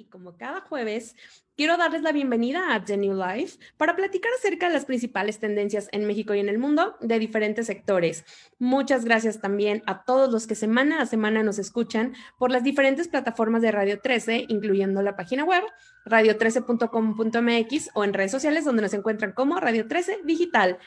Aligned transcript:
y 0.00 0.04
como 0.04 0.36
cada 0.36 0.62
jueves, 0.62 1.14
quiero 1.56 1.76
darles 1.76 2.00
la 2.00 2.12
bienvenida 2.12 2.74
a 2.74 2.82
The 2.82 2.96
New 2.96 3.14
Life 3.14 3.58
para 3.76 3.94
platicar 3.94 4.32
acerca 4.32 4.66
de 4.66 4.72
las 4.72 4.86
principales 4.86 5.38
tendencias 5.38 5.88
en 5.92 6.06
México 6.06 6.34
y 6.34 6.40
en 6.40 6.48
el 6.48 6.58
mundo 6.58 6.96
de 7.00 7.18
diferentes 7.18 7.66
sectores. 7.66 8.24
Muchas 8.58 9.04
gracias 9.04 9.42
también 9.42 9.82
a 9.86 10.04
todos 10.04 10.32
los 10.32 10.46
que 10.46 10.54
semana 10.54 11.02
a 11.02 11.06
semana 11.06 11.42
nos 11.42 11.58
escuchan 11.58 12.14
por 12.38 12.50
las 12.50 12.64
diferentes 12.64 13.08
plataformas 13.08 13.60
de 13.60 13.72
Radio 13.72 14.00
13, 14.00 14.46
incluyendo 14.48 15.02
la 15.02 15.16
página 15.16 15.44
web 15.44 15.62
radio13.com.mx 16.06 17.90
o 17.92 18.04
en 18.04 18.14
redes 18.14 18.32
sociales 18.32 18.64
donde 18.64 18.80
nos 18.80 18.94
encuentran 18.94 19.32
como 19.32 19.60
Radio 19.60 19.86
13 19.86 20.20
Digital. 20.24 20.78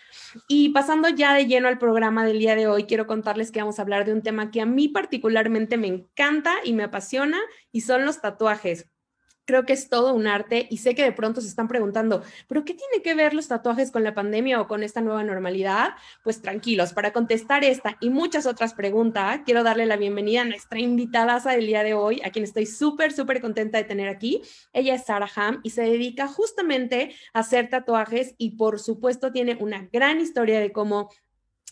Y 0.47 0.69
pasando 0.69 1.07
ya 1.09 1.35
de 1.35 1.45
lleno 1.45 1.67
al 1.67 1.77
programa 1.77 2.25
del 2.25 2.39
día 2.39 2.55
de 2.55 2.65
hoy, 2.65 2.85
quiero 2.85 3.05
contarles 3.05 3.51
que 3.51 3.59
vamos 3.59 3.77
a 3.77 3.83
hablar 3.83 4.05
de 4.05 4.13
un 4.13 4.23
tema 4.23 4.49
que 4.49 4.61
a 4.61 4.65
mí 4.65 4.87
particularmente 4.87 5.77
me 5.77 5.87
encanta 5.87 6.55
y 6.63 6.73
me 6.73 6.81
apasiona 6.81 7.39
y 7.71 7.81
son 7.81 8.05
los 8.05 8.19
tatuajes 8.19 8.89
creo 9.45 9.65
que 9.65 9.73
es 9.73 9.89
todo 9.89 10.13
un 10.13 10.27
arte 10.27 10.67
y 10.69 10.77
sé 10.77 10.95
que 10.95 11.03
de 11.03 11.11
pronto 11.11 11.41
se 11.41 11.47
están 11.47 11.67
preguntando, 11.67 12.23
¿pero 12.47 12.63
qué 12.63 12.73
tiene 12.73 13.03
que 13.03 13.15
ver 13.15 13.33
los 13.33 13.47
tatuajes 13.47 13.91
con 13.91 14.03
la 14.03 14.13
pandemia 14.13 14.61
o 14.61 14.67
con 14.67 14.83
esta 14.83 15.01
nueva 15.01 15.23
normalidad? 15.23 15.95
Pues 16.23 16.41
tranquilos, 16.41 16.93
para 16.93 17.11
contestar 17.11 17.63
esta 17.63 17.97
y 17.99 18.09
muchas 18.09 18.45
otras 18.45 18.73
preguntas, 18.73 19.41
quiero 19.45 19.63
darle 19.63 19.85
la 19.85 19.97
bienvenida 19.97 20.41
a 20.41 20.45
nuestra 20.45 20.79
invitada 20.79 21.33
del 21.39 21.65
día 21.65 21.83
de 21.83 21.93
hoy, 21.93 22.21
a 22.23 22.29
quien 22.29 22.43
estoy 22.43 22.65
súper, 22.65 23.11
súper 23.11 23.41
contenta 23.41 23.77
de 23.77 23.83
tener 23.83 24.07
aquí. 24.07 24.41
Ella 24.71 24.95
es 24.95 25.05
Sarah 25.05 25.29
Ham 25.35 25.61
y 25.63 25.71
se 25.71 25.81
dedica 25.81 26.27
justamente 26.27 27.13
a 27.33 27.39
hacer 27.39 27.69
tatuajes 27.69 28.35
y 28.37 28.51
por 28.51 28.79
supuesto 28.79 29.31
tiene 29.31 29.57
una 29.59 29.89
gran 29.91 30.19
historia 30.19 30.59
de 30.59 30.71
cómo 30.71 31.09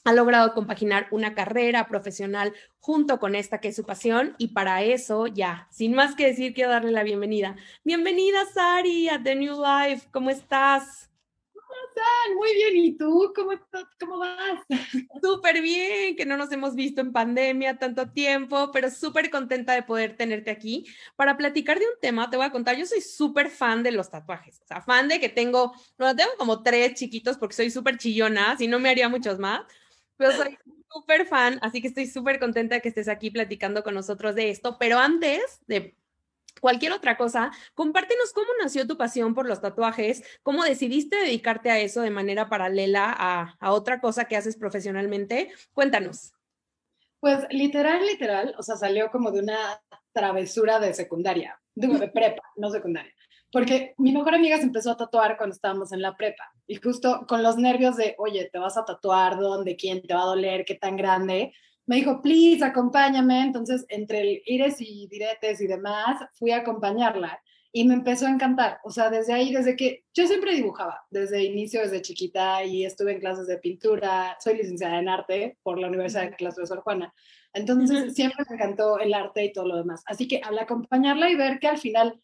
ha 0.03 0.13
logrado 0.13 0.53
compaginar 0.53 1.07
una 1.11 1.35
carrera 1.35 1.87
profesional 1.87 2.53
junto 2.79 3.19
con 3.19 3.35
esta 3.35 3.59
que 3.59 3.69
es 3.69 3.75
su 3.75 3.83
pasión 3.83 4.35
y 4.37 4.49
para 4.49 4.83
eso 4.83 5.27
ya, 5.27 5.67
sin 5.71 5.93
más 5.93 6.15
que 6.15 6.27
decir, 6.27 6.53
quiero 6.53 6.71
darle 6.71 6.91
la 6.91 7.03
bienvenida. 7.03 7.55
Bienvenida, 7.83 8.45
Sari, 8.51 9.09
a 9.09 9.21
The 9.21 9.35
New 9.35 9.61
Life. 9.61 10.07
¿Cómo 10.11 10.31
estás? 10.31 11.11
¿Cómo 11.53 11.75
están? 11.87 12.35
Muy 12.35 12.53
bien. 12.55 12.85
¿Y 12.85 12.97
tú? 12.97 13.31
¿Cómo, 13.35 13.51
cómo 13.99 14.17
vas? 14.17 14.61
Súper 15.21 15.61
bien, 15.61 16.15
que 16.15 16.25
no 16.25 16.35
nos 16.35 16.51
hemos 16.51 16.73
visto 16.73 17.01
en 17.01 17.13
pandemia 17.13 17.77
tanto 17.77 18.09
tiempo, 18.09 18.71
pero 18.71 18.89
súper 18.89 19.29
contenta 19.29 19.73
de 19.73 19.83
poder 19.83 20.17
tenerte 20.17 20.49
aquí 20.49 20.87
para 21.15 21.37
platicar 21.37 21.77
de 21.77 21.85
un 21.85 21.99
tema. 22.01 22.27
Te 22.31 22.37
voy 22.37 22.47
a 22.47 22.51
contar, 22.51 22.75
yo 22.75 22.87
soy 22.87 23.01
súper 23.01 23.51
fan 23.51 23.83
de 23.83 23.91
los 23.91 24.09
tatuajes, 24.09 24.61
o 24.63 24.65
sea, 24.65 24.81
fan 24.81 25.07
de 25.07 25.19
que 25.19 25.29
tengo, 25.29 25.73
no, 25.99 26.15
tengo 26.15 26.31
como 26.37 26.63
tres 26.63 26.95
chiquitos 26.95 27.37
porque 27.37 27.55
soy 27.55 27.69
súper 27.69 27.97
chillona, 27.97 28.57
si 28.57 28.67
no 28.67 28.79
me 28.79 28.89
haría 28.89 29.07
muchos 29.07 29.37
más 29.37 29.61
yo 30.21 30.31
soy 30.31 30.57
súper 30.91 31.25
fan, 31.25 31.59
así 31.61 31.81
que 31.81 31.87
estoy 31.87 32.07
súper 32.07 32.39
contenta 32.39 32.79
que 32.79 32.89
estés 32.89 33.07
aquí 33.07 33.31
platicando 33.31 33.83
con 33.83 33.93
nosotros 33.93 34.35
de 34.35 34.49
esto. 34.49 34.77
Pero 34.79 34.99
antes 34.99 35.61
de 35.67 35.95
cualquier 36.59 36.91
otra 36.91 37.17
cosa, 37.17 37.51
compártenos 37.73 38.33
cómo 38.33 38.47
nació 38.61 38.87
tu 38.87 38.97
pasión 38.97 39.33
por 39.33 39.47
los 39.47 39.61
tatuajes, 39.61 40.23
cómo 40.43 40.63
decidiste 40.63 41.17
dedicarte 41.17 41.71
a 41.71 41.79
eso 41.79 42.01
de 42.01 42.11
manera 42.11 42.49
paralela 42.49 43.15
a, 43.17 43.55
a 43.59 43.71
otra 43.71 44.01
cosa 44.01 44.25
que 44.25 44.37
haces 44.37 44.57
profesionalmente. 44.57 45.51
Cuéntanos. 45.73 46.33
Pues 47.19 47.45
literal, 47.51 48.05
literal, 48.05 48.55
o 48.57 48.63
sea, 48.63 48.75
salió 48.75 49.11
como 49.11 49.31
de 49.31 49.41
una 49.41 49.81
travesura 50.11 50.79
de 50.79 50.93
secundaria, 50.93 51.61
digo, 51.75 51.97
de 51.97 52.07
prepa, 52.07 52.43
no 52.55 52.69
secundaria 52.71 53.13
porque 53.51 53.93
mi 53.97 54.11
mejor 54.11 54.35
amiga 54.35 54.57
se 54.57 54.63
empezó 54.63 54.91
a 54.91 54.97
tatuar 54.97 55.37
cuando 55.37 55.53
estábamos 55.53 55.91
en 55.91 56.01
la 56.01 56.15
prepa 56.15 56.51
y 56.67 56.75
justo 56.75 57.25
con 57.27 57.43
los 57.43 57.57
nervios 57.57 57.97
de, 57.97 58.15
oye, 58.17 58.49
te 58.51 58.59
vas 58.59 58.77
a 58.77 58.85
tatuar, 58.85 59.37
¿dónde? 59.37 59.75
¿Quién 59.75 60.01
te 60.01 60.13
va 60.13 60.23
a 60.23 60.27
doler? 60.27 60.63
¿Qué 60.65 60.75
tan 60.75 60.95
grande? 60.95 61.53
Me 61.85 61.97
dijo, 61.97 62.21
please, 62.21 62.63
acompáñame. 62.63 63.41
Entonces, 63.41 63.85
entre 63.89 64.21
el 64.21 64.41
ires 64.45 64.77
y 64.79 65.07
diretes 65.07 65.59
y 65.61 65.67
demás, 65.67 66.23
fui 66.33 66.51
a 66.51 66.57
acompañarla 66.57 67.41
y 67.73 67.85
me 67.85 67.93
empezó 67.93 68.27
a 68.27 68.29
encantar. 68.29 68.79
O 68.83 68.91
sea, 68.91 69.09
desde 69.09 69.33
ahí, 69.33 69.53
desde 69.53 69.75
que 69.75 70.03
yo 70.13 70.27
siempre 70.27 70.55
dibujaba, 70.55 71.05
desde 71.09 71.43
inicio, 71.43 71.81
desde 71.81 72.01
chiquita, 72.01 72.63
y 72.63 72.85
estuve 72.85 73.13
en 73.13 73.19
clases 73.19 73.47
de 73.47 73.57
pintura, 73.57 74.37
soy 74.39 74.57
licenciada 74.57 74.99
en 74.99 75.09
arte 75.09 75.57
por 75.63 75.79
la 75.79 75.87
Universidad 75.87 76.23
de 76.23 76.35
Clase 76.35 76.61
de 76.61 76.67
Sor 76.67 76.81
Juana. 76.81 77.13
Entonces, 77.53 78.13
siempre 78.13 78.45
me 78.49 78.55
encantó 78.55 78.99
el 78.99 79.13
arte 79.13 79.45
y 79.45 79.53
todo 79.53 79.67
lo 79.67 79.77
demás. 79.77 80.03
Así 80.05 80.27
que 80.27 80.41
al 80.43 80.57
acompañarla 80.59 81.29
y 81.29 81.35
ver 81.35 81.59
que 81.59 81.67
al 81.67 81.77
final 81.77 82.21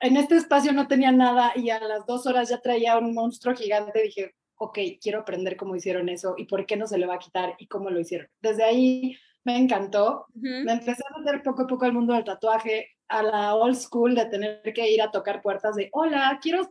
en 0.00 0.16
este 0.16 0.36
espacio 0.36 0.72
no 0.72 0.88
tenía 0.88 1.12
nada 1.12 1.52
y 1.54 1.70
a 1.70 1.78
las 1.80 2.06
dos 2.06 2.26
horas 2.26 2.48
ya 2.48 2.60
traía 2.60 2.98
un 2.98 3.14
monstruo 3.14 3.54
gigante, 3.54 4.02
dije, 4.02 4.34
ok, 4.56 4.78
quiero 5.00 5.20
aprender 5.20 5.56
cómo 5.56 5.76
hicieron 5.76 6.08
eso 6.08 6.34
y 6.36 6.44
por 6.44 6.66
qué 6.66 6.76
no 6.76 6.86
se 6.86 6.98
le 6.98 7.06
va 7.06 7.14
a 7.14 7.18
quitar 7.18 7.54
y 7.58 7.66
cómo 7.66 7.90
lo 7.90 8.00
hicieron. 8.00 8.28
Desde 8.40 8.64
ahí 8.64 9.16
me 9.44 9.56
encantó. 9.56 10.26
Me 10.34 10.72
empecé 10.72 11.02
a 11.08 11.18
meter 11.18 11.42
poco 11.42 11.62
a 11.62 11.66
poco 11.66 11.84
al 11.84 11.92
mundo 11.92 12.14
del 12.14 12.24
tatuaje, 12.24 12.88
a 13.08 13.22
la 13.22 13.54
old 13.54 13.76
school 13.76 14.14
de 14.14 14.26
tener 14.26 14.62
que 14.74 14.90
ir 14.90 15.02
a 15.02 15.10
tocar 15.10 15.42
puertas 15.42 15.76
de, 15.76 15.88
hola, 15.92 16.38
quiero, 16.42 16.70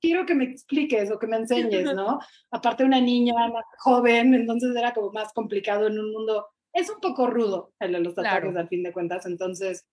quiero 0.00 0.26
que 0.26 0.34
me 0.34 0.44
expliques 0.44 1.10
o 1.10 1.18
que 1.18 1.26
me 1.26 1.36
enseñes, 1.36 1.84
¿no? 1.94 2.18
Aparte 2.50 2.84
una 2.84 3.00
niña 3.00 3.34
joven, 3.78 4.34
entonces 4.34 4.74
era 4.76 4.92
como 4.92 5.10
más 5.12 5.32
complicado 5.32 5.86
en 5.86 5.98
un 5.98 6.12
mundo, 6.12 6.46
es 6.72 6.90
un 6.90 7.00
poco 7.00 7.26
rudo 7.26 7.72
el 7.80 7.92
de 7.92 8.00
los 8.00 8.14
tatuajes 8.14 8.56
al 8.56 8.68
fin 8.68 8.82
de 8.82 8.92
cuentas, 8.92 9.26
entonces 9.26 9.86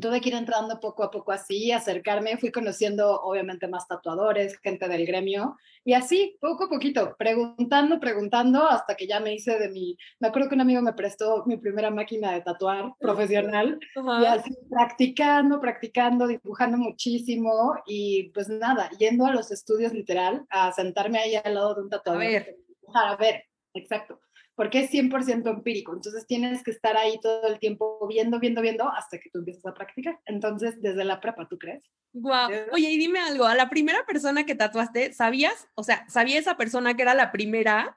tuve 0.00 0.20
que 0.20 0.30
ir 0.30 0.34
entrando 0.34 0.80
poco 0.80 1.02
a 1.02 1.10
poco 1.10 1.32
así, 1.32 1.72
acercarme, 1.72 2.36
fui 2.36 2.50
conociendo 2.50 3.20
obviamente 3.22 3.68
más 3.68 3.86
tatuadores, 3.86 4.58
gente 4.60 4.88
del 4.88 5.06
gremio, 5.06 5.56
y 5.84 5.94
así, 5.94 6.36
poco 6.40 6.64
a 6.64 6.68
poquito, 6.68 7.16
preguntando, 7.18 8.00
preguntando, 8.00 8.68
hasta 8.68 8.94
que 8.94 9.06
ya 9.06 9.20
me 9.20 9.34
hice 9.34 9.58
de 9.58 9.68
mi, 9.68 9.96
me 10.20 10.28
acuerdo 10.28 10.48
que 10.48 10.54
un 10.54 10.60
amigo 10.60 10.82
me 10.82 10.92
prestó 10.92 11.44
mi 11.46 11.56
primera 11.56 11.90
máquina 11.90 12.32
de 12.32 12.42
tatuar 12.42 12.94
profesional, 12.98 13.78
y 13.94 14.24
así 14.26 14.50
practicando, 14.70 15.60
practicando, 15.60 16.26
dibujando 16.26 16.78
muchísimo, 16.78 17.74
y 17.86 18.30
pues 18.30 18.48
nada, 18.48 18.90
yendo 18.98 19.26
a 19.26 19.32
los 19.32 19.50
estudios 19.50 19.92
literal, 19.92 20.46
a 20.50 20.72
sentarme 20.72 21.18
ahí 21.18 21.34
al 21.36 21.54
lado 21.54 21.74
de 21.74 21.82
un 21.82 21.90
tatuador. 21.90 22.22
A 22.22 22.26
ver. 22.26 22.56
A 22.94 23.16
ver, 23.16 23.44
exacto 23.74 24.20
porque 24.58 24.80
es 24.80 24.90
100% 24.90 25.48
empírico. 25.48 25.94
Entonces 25.94 26.26
tienes 26.26 26.64
que 26.64 26.72
estar 26.72 26.96
ahí 26.96 27.20
todo 27.20 27.46
el 27.46 27.60
tiempo 27.60 28.04
viendo, 28.08 28.40
viendo, 28.40 28.60
viendo 28.60 28.88
hasta 28.90 29.20
que 29.20 29.30
tú 29.30 29.38
empiezas 29.38 29.64
a 29.66 29.72
practicar. 29.72 30.18
Entonces, 30.26 30.82
desde 30.82 31.04
la 31.04 31.20
prepa, 31.20 31.46
¿tú 31.46 31.56
crees? 31.56 31.80
Wow. 32.12 32.48
Oye, 32.72 32.90
y 32.90 32.98
dime 32.98 33.20
algo, 33.20 33.44
a 33.44 33.54
la 33.54 33.70
primera 33.70 34.04
persona 34.04 34.44
que 34.44 34.56
tatuaste, 34.56 35.12
¿sabías? 35.12 35.68
O 35.76 35.84
sea, 35.84 36.04
¿sabía 36.08 36.40
esa 36.40 36.56
persona 36.56 36.96
que 36.96 37.02
era 37.02 37.14
la 37.14 37.30
primera 37.30 37.96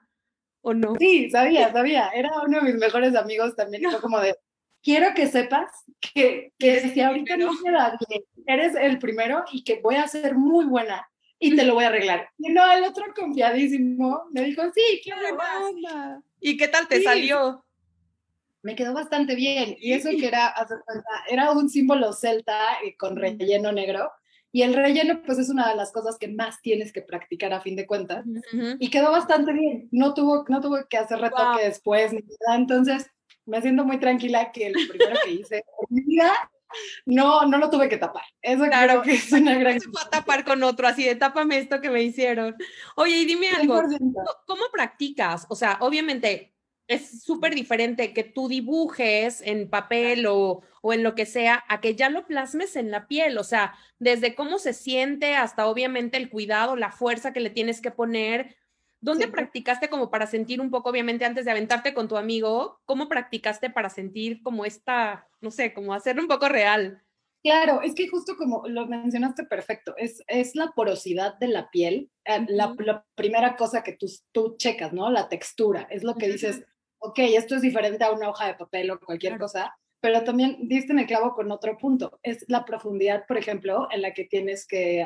o 0.61 0.75
no? 0.75 0.93
Sí, 0.99 1.31
sabía, 1.31 1.73
sabía. 1.73 2.09
Era 2.09 2.29
uno 2.45 2.59
de 2.59 2.71
mis 2.71 2.75
mejores 2.75 3.15
amigos 3.15 3.55
también. 3.55 3.89
Fue 3.89 3.99
como 3.99 4.19
de, 4.19 4.37
quiero 4.83 5.15
que 5.15 5.25
sepas 5.25 5.71
que, 6.13 6.53
que 6.59 6.79
si 6.91 7.01
ahorita 7.01 7.37
no 7.37 7.53
queda 7.63 7.97
bien, 8.07 8.21
eres 8.45 8.75
el 8.75 8.99
primero 8.99 9.45
y 9.51 9.63
que 9.63 9.81
voy 9.81 9.95
a 9.95 10.07
ser 10.07 10.35
muy 10.35 10.65
buena 10.65 11.10
y 11.41 11.55
te 11.55 11.65
lo 11.65 11.73
voy 11.73 11.83
a 11.83 11.87
arreglar. 11.89 12.29
Y 12.37 12.51
no, 12.51 12.71
el 12.71 12.83
otro 12.85 13.05
confiadísimo 13.13 14.23
me 14.31 14.43
dijo, 14.43 14.61
sí, 14.73 15.01
qué 15.03 15.11
onda. 15.13 16.21
¿Y 16.39 16.55
qué 16.55 16.69
tal 16.69 16.87
te 16.87 17.03
salió? 17.03 17.65
Me 18.61 18.75
quedó 18.75 18.93
bastante 18.93 19.35
bien. 19.35 19.75
Y 19.79 19.93
eso 19.93 20.09
que 20.11 20.27
era, 20.27 20.53
era 21.29 21.51
un 21.51 21.67
símbolo 21.67 22.13
celta 22.13 22.79
eh, 22.85 22.95
con 22.95 23.15
relleno 23.17 23.71
negro. 23.71 24.11
Y 24.53 24.61
el 24.61 24.73
relleno, 24.75 25.21
pues 25.25 25.39
es 25.39 25.49
una 25.49 25.69
de 25.69 25.75
las 25.75 25.91
cosas 25.91 26.17
que 26.17 26.27
más 26.27 26.61
tienes 26.61 26.91
que 26.91 27.01
practicar 27.01 27.53
a 27.53 27.61
fin 27.61 27.75
de 27.75 27.87
cuentas. 27.87 28.25
Y 28.79 28.89
quedó 28.89 29.11
bastante 29.11 29.53
bien. 29.53 29.87
No 29.91 30.13
tuvo, 30.13 30.45
no 30.49 30.61
tuvo 30.61 30.85
que 30.89 30.97
hacer 30.97 31.19
retoque 31.19 31.63
después 31.63 32.13
ni 32.13 32.19
nada. 32.19 32.57
Entonces, 32.57 33.09
me 33.45 33.61
siento 33.61 33.85
muy 33.85 33.99
tranquila 33.99 34.51
que 34.51 34.67
el 34.67 34.73
primero 34.73 35.19
que 35.23 35.31
hice 35.31 35.63
mi 35.89 36.01
vida 36.01 36.31
no, 37.05 37.45
no 37.45 37.57
lo 37.57 37.69
tuve 37.69 37.89
que 37.89 37.97
tapar. 37.97 38.23
Eso 38.41 38.65
claro 38.65 39.01
que 39.01 39.13
es 39.13 39.31
una 39.31 39.55
gran. 39.55 39.79
Se 39.79 39.89
fue 39.89 40.01
a 40.01 40.09
tapar 40.09 40.43
con 40.43 40.63
otro, 40.63 40.87
así 40.87 41.03
de 41.03 41.15
tápame 41.15 41.57
esto 41.57 41.81
que 41.81 41.89
me 41.89 42.03
hicieron. 42.03 42.55
Oye, 42.95 43.17
y 43.17 43.25
dime 43.25 43.49
algo, 43.49 43.81
¿cómo 44.45 44.63
practicas? 44.71 45.45
O 45.49 45.55
sea, 45.55 45.77
obviamente 45.81 46.53
es 46.87 47.23
súper 47.23 47.55
diferente 47.55 48.13
que 48.13 48.23
tú 48.23 48.49
dibujes 48.49 49.41
en 49.41 49.69
papel 49.69 50.25
o, 50.25 50.61
o, 50.81 50.93
en 50.93 51.03
lo 51.03 51.15
que 51.15 51.25
sea, 51.25 51.63
a 51.69 51.79
que 51.79 51.95
ya 51.95 52.09
lo 52.09 52.27
plasmes 52.27 52.75
en 52.75 52.91
la 52.91 53.07
piel. 53.07 53.37
O 53.37 53.43
sea, 53.43 53.75
desde 53.99 54.35
cómo 54.35 54.59
se 54.59 54.73
siente 54.73 55.35
hasta 55.35 55.67
obviamente 55.67 56.17
el 56.17 56.29
cuidado, 56.29 56.75
la 56.75 56.91
fuerza 56.91 57.31
que 57.31 57.39
le 57.39 57.49
tienes 57.49 57.79
que 57.79 57.91
poner. 57.91 58.57
¿Dónde 59.01 59.27
practicaste 59.27 59.89
como 59.89 60.11
para 60.11 60.27
sentir 60.27 60.61
un 60.61 60.69
poco, 60.69 60.91
obviamente, 60.91 61.25
antes 61.25 61.45
de 61.45 61.51
aventarte 61.51 61.93
con 61.93 62.07
tu 62.07 62.17
amigo, 62.17 62.79
cómo 62.85 63.09
practicaste 63.09 63.71
para 63.71 63.89
sentir 63.89 64.43
como 64.43 64.63
esta, 64.63 65.27
no 65.41 65.49
sé, 65.49 65.73
como 65.73 65.93
hacerlo 65.93 66.21
un 66.21 66.27
poco 66.27 66.47
real? 66.47 67.01
Claro, 67.43 67.81
es 67.81 67.95
que 67.95 68.07
justo 68.07 68.37
como 68.37 68.67
lo 68.67 68.85
mencionaste 68.85 69.45
perfecto, 69.45 69.95
es, 69.97 70.23
es 70.27 70.55
la 70.55 70.71
porosidad 70.75 71.39
de 71.39 71.47
la 71.47 71.71
piel, 71.71 72.11
eh, 72.25 72.45
la, 72.47 72.75
primera 73.15 73.55
cosa 73.55 73.81
que 73.81 73.93
tú, 73.93 74.05
tú 74.31 74.55
checas, 74.57 74.93
¿no? 74.93 75.09
La 75.09 75.27
textura, 75.27 75.87
es 75.89 76.03
lo 76.03 76.15
que 76.15 76.27
dices, 76.27 76.63
ok, 76.99 77.17
esto 77.19 77.55
es 77.55 77.63
diferente 77.63 78.03
a 78.03 78.11
una 78.11 78.29
hoja 78.29 78.45
de 78.45 78.53
papel 78.53 78.91
o 78.91 78.99
cualquier 78.99 79.39
cosa, 79.39 79.75
pero 80.01 80.23
también 80.23 80.57
diste 80.67 80.93
en 80.93 80.99
el 80.99 81.07
clavo 81.07 81.33
con 81.33 81.51
otro 81.51 81.77
punto, 81.79 82.19
es 82.21 82.45
la 82.47 82.63
profundidad, 82.63 83.25
por 83.27 83.39
ejemplo, 83.39 83.87
en 83.91 84.03
la 84.03 84.13
que 84.13 84.25
tienes 84.25 84.67
que 84.67 85.03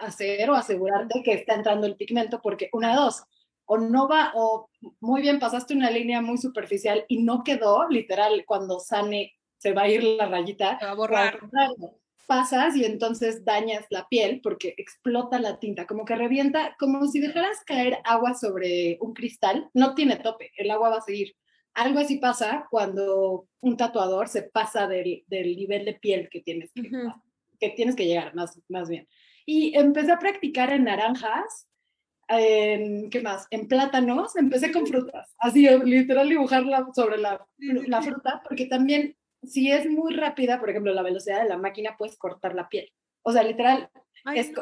hacer 0.00 0.50
o 0.50 0.54
asegurarte 0.54 1.22
que 1.24 1.34
está 1.34 1.54
entrando 1.54 1.86
el 1.86 1.96
pigmento, 1.96 2.40
porque 2.42 2.68
una 2.72 2.90
de 2.90 2.96
dos, 2.96 3.24
o 3.66 3.78
no 3.78 4.08
va, 4.08 4.32
o 4.34 4.70
muy 5.00 5.22
bien, 5.22 5.38
pasaste 5.38 5.74
una 5.74 5.90
línea 5.90 6.22
muy 6.22 6.38
superficial 6.38 7.04
y 7.08 7.22
no 7.22 7.44
quedó, 7.44 7.88
literal, 7.88 8.44
cuando 8.46 8.78
sane 8.78 9.34
se 9.58 9.72
va 9.72 9.82
a 9.82 9.88
ir 9.88 10.04
la 10.04 10.26
rayita. 10.26 10.78
Se 10.78 10.86
va 10.86 10.92
a 10.92 10.94
borrar. 10.94 11.40
pasas 12.26 12.76
y 12.76 12.84
entonces 12.84 13.44
dañas 13.44 13.86
la 13.90 14.08
piel 14.08 14.40
porque 14.42 14.74
explota 14.76 15.38
la 15.38 15.58
tinta, 15.58 15.86
como 15.86 16.04
que 16.04 16.16
revienta, 16.16 16.76
como 16.78 17.06
si 17.06 17.20
dejaras 17.20 17.62
caer 17.64 17.98
agua 18.04 18.34
sobre 18.34 18.98
un 19.00 19.12
cristal, 19.12 19.68
no 19.74 19.94
tiene 19.94 20.16
tope, 20.16 20.50
el 20.56 20.70
agua 20.70 20.90
va 20.90 20.96
a 20.98 21.02
seguir. 21.02 21.36
Algo 21.74 21.98
así 21.98 22.16
pasa 22.16 22.66
cuando 22.70 23.48
un 23.60 23.76
tatuador 23.76 24.28
se 24.28 24.42
pasa 24.42 24.88
del, 24.88 25.24
nivel 25.28 25.84
de 25.84 25.94
piel 25.94 26.28
que 26.30 26.40
tienes 26.40 26.72
que, 26.72 26.90
que, 27.60 27.70
tienes 27.70 27.94
que 27.94 28.06
llegar, 28.06 28.34
más, 28.34 28.60
más 28.68 28.88
bien. 28.88 29.06
Y 29.44 29.76
empecé 29.76 30.10
a 30.10 30.18
practicar 30.18 30.72
en 30.72 30.84
naranjas, 30.84 31.65
en, 32.28 33.10
¿qué 33.10 33.20
más? 33.20 33.46
En 33.50 33.68
plátanos, 33.68 34.36
empecé 34.36 34.72
con 34.72 34.86
frutas, 34.86 35.34
así 35.38 35.68
literal 35.84 36.28
dibujarla 36.28 36.88
sobre 36.94 37.18
la, 37.18 37.46
la 37.58 38.02
fruta, 38.02 38.42
porque 38.46 38.66
también 38.66 39.16
si 39.42 39.70
es 39.70 39.88
muy 39.88 40.14
rápida, 40.14 40.58
por 40.58 40.70
ejemplo, 40.70 40.92
la 40.92 41.02
velocidad 41.02 41.42
de 41.42 41.48
la 41.48 41.58
máquina, 41.58 41.96
puedes 41.96 42.16
cortar 42.16 42.54
la 42.54 42.68
piel. 42.68 42.90
O 43.22 43.32
sea, 43.32 43.42
literal, 43.42 43.90
es, 44.34 44.52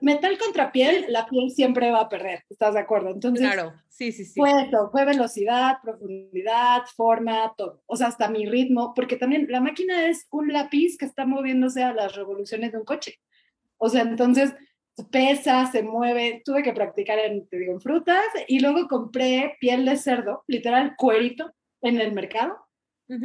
metal 0.00 0.38
contra 0.38 0.70
piel, 0.72 1.06
la 1.08 1.26
piel 1.26 1.50
siempre 1.50 1.90
va 1.90 2.02
a 2.02 2.08
perder, 2.08 2.44
¿estás 2.48 2.74
de 2.74 2.80
acuerdo? 2.80 3.10
Entonces, 3.10 3.46
claro, 3.46 3.72
sí, 3.88 4.12
sí, 4.12 4.24
sí. 4.24 4.38
Fue 4.38 4.52
fue 4.92 5.04
velocidad, 5.04 5.78
profundidad, 5.82 6.82
forma, 6.96 7.52
todo. 7.56 7.82
O 7.86 7.96
sea, 7.96 8.08
hasta 8.08 8.28
mi 8.28 8.46
ritmo, 8.46 8.94
porque 8.94 9.16
también 9.16 9.46
la 9.48 9.60
máquina 9.60 10.08
es 10.08 10.26
un 10.30 10.52
lápiz 10.52 10.96
que 10.98 11.04
está 11.04 11.26
moviéndose 11.26 11.82
a 11.82 11.92
las 11.92 12.14
revoluciones 12.14 12.72
de 12.72 12.78
un 12.78 12.84
coche. 12.84 13.18
O 13.76 13.88
sea, 13.88 14.02
entonces 14.02 14.54
pesa, 15.08 15.70
se 15.70 15.82
mueve, 15.82 16.42
tuve 16.44 16.62
que 16.62 16.72
practicar 16.72 17.18
en, 17.18 17.46
te 17.48 17.58
digo, 17.58 17.72
en 17.72 17.80
frutas 17.80 18.24
y 18.48 18.60
luego 18.60 18.88
compré 18.88 19.56
piel 19.60 19.84
de 19.84 19.96
cerdo, 19.96 20.44
literal 20.46 20.94
cuerito, 20.96 21.52
en 21.82 22.00
el 22.00 22.12
mercado 22.12 22.58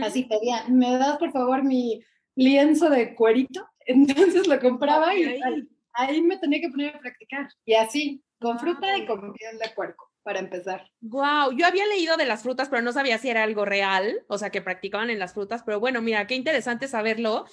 Así 0.01 0.23
pedía, 0.23 0.65
¿me 0.67 0.97
das 0.97 1.17
por 1.17 1.31
favor 1.31 1.63
mi 1.63 2.03
lienzo 2.35 2.89
de 2.89 3.15
cuerito? 3.15 3.67
Entonces 3.85 4.47
lo 4.47 4.59
compraba 4.59 5.15
y 5.15 5.23
ahí. 5.25 6.21
me 6.21 6.37
tenía 6.37 6.61
que 6.61 6.69
poner 6.69 6.95
a 6.95 6.99
practicar. 6.99 7.47
Y 7.65 7.75
así, 7.75 8.23
con 8.39 8.59
fruta 8.59 8.97
y 8.97 9.05
con 9.05 9.33
piel 9.33 9.57
de 9.59 9.69
puerco, 9.75 10.11
para 10.23 10.39
empezar. 10.39 10.89
Wow, 11.01 11.51
yo 11.55 11.67
había 11.67 11.85
leído 11.85 12.17
de 12.17 12.25
las 12.25 12.41
frutas, 12.41 12.69
pero 12.69 12.81
no 12.81 12.91
sabía 12.91 13.19
si 13.19 13.29
era 13.29 13.43
algo 13.43 13.63
real, 13.63 14.25
o 14.27 14.37
sea, 14.37 14.49
que 14.49 14.61
practicaban 14.61 15.09
en 15.09 15.19
las 15.19 15.33
frutas, 15.33 15.61
pero 15.63 15.79
bueno, 15.79 16.01
mira, 16.01 16.25
qué 16.25 16.35
interesante 16.35 16.87
saberlo. 16.87 17.45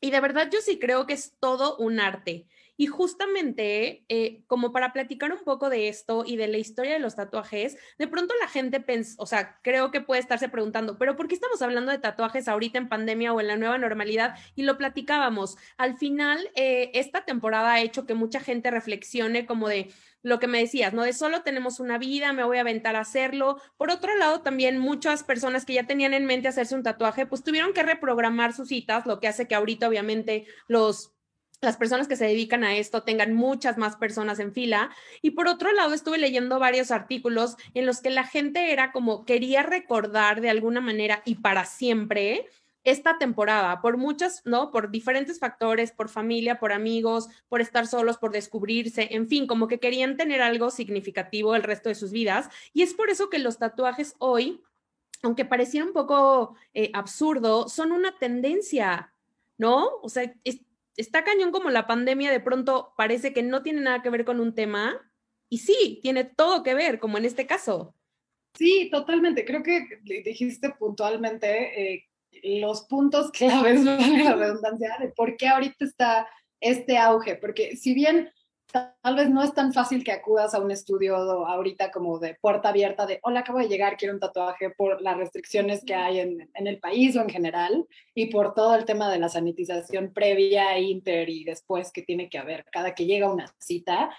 Y 0.00 0.10
de 0.10 0.20
verdad 0.20 0.48
yo 0.52 0.60
sí 0.60 0.78
creo 0.78 1.06
que 1.06 1.14
es 1.14 1.34
todo 1.40 1.76
un 1.78 1.98
arte. 1.98 2.46
Y 2.76 2.86
justamente, 2.86 4.04
eh, 4.08 4.42
como 4.46 4.72
para 4.72 4.92
platicar 4.92 5.32
un 5.32 5.44
poco 5.44 5.70
de 5.70 5.88
esto 5.88 6.24
y 6.26 6.36
de 6.36 6.48
la 6.48 6.58
historia 6.58 6.94
de 6.94 6.98
los 6.98 7.16
tatuajes, 7.16 7.76
de 7.98 8.08
pronto 8.08 8.34
la 8.40 8.48
gente, 8.48 8.80
pensa, 8.80 9.14
o 9.18 9.26
sea, 9.26 9.58
creo 9.62 9.90
que 9.90 10.00
puede 10.00 10.20
estarse 10.20 10.48
preguntando, 10.48 10.98
pero 10.98 11.16
¿por 11.16 11.28
qué 11.28 11.34
estamos 11.34 11.62
hablando 11.62 11.92
de 11.92 11.98
tatuajes 11.98 12.48
ahorita 12.48 12.78
en 12.78 12.88
pandemia 12.88 13.32
o 13.32 13.40
en 13.40 13.48
la 13.48 13.56
nueva 13.56 13.78
normalidad? 13.78 14.36
Y 14.54 14.62
lo 14.62 14.76
platicábamos. 14.78 15.56
Al 15.76 15.96
final, 15.96 16.50
eh, 16.56 16.90
esta 16.94 17.24
temporada 17.24 17.74
ha 17.74 17.80
hecho 17.80 18.06
que 18.06 18.14
mucha 18.14 18.40
gente 18.40 18.70
reflexione 18.70 19.46
como 19.46 19.68
de 19.68 19.92
lo 20.24 20.40
que 20.40 20.48
me 20.48 20.58
decías, 20.58 20.94
¿no? 20.94 21.02
De 21.02 21.12
solo 21.12 21.42
tenemos 21.42 21.80
una 21.80 21.98
vida, 21.98 22.32
me 22.32 22.44
voy 22.44 22.56
a 22.56 22.62
aventar 22.62 22.96
a 22.96 23.00
hacerlo. 23.00 23.60
Por 23.76 23.90
otro 23.90 24.16
lado, 24.16 24.40
también 24.40 24.78
muchas 24.78 25.22
personas 25.22 25.66
que 25.66 25.74
ya 25.74 25.86
tenían 25.86 26.14
en 26.14 26.24
mente 26.24 26.48
hacerse 26.48 26.74
un 26.74 26.82
tatuaje, 26.82 27.26
pues 27.26 27.44
tuvieron 27.44 27.74
que 27.74 27.82
reprogramar 27.82 28.54
sus 28.54 28.68
citas, 28.68 29.04
lo 29.04 29.20
que 29.20 29.28
hace 29.28 29.46
que 29.46 29.54
ahorita 29.54 29.86
obviamente 29.86 30.46
los 30.66 31.13
las 31.64 31.76
personas 31.76 32.08
que 32.08 32.16
se 32.16 32.26
dedican 32.26 32.64
a 32.64 32.76
esto 32.76 33.02
tengan 33.02 33.34
muchas 33.34 33.78
más 33.78 33.96
personas 33.96 34.38
en 34.38 34.52
fila. 34.52 34.90
Y 35.22 35.32
por 35.32 35.48
otro 35.48 35.72
lado, 35.72 35.94
estuve 35.94 36.18
leyendo 36.18 36.58
varios 36.58 36.90
artículos 36.90 37.56
en 37.74 37.86
los 37.86 38.00
que 38.00 38.10
la 38.10 38.24
gente 38.24 38.72
era 38.72 38.92
como 38.92 39.24
quería 39.24 39.62
recordar 39.62 40.40
de 40.40 40.50
alguna 40.50 40.80
manera 40.80 41.22
y 41.24 41.36
para 41.36 41.64
siempre 41.64 42.46
esta 42.84 43.16
temporada, 43.16 43.80
por 43.80 43.96
muchas, 43.96 44.42
¿no? 44.44 44.70
Por 44.70 44.90
diferentes 44.90 45.38
factores, 45.38 45.90
por 45.90 46.10
familia, 46.10 46.60
por 46.60 46.70
amigos, 46.70 47.28
por 47.48 47.62
estar 47.62 47.86
solos, 47.86 48.18
por 48.18 48.30
descubrirse, 48.30 49.08
en 49.12 49.26
fin, 49.26 49.46
como 49.46 49.68
que 49.68 49.80
querían 49.80 50.18
tener 50.18 50.42
algo 50.42 50.70
significativo 50.70 51.56
el 51.56 51.62
resto 51.62 51.88
de 51.88 51.94
sus 51.94 52.12
vidas. 52.12 52.50
Y 52.74 52.82
es 52.82 52.92
por 52.92 53.08
eso 53.08 53.30
que 53.30 53.38
los 53.38 53.58
tatuajes 53.58 54.14
hoy, 54.18 54.62
aunque 55.22 55.46
pareciera 55.46 55.86
un 55.86 55.94
poco 55.94 56.56
eh, 56.74 56.90
absurdo, 56.92 57.70
son 57.70 57.90
una 57.90 58.18
tendencia, 58.18 59.14
¿no? 59.56 59.88
O 60.02 60.10
sea, 60.10 60.34
es, 60.44 60.60
está 60.96 61.24
cañón 61.24 61.50
como 61.50 61.70
la 61.70 61.86
pandemia 61.86 62.30
de 62.30 62.40
pronto 62.40 62.92
parece 62.96 63.32
que 63.32 63.42
no 63.42 63.62
tiene 63.62 63.80
nada 63.80 64.02
que 64.02 64.10
ver 64.10 64.24
con 64.24 64.40
un 64.40 64.54
tema 64.54 65.00
y 65.48 65.58
sí, 65.58 66.00
tiene 66.02 66.24
todo 66.24 66.62
que 66.62 66.74
ver, 66.74 66.98
como 66.98 67.18
en 67.18 67.24
este 67.24 67.46
caso. 67.46 67.94
Sí, 68.56 68.88
totalmente. 68.90 69.44
Creo 69.44 69.62
que 69.62 69.86
dijiste 70.02 70.70
puntualmente 70.70 71.94
eh, 71.94 72.08
los 72.60 72.82
puntos 72.86 73.30
claves, 73.32 73.84
la 73.84 74.34
redundancia, 74.34 74.96
de 75.00 75.08
por 75.08 75.36
qué 75.36 75.48
ahorita 75.48 75.84
está 75.84 76.28
este 76.60 76.96
auge, 76.98 77.36
porque 77.36 77.76
si 77.76 77.94
bien 77.94 78.30
tal 78.74 79.14
vez 79.14 79.30
no 79.30 79.42
es 79.42 79.54
tan 79.54 79.72
fácil 79.72 80.02
que 80.02 80.10
acudas 80.10 80.52
a 80.52 80.58
un 80.58 80.72
estudio 80.72 81.16
ahorita 81.16 81.92
como 81.92 82.18
de 82.18 82.34
puerta 82.34 82.70
abierta 82.70 83.06
de, 83.06 83.20
hola, 83.22 83.40
acabo 83.40 83.60
de 83.60 83.68
llegar, 83.68 83.96
quiero 83.96 84.14
un 84.14 84.20
tatuaje 84.20 84.70
por 84.70 85.00
las 85.00 85.16
restricciones 85.16 85.84
que 85.84 85.94
hay 85.94 86.18
en, 86.18 86.50
en 86.54 86.66
el 86.66 86.80
país 86.80 87.16
o 87.16 87.20
en 87.20 87.28
general 87.28 87.86
y 88.14 88.26
por 88.26 88.54
todo 88.54 88.74
el 88.74 88.84
tema 88.84 89.10
de 89.12 89.20
la 89.20 89.28
sanitización 89.28 90.12
previa, 90.12 90.76
inter 90.78 91.28
y 91.28 91.44
después 91.44 91.92
que 91.92 92.02
tiene 92.02 92.28
que 92.28 92.38
haber 92.38 92.64
cada 92.72 92.94
que 92.94 93.06
llega 93.06 93.32
una 93.32 93.46
cita. 93.58 94.10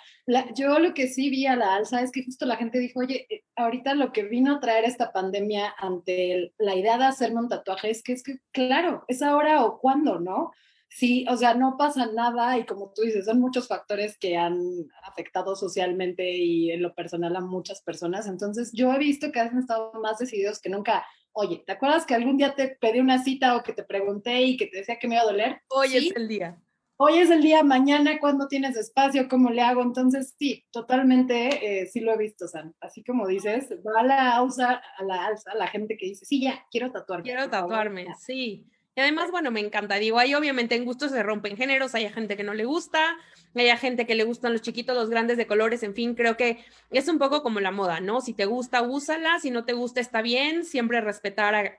yo 0.56 0.80
lo 0.80 0.94
que 0.94 1.08
sí 1.08 1.30
vi 1.30 1.46
a 1.48 1.58
la 1.58 1.76
alza 1.76 2.02
es 2.02 2.12
que 2.12 2.24
justo 2.24 2.46
la 2.46 2.56
gente 2.56 2.80
dijo, 2.80 3.02
oye, 3.02 3.28
eh, 3.30 3.44
ahorita 3.58 3.94
lo 3.94 4.14
que 4.14 4.24
vino 4.24 4.56
a 4.56 4.60
traer 4.62 4.86
esta 4.86 5.12
pandemia 5.12 5.74
ante 5.78 6.54
la 6.58 6.76
idea 6.76 6.98
de 6.98 7.06
hacerme 7.06 7.42
un 7.42 7.50
tatuaje 7.50 7.90
es 7.90 8.02
que 8.02 8.14
es 8.14 8.24
que, 8.24 8.38
claro, 8.52 9.04
es 9.10 9.22
ahora 9.22 9.66
o 9.66 9.80
cuándo, 9.80 10.20
¿no? 10.20 10.52
Sí, 10.96 11.26
o 11.30 11.36
sea, 11.36 11.54
no 11.56 11.76
pasa 11.78 12.06
nada 12.14 12.58
y 12.58 12.66
como 12.66 12.92
tú 12.94 13.02
dices, 13.02 13.26
son 13.26 13.40
muchos 13.42 13.68
factores 13.68 14.18
que 14.18 14.38
han 14.38 14.58
afectado 15.04 15.56
socialmente 15.56 16.38
y 16.38 16.72
en 16.72 16.82
lo 16.82 16.96
personal 16.96 17.36
a 17.36 17.42
muchas 17.42 17.82
personas. 17.82 18.28
Entonces, 18.28 18.72
yo 18.74 18.94
he 18.94 18.98
visto 18.98 19.32
que 19.32 19.42
han 19.42 19.58
estado 19.58 19.92
más 20.02 20.20
decididos 20.20 20.62
que 20.62 20.70
nunca. 20.70 21.06
Oye, 21.34 21.64
¿te 21.66 21.74
acuerdas 21.74 22.06
que 22.06 22.16
algún 22.16 22.38
día 22.38 22.56
te 22.56 22.78
pedí 22.80 23.02
una 23.02 23.22
cita 23.22 23.58
o 23.58 23.64
que 23.64 23.74
te 23.74 23.84
pregunté 23.84 24.42
y 24.44 24.56
que 24.56 24.68
te 24.68 24.78
decía 24.78 24.98
que 24.98 25.10
me 25.10 25.16
iba 25.16 25.24
a 25.24 25.28
doler? 25.28 25.62
Hoy 25.68 25.98
es 25.98 26.16
el 26.16 26.30
día. 26.30 26.62
Hoy 26.98 27.18
es 27.18 27.30
el 27.30 27.42
día, 27.42 27.62
mañana, 27.62 28.20
cuando 28.22 28.48
tienes 28.48 28.78
espacio? 28.78 29.28
¿Cómo 29.28 29.50
le 29.50 29.62
hago? 29.62 29.82
Entonces, 29.82 30.34
sí, 30.40 30.64
totalmente, 30.72 31.82
eh, 31.82 31.88
sí 31.88 32.00
lo 32.00 32.14
he 32.14 32.18
visto, 32.18 32.48
San. 32.48 32.74
Así 32.80 33.04
como 33.04 33.28
dices, 33.28 33.70
va 33.86 34.00
a 34.00 34.04
la 34.04 34.38
alza, 34.38 34.82
a 34.98 35.04
la 35.04 35.26
alza, 35.26 35.54
la 35.56 35.68
gente 35.68 35.98
que 35.98 36.06
dice, 36.06 36.24
sí, 36.24 36.42
ya, 36.42 36.66
quiero 36.72 36.94
tatuarme. 36.94 37.26
Quiero 37.26 37.50
tatuarme, 37.50 38.08
sí. 38.18 38.66
Y 38.96 39.02
además, 39.02 39.30
bueno, 39.30 39.52
me 39.52 39.60
encanta. 39.60 39.96
Digo, 39.96 40.20
ahí 40.20 40.34
obviamente 40.34 40.76
en 40.76 40.86
gustos 40.86 41.12
se 41.12 41.22
rompen 41.22 41.58
géneros, 41.58 41.96
hay 41.96 42.10
gente 42.10 42.38
que 42.38 42.44
no 42.44 42.54
le 42.54 42.64
gusta, 42.64 43.18
hay 43.54 43.78
gente 43.78 44.06
que 44.06 44.16
le 44.16 44.24
gustan 44.24 44.54
los 44.54 44.62
chiquitos, 44.62 44.96
los 44.96 45.10
grandes 45.10 45.38
de 45.38 45.48
colores, 45.48 45.84
en 45.84 45.94
fin, 45.94 46.16
creo 46.16 46.38
que 46.38 46.64
es 46.92 47.08
un 47.10 47.20
poco 47.20 47.44
como 47.44 47.60
la 47.60 47.72
moda, 47.72 48.00
¿no? 48.00 48.22
Si 48.22 48.34
te 48.34 48.46
gusta, 48.46 48.82
úsala, 48.82 49.40
si 49.40 49.52
no 49.52 49.66
te 49.66 49.74
gusta, 49.74 50.00
está 50.00 50.22
bien, 50.22 50.64
siempre 50.64 51.02
respetar 51.02 51.56
a, 51.56 51.78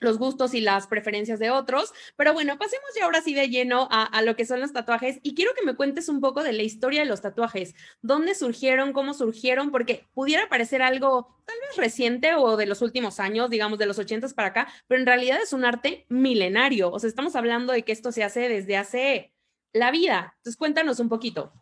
los 0.00 0.18
gustos 0.18 0.54
y 0.54 0.60
las 0.60 0.86
preferencias 0.86 1.38
de 1.38 1.50
otros. 1.50 1.92
Pero 2.16 2.32
bueno, 2.32 2.58
pasemos 2.58 2.88
ya 2.96 3.04
ahora 3.04 3.20
sí 3.20 3.34
de 3.34 3.48
lleno 3.48 3.88
a, 3.90 4.22
lo 4.22 4.36
que 4.36 4.46
son 4.46 4.60
los 4.60 4.72
tatuajes 4.72 5.18
y 5.22 5.34
quiero 5.34 5.52
que 5.54 5.64
me 5.64 5.74
cuentes 5.74 6.08
un 6.08 6.20
poco 6.20 6.42
de 6.42 6.52
la 6.52 6.62
historia 6.62 7.00
de 7.00 7.06
los 7.06 7.20
tatuajes. 7.20 7.74
¿Dónde 8.02 8.34
surgieron? 8.34 8.92
¿Cómo 8.92 9.14
surgieron? 9.14 9.70
Porque 9.70 10.06
pudiera 10.14 10.48
parecer 10.48 10.82
algo 10.82 11.42
tal 11.46 11.56
vez 11.68 11.76
reciente 11.76 12.34
o 12.34 12.56
de 12.56 12.66
los 12.66 12.82
últimos 12.82 13.20
años, 13.20 13.50
digamos 13.50 13.78
de 13.78 13.86
los 13.86 13.98
ochentas 13.98 14.34
para 14.34 14.48
acá, 14.48 14.68
pero 14.86 15.00
en 15.00 15.06
realidad 15.06 15.38
es 15.42 15.52
un 15.52 15.64
arte 15.64 16.06
milenario. 16.08 16.90
O 16.90 16.98
sea, 16.98 17.08
estamos 17.08 17.36
hablando 17.36 17.72
de 17.72 17.82
que 17.82 17.92
esto 17.92 18.12
se 18.12 18.24
hace 18.24 18.48
desde 18.48 18.76
hace 18.76 19.34
la 19.72 19.90
vida. 19.90 20.34
Entonces, 20.38 20.56
cuéntanos 20.56 21.00
un 21.00 21.08
poquito. 21.08 21.52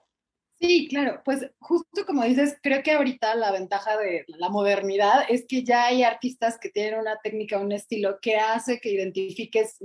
Sí, 0.63 0.87
claro, 0.89 1.21
pues 1.25 1.51
justo 1.59 2.07
como 2.07 2.23
dices, 2.23 2.57
creo 2.63 2.85
que 2.85 2.93
ahorita 2.93 3.35
la 3.35 3.51
ventaja 3.51 3.97
de 3.97 4.25
la 4.29 4.49
modernidad 4.49 5.25
es 5.29 5.45
que 5.45 5.65
ya 5.65 5.87
hay 5.87 6.05
artistas 6.05 6.57
que 6.57 6.69
tienen 6.69 7.01
una 7.01 7.19
técnica, 7.21 7.59
un 7.59 7.73
estilo 7.73 8.21
que 8.23 8.37
hace 8.37 8.79
que 8.79 8.93
identifiques 8.93 9.79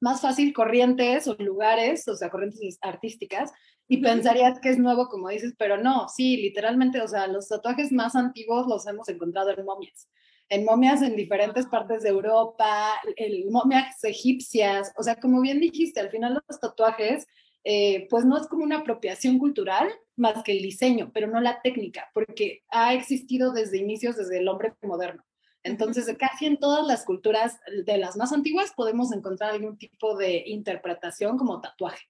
más 0.00 0.22
fácil 0.22 0.54
corrientes 0.54 1.28
o 1.28 1.34
lugares, 1.34 2.08
o 2.08 2.16
sea, 2.16 2.30
corrientes 2.30 2.78
artísticas, 2.80 3.52
y 3.86 3.98
pensarías 3.98 4.58
que 4.60 4.70
es 4.70 4.78
nuevo, 4.78 5.08
como 5.08 5.28
dices, 5.28 5.52
pero 5.58 5.76
no, 5.76 6.08
sí, 6.08 6.38
literalmente, 6.38 7.02
o 7.02 7.08
sea, 7.08 7.26
los 7.26 7.48
tatuajes 7.48 7.92
más 7.92 8.16
antiguos 8.16 8.66
los 8.66 8.86
hemos 8.86 9.10
encontrado 9.10 9.50
en 9.50 9.62
momias, 9.62 10.08
en 10.48 10.64
momias 10.64 11.02
en 11.02 11.16
diferentes 11.16 11.66
partes 11.66 12.02
de 12.02 12.08
Europa, 12.08 12.94
en 13.16 13.52
momias 13.52 14.02
egipcias, 14.04 14.90
o 14.96 15.02
sea, 15.02 15.16
como 15.16 15.42
bien 15.42 15.60
dijiste, 15.60 16.00
al 16.00 16.08
final 16.08 16.42
los 16.48 16.60
tatuajes 16.60 17.26
eh, 17.64 18.06
pues 18.08 18.24
no 18.24 18.36
es 18.36 18.46
como 18.46 18.64
una 18.64 18.78
apropiación 18.78 19.38
cultural 19.38 19.88
más 20.16 20.42
que 20.42 20.52
el 20.52 20.62
diseño, 20.62 21.10
pero 21.12 21.26
no 21.26 21.40
la 21.40 21.60
técnica, 21.62 22.10
porque 22.14 22.62
ha 22.70 22.94
existido 22.94 23.52
desde 23.52 23.78
inicios, 23.78 24.16
desde 24.16 24.38
el 24.38 24.48
hombre 24.48 24.74
moderno. 24.82 25.24
Entonces, 25.62 26.14
casi 26.18 26.46
en 26.46 26.58
todas 26.58 26.86
las 26.86 27.04
culturas 27.04 27.60
de 27.84 27.98
las 27.98 28.16
más 28.16 28.32
antiguas 28.32 28.72
podemos 28.76 29.12
encontrar 29.12 29.50
algún 29.50 29.76
tipo 29.76 30.16
de 30.16 30.44
interpretación 30.46 31.36
como 31.36 31.60
tatuaje, 31.60 32.06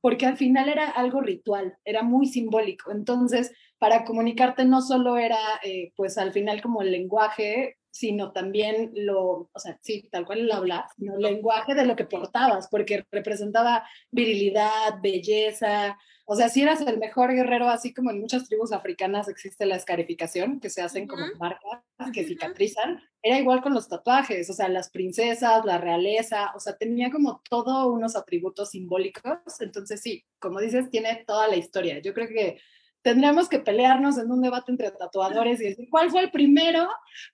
porque 0.00 0.26
al 0.26 0.36
final 0.36 0.68
era 0.68 0.90
algo 0.90 1.20
ritual, 1.20 1.78
era 1.84 2.02
muy 2.02 2.26
simbólico. 2.26 2.90
Entonces, 2.90 3.52
para 3.78 4.04
comunicarte 4.04 4.64
no 4.64 4.82
solo 4.82 5.16
era, 5.16 5.38
eh, 5.62 5.92
pues 5.96 6.18
al 6.18 6.32
final 6.32 6.60
como 6.60 6.82
el 6.82 6.92
lenguaje, 6.92 7.77
sino 7.90 8.32
también 8.32 8.92
lo, 8.94 9.50
o 9.52 9.58
sea, 9.58 9.78
sí, 9.82 10.08
tal 10.10 10.26
cual 10.26 10.40
el 10.40 10.52
habla, 10.52 10.88
sino 10.96 11.16
el 11.16 11.22
lenguaje 11.22 11.74
de 11.74 11.86
lo 11.86 11.96
que 11.96 12.04
portabas, 12.04 12.68
porque 12.68 13.04
representaba 13.10 13.84
virilidad, 14.10 15.00
belleza, 15.02 15.96
o 16.30 16.36
sea, 16.36 16.50
si 16.50 16.60
eras 16.60 16.82
el 16.82 16.98
mejor 16.98 17.32
guerrero, 17.32 17.70
así 17.70 17.94
como 17.94 18.10
en 18.10 18.20
muchas 18.20 18.46
tribus 18.46 18.72
africanas 18.72 19.28
existe 19.28 19.64
la 19.64 19.76
escarificación, 19.76 20.60
que 20.60 20.68
se 20.68 20.82
hacen 20.82 21.06
como 21.06 21.24
marcas 21.38 21.80
que 22.12 22.22
cicatrizan, 22.24 23.02
era 23.22 23.38
igual 23.38 23.62
con 23.62 23.72
los 23.72 23.88
tatuajes, 23.88 24.50
o 24.50 24.52
sea, 24.52 24.68
las 24.68 24.90
princesas, 24.90 25.64
la 25.64 25.78
realeza, 25.78 26.52
o 26.54 26.60
sea, 26.60 26.76
tenía 26.76 27.10
como 27.10 27.40
todos 27.48 27.86
unos 27.86 28.14
atributos 28.14 28.72
simbólicos, 28.72 29.38
entonces 29.60 30.02
sí, 30.02 30.22
como 30.38 30.60
dices, 30.60 30.90
tiene 30.90 31.24
toda 31.26 31.48
la 31.48 31.56
historia. 31.56 31.98
Yo 32.00 32.12
creo 32.12 32.28
que 32.28 32.60
tendríamos 33.02 33.48
que 33.48 33.58
pelearnos 33.58 34.18
en 34.18 34.30
un 34.30 34.42
debate 34.42 34.72
entre 34.72 34.90
tatuadores 34.90 35.60
y 35.60 35.64
decir 35.64 35.88
cuál 35.90 36.10
fue 36.10 36.22
el 36.22 36.30
primero, 36.30 36.88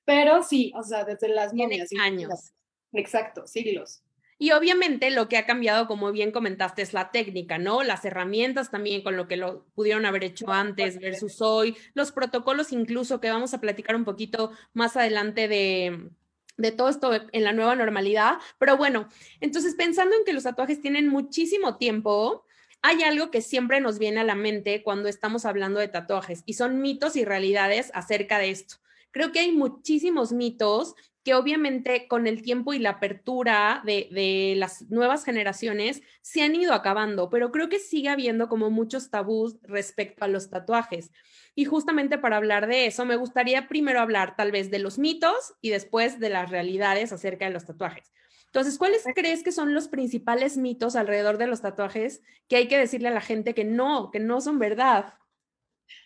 pero 0.04 0.42
sí, 0.42 0.72
o 0.76 0.82
sea, 0.82 1.04
desde 1.04 1.28
las 1.28 1.54
momias. 1.54 1.90
años. 2.00 2.52
Exacto, 2.92 3.46
siglos. 3.46 4.02
Y 4.38 4.50
obviamente 4.50 5.10
lo 5.10 5.28
que 5.28 5.36
ha 5.36 5.46
cambiado, 5.46 5.86
como 5.86 6.10
bien 6.10 6.32
comentaste, 6.32 6.82
es 6.82 6.92
la 6.92 7.10
técnica, 7.12 7.58
¿no? 7.58 7.82
Las 7.82 8.04
herramientas 8.04 8.70
también 8.70 9.02
con 9.02 9.16
lo 9.16 9.28
que 9.28 9.36
lo 9.36 9.64
pudieron 9.74 10.06
haber 10.06 10.24
hecho 10.24 10.50
antes 10.50 10.98
versus 10.98 11.40
hoy, 11.40 11.76
los 11.94 12.10
protocolos 12.12 12.72
incluso 12.72 13.20
que 13.20 13.30
vamos 13.30 13.54
a 13.54 13.60
platicar 13.60 13.94
un 13.94 14.04
poquito 14.04 14.50
más 14.72 14.96
adelante 14.96 15.46
de, 15.46 16.10
de 16.56 16.72
todo 16.72 16.88
esto 16.88 17.12
en 17.32 17.44
la 17.44 17.52
nueva 17.52 17.76
normalidad. 17.76 18.38
Pero 18.58 18.76
bueno, 18.76 19.08
entonces 19.40 19.76
pensando 19.76 20.16
en 20.16 20.24
que 20.24 20.32
los 20.32 20.42
tatuajes 20.42 20.80
tienen 20.80 21.08
muchísimo 21.08 21.78
tiempo, 21.78 22.43
hay 22.86 23.02
algo 23.02 23.30
que 23.30 23.40
siempre 23.40 23.80
nos 23.80 23.98
viene 23.98 24.20
a 24.20 24.24
la 24.24 24.34
mente 24.34 24.82
cuando 24.82 25.08
estamos 25.08 25.46
hablando 25.46 25.80
de 25.80 25.88
tatuajes 25.88 26.42
y 26.44 26.52
son 26.52 26.82
mitos 26.82 27.16
y 27.16 27.24
realidades 27.24 27.90
acerca 27.94 28.38
de 28.38 28.50
esto. 28.50 28.76
Creo 29.10 29.32
que 29.32 29.38
hay 29.38 29.52
muchísimos 29.52 30.32
mitos 30.32 30.94
que 31.24 31.32
obviamente 31.32 32.06
con 32.08 32.26
el 32.26 32.42
tiempo 32.42 32.74
y 32.74 32.78
la 32.78 32.90
apertura 32.90 33.82
de, 33.86 34.52
las 34.58 34.82
nuevas 34.90 35.24
generaciones 35.24 36.02
se 36.20 36.42
han 36.42 36.54
ido 36.54 36.74
acabando, 36.74 37.30
pero 37.30 37.50
creo 37.50 37.70
que 37.70 37.78
sigue 37.78 38.10
habiendo 38.10 38.50
como 38.50 38.70
muchos 38.70 39.08
tabús 39.08 39.56
respecto 39.62 40.26
a 40.26 40.28
los 40.28 40.50
tatuajes. 40.50 41.10
Y 41.54 41.64
justamente 41.64 42.18
para 42.18 42.36
hablar 42.36 42.66
de 42.66 42.84
eso, 42.84 43.06
me 43.06 43.16
gustaría 43.16 43.66
primero 43.66 44.00
hablar 44.00 44.36
tal 44.36 44.52
vez 44.52 44.70
de 44.70 44.80
los 44.80 44.98
mitos 44.98 45.54
y 45.62 45.70
después 45.70 46.20
de 46.20 46.28
las 46.28 46.50
realidades 46.50 47.12
acerca 47.12 47.46
de 47.46 47.52
los 47.52 47.64
tatuajes. 47.64 48.12
Entonces, 48.54 48.78
¿cuáles 48.78 49.04
crees 49.16 49.42
que 49.42 49.50
son 49.50 49.74
los 49.74 49.88
principales 49.88 50.56
mitos 50.56 50.94
alrededor 50.94 51.38
de 51.38 51.48
los 51.48 51.60
tatuajes 51.60 52.22
que 52.46 52.54
hay 52.54 52.68
que 52.68 52.78
decirle 52.78 53.08
a 53.08 53.10
la 53.10 53.20
gente 53.20 53.52
que 53.52 53.64
no, 53.64 54.12
que 54.12 54.20
no 54.20 54.40
son 54.40 54.60
verdad? 54.60 55.14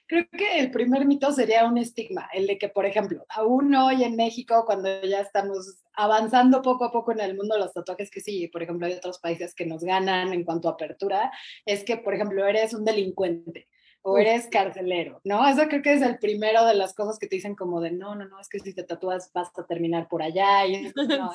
Creo 0.07 0.26
que 0.31 0.59
el 0.59 0.71
primer 0.71 1.05
mito 1.05 1.31
sería 1.31 1.67
un 1.67 1.76
estigma, 1.76 2.26
el 2.33 2.47
de 2.47 2.57
que, 2.57 2.71
por 2.71 2.87
ejemplo, 2.87 3.26
aún 3.28 3.75
hoy 3.75 4.02
en 4.02 4.17
México, 4.17 4.64
cuando 4.64 4.88
ya 5.02 5.21
estamos 5.21 5.85
avanzando 5.93 6.62
poco 6.62 6.87
a 6.87 6.90
poco 6.90 7.12
en 7.12 7.21
el 7.21 7.37
mundo 7.37 7.55
de 7.55 7.61
los 7.61 7.75
tatuajes, 7.75 8.11
que 8.11 8.23
sí, 8.23 8.49
por 8.49 8.62
ejemplo, 8.62 8.87
hay 8.87 8.95
otros 8.95 9.19
países 9.19 9.55
que 9.55 9.67
nos 9.67 9.85
ganan 9.85 10.33
en 10.33 10.43
cuanto 10.45 10.71
a 10.71 10.73
apertura, 10.73 11.31
es 11.67 11.85
que, 11.85 11.99
por 11.99 12.14
ejemplo, 12.14 12.47
eres 12.47 12.73
un 12.73 12.87
delincuente 12.87 13.69
o 14.00 14.17
eres 14.17 14.49
carcelero, 14.50 15.21
¿no? 15.23 15.47
Eso 15.47 15.69
creo 15.69 15.83
que 15.83 15.93
es 15.93 16.00
el 16.00 16.19
primero 16.19 16.64
de 16.64 16.73
las 16.73 16.95
cosas 16.95 17.19
que 17.19 17.26
te 17.26 17.37
dicen 17.37 17.55
como 17.55 17.83
de, 17.83 17.90
no, 17.90 18.14
no, 18.14 18.26
no, 18.26 18.40
es 18.40 18.49
que 18.49 18.59
si 18.59 18.73
te 18.73 18.85
tatúas 18.85 19.31
vas 19.35 19.50
a 19.55 19.67
terminar 19.67 20.09
por 20.09 20.23
allá. 20.23 20.64
Y 20.64 20.90
no, 20.97 21.31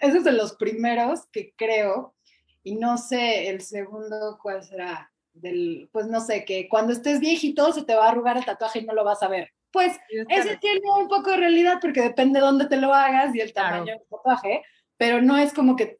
ese 0.00 0.18
es 0.18 0.24
de 0.24 0.32
los 0.32 0.56
primeros 0.56 1.26
que 1.26 1.54
creo, 1.56 2.14
y 2.62 2.74
no 2.74 2.98
sé 2.98 3.48
el 3.48 3.60
segundo 3.60 4.38
cuál 4.42 4.62
será, 4.64 5.12
del, 5.32 5.88
pues 5.92 6.06
no 6.06 6.20
sé, 6.20 6.44
que 6.44 6.68
cuando 6.68 6.92
estés 6.92 7.20
viejito 7.20 7.72
se 7.72 7.84
te 7.84 7.94
va 7.94 8.06
a 8.06 8.10
arrugar 8.10 8.36
el 8.36 8.44
tatuaje 8.44 8.80
y 8.80 8.84
no 8.84 8.92
lo 8.92 9.04
vas 9.04 9.22
a 9.22 9.28
ver. 9.28 9.52
Pues 9.70 9.92
ese 10.10 10.56
tiene 10.56 10.80
un 10.98 11.06
poco 11.06 11.30
de 11.30 11.36
realidad 11.36 11.78
porque 11.80 12.00
depende 12.00 12.40
de 12.40 12.46
dónde 12.46 12.66
te 12.66 12.78
lo 12.78 12.92
hagas 12.94 13.34
y 13.34 13.40
el 13.40 13.52
tamaño 13.52 13.92
del 13.92 14.08
tatuaje, 14.10 14.62
pero 14.96 15.20
no 15.20 15.36
es 15.36 15.52
como 15.52 15.76
que 15.76 15.96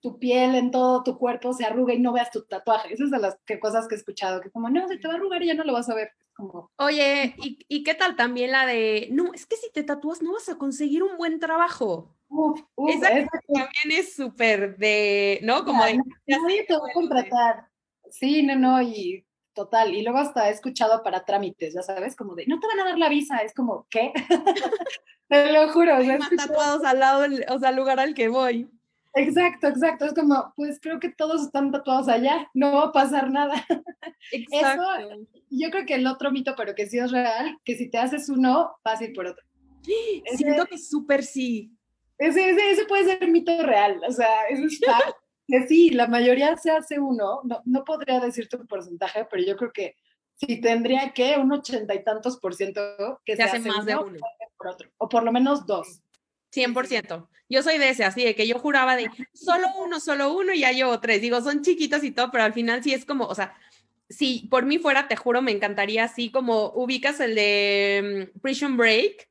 tu 0.00 0.18
piel 0.18 0.54
en 0.54 0.70
todo 0.70 1.02
tu 1.02 1.18
cuerpo 1.18 1.52
se 1.54 1.64
arruga 1.64 1.94
y 1.94 1.98
no 1.98 2.12
veas 2.12 2.30
tu 2.30 2.44
tatuaje. 2.44 2.92
Esas 2.92 3.10
son 3.10 3.22
las 3.22 3.38
que, 3.46 3.58
cosas 3.58 3.88
que 3.88 3.94
he 3.94 3.98
escuchado, 3.98 4.40
que 4.40 4.50
como, 4.50 4.68
no, 4.68 4.86
se 4.86 4.98
te 4.98 5.08
va 5.08 5.14
a 5.14 5.16
arrugar 5.16 5.42
y 5.42 5.46
ya 5.46 5.54
no 5.54 5.64
lo 5.64 5.72
vas 5.72 5.88
a 5.88 5.94
ver. 5.94 6.10
Como... 6.34 6.70
Oye, 6.76 7.34
¿y, 7.38 7.58
¿y 7.66 7.82
qué 7.82 7.94
tal 7.94 8.14
también 8.14 8.52
la 8.52 8.66
de, 8.66 9.08
no, 9.10 9.32
es 9.32 9.46
que 9.46 9.56
si 9.56 9.72
te 9.72 9.82
tatúas 9.82 10.20
no 10.20 10.34
vas 10.34 10.48
a 10.48 10.58
conseguir 10.58 11.02
un 11.02 11.16
buen 11.16 11.40
trabajo? 11.40 12.14
Uf, 12.36 12.60
Esa 12.88 13.10
también 13.46 13.90
es 13.90 14.16
súper 14.16 14.76
de, 14.76 15.38
¿no? 15.44 15.64
Como 15.64 15.84
de... 15.84 16.00
Nadie 16.26 16.64
te 16.64 16.74
va 16.74 16.88
a 16.90 16.92
contratar. 16.92 17.68
Sí, 18.10 18.42
no, 18.42 18.56
no, 18.56 18.82
y 18.82 19.24
total. 19.54 19.94
Y 19.94 20.02
luego 20.02 20.18
hasta 20.18 20.48
he 20.48 20.52
escuchado 20.52 21.04
para 21.04 21.24
trámites, 21.24 21.74
ya 21.74 21.82
sabes, 21.82 22.16
como 22.16 22.34
de, 22.34 22.44
no 22.46 22.58
te 22.58 22.66
van 22.66 22.80
a 22.80 22.84
dar 22.86 22.98
la 22.98 23.08
visa, 23.08 23.38
es 23.38 23.54
como, 23.54 23.86
¿qué? 23.88 24.12
te 25.28 25.52
lo 25.52 25.70
juro. 25.70 25.94
Hay 25.94 26.08
más 26.18 26.28
tatuados 26.28 26.84
al 26.84 26.98
lado, 26.98 27.24
o 27.50 27.58
sea, 27.60 27.68
al 27.68 27.76
lugar 27.76 28.00
al 28.00 28.14
que 28.14 28.26
voy. 28.26 28.68
Exacto, 29.14 29.68
exacto. 29.68 30.06
Es 30.06 30.14
como, 30.14 30.52
pues 30.56 30.80
creo 30.82 30.98
que 30.98 31.10
todos 31.10 31.40
están 31.40 31.70
tatuados 31.70 32.08
allá, 32.08 32.50
no 32.52 32.72
va 32.72 32.84
a 32.86 32.92
pasar 32.92 33.30
nada. 33.30 33.54
Exacto. 34.32 34.82
Eso, 34.98 35.26
yo 35.50 35.70
creo 35.70 35.86
que 35.86 35.94
el 35.94 36.06
otro 36.08 36.32
mito, 36.32 36.54
pero 36.56 36.74
que 36.74 36.86
sí 36.86 36.98
es 36.98 37.12
real, 37.12 37.56
que 37.64 37.76
si 37.76 37.88
te 37.88 37.98
haces 37.98 38.28
uno, 38.28 38.72
vas 38.84 39.00
a 39.00 39.04
ir 39.04 39.12
por 39.12 39.26
otro. 39.26 39.44
Siento 40.36 40.66
que 40.66 40.78
súper 40.78 41.22
sí. 41.22 41.70
Ese, 42.18 42.50
ese, 42.50 42.70
ese, 42.70 42.84
puede 42.86 43.04
ser 43.04 43.28
mito 43.28 43.62
real, 43.62 44.00
o 44.06 44.12
sea, 44.12 44.46
eso 44.48 44.64
está, 44.64 44.98
que 45.48 45.66
sí, 45.66 45.90
la 45.90 46.06
mayoría 46.06 46.56
se 46.56 46.70
hace 46.70 46.98
uno, 46.98 47.40
no, 47.44 47.60
no 47.64 47.84
podría 47.84 48.20
decirte 48.20 48.56
un 48.56 48.66
porcentaje, 48.66 49.26
pero 49.30 49.42
yo 49.42 49.56
creo 49.56 49.72
que 49.72 49.96
sí 50.36 50.60
tendría 50.60 51.12
que 51.12 51.36
un 51.36 51.52
ochenta 51.52 51.94
y 51.94 52.04
tantos 52.04 52.38
por 52.38 52.54
ciento 52.54 53.20
que 53.24 53.36
se, 53.36 53.42
hace, 53.42 53.58
más 53.60 53.84
de 53.84 53.96
uno 53.96 54.18
por 54.56 54.68
otro, 54.68 54.90
o 54.98 55.08
por 55.08 55.24
lo 55.24 55.32
menos 55.32 55.66
dos. 55.66 56.00
100%. 56.54 57.28
Yo 57.48 57.62
soy 57.62 57.78
de 57.78 57.90
ese, 57.90 58.04
así 58.04 58.24
de 58.24 58.34
que 58.34 58.46
yo 58.46 58.58
juraba 58.58 58.96
de 58.96 59.10
solo 59.32 59.66
uno, 59.78 60.00
solo 60.00 60.32
uno 60.32 60.52
y 60.52 60.60
ya 60.60 60.72
llevo 60.72 61.00
tres. 61.00 61.20
Digo, 61.20 61.40
son 61.40 61.62
chiquitos 61.62 62.04
y 62.04 62.12
todo, 62.12 62.30
pero 62.30 62.44
al 62.44 62.52
final 62.52 62.82
sí 62.82 62.94
es 62.94 63.04
como, 63.04 63.26
o 63.26 63.34
sea, 63.34 63.54
si 64.08 64.46
por 64.50 64.64
mí 64.64 64.78
fuera, 64.78 65.08
te 65.08 65.16
juro, 65.16 65.42
me 65.42 65.52
encantaría 65.52 66.04
así 66.04 66.30
como 66.30 66.70
ubicas 66.74 67.20
el 67.20 67.34
de 67.34 68.30
mm, 68.34 68.40
Prison 68.40 68.76
Break. 68.76 69.28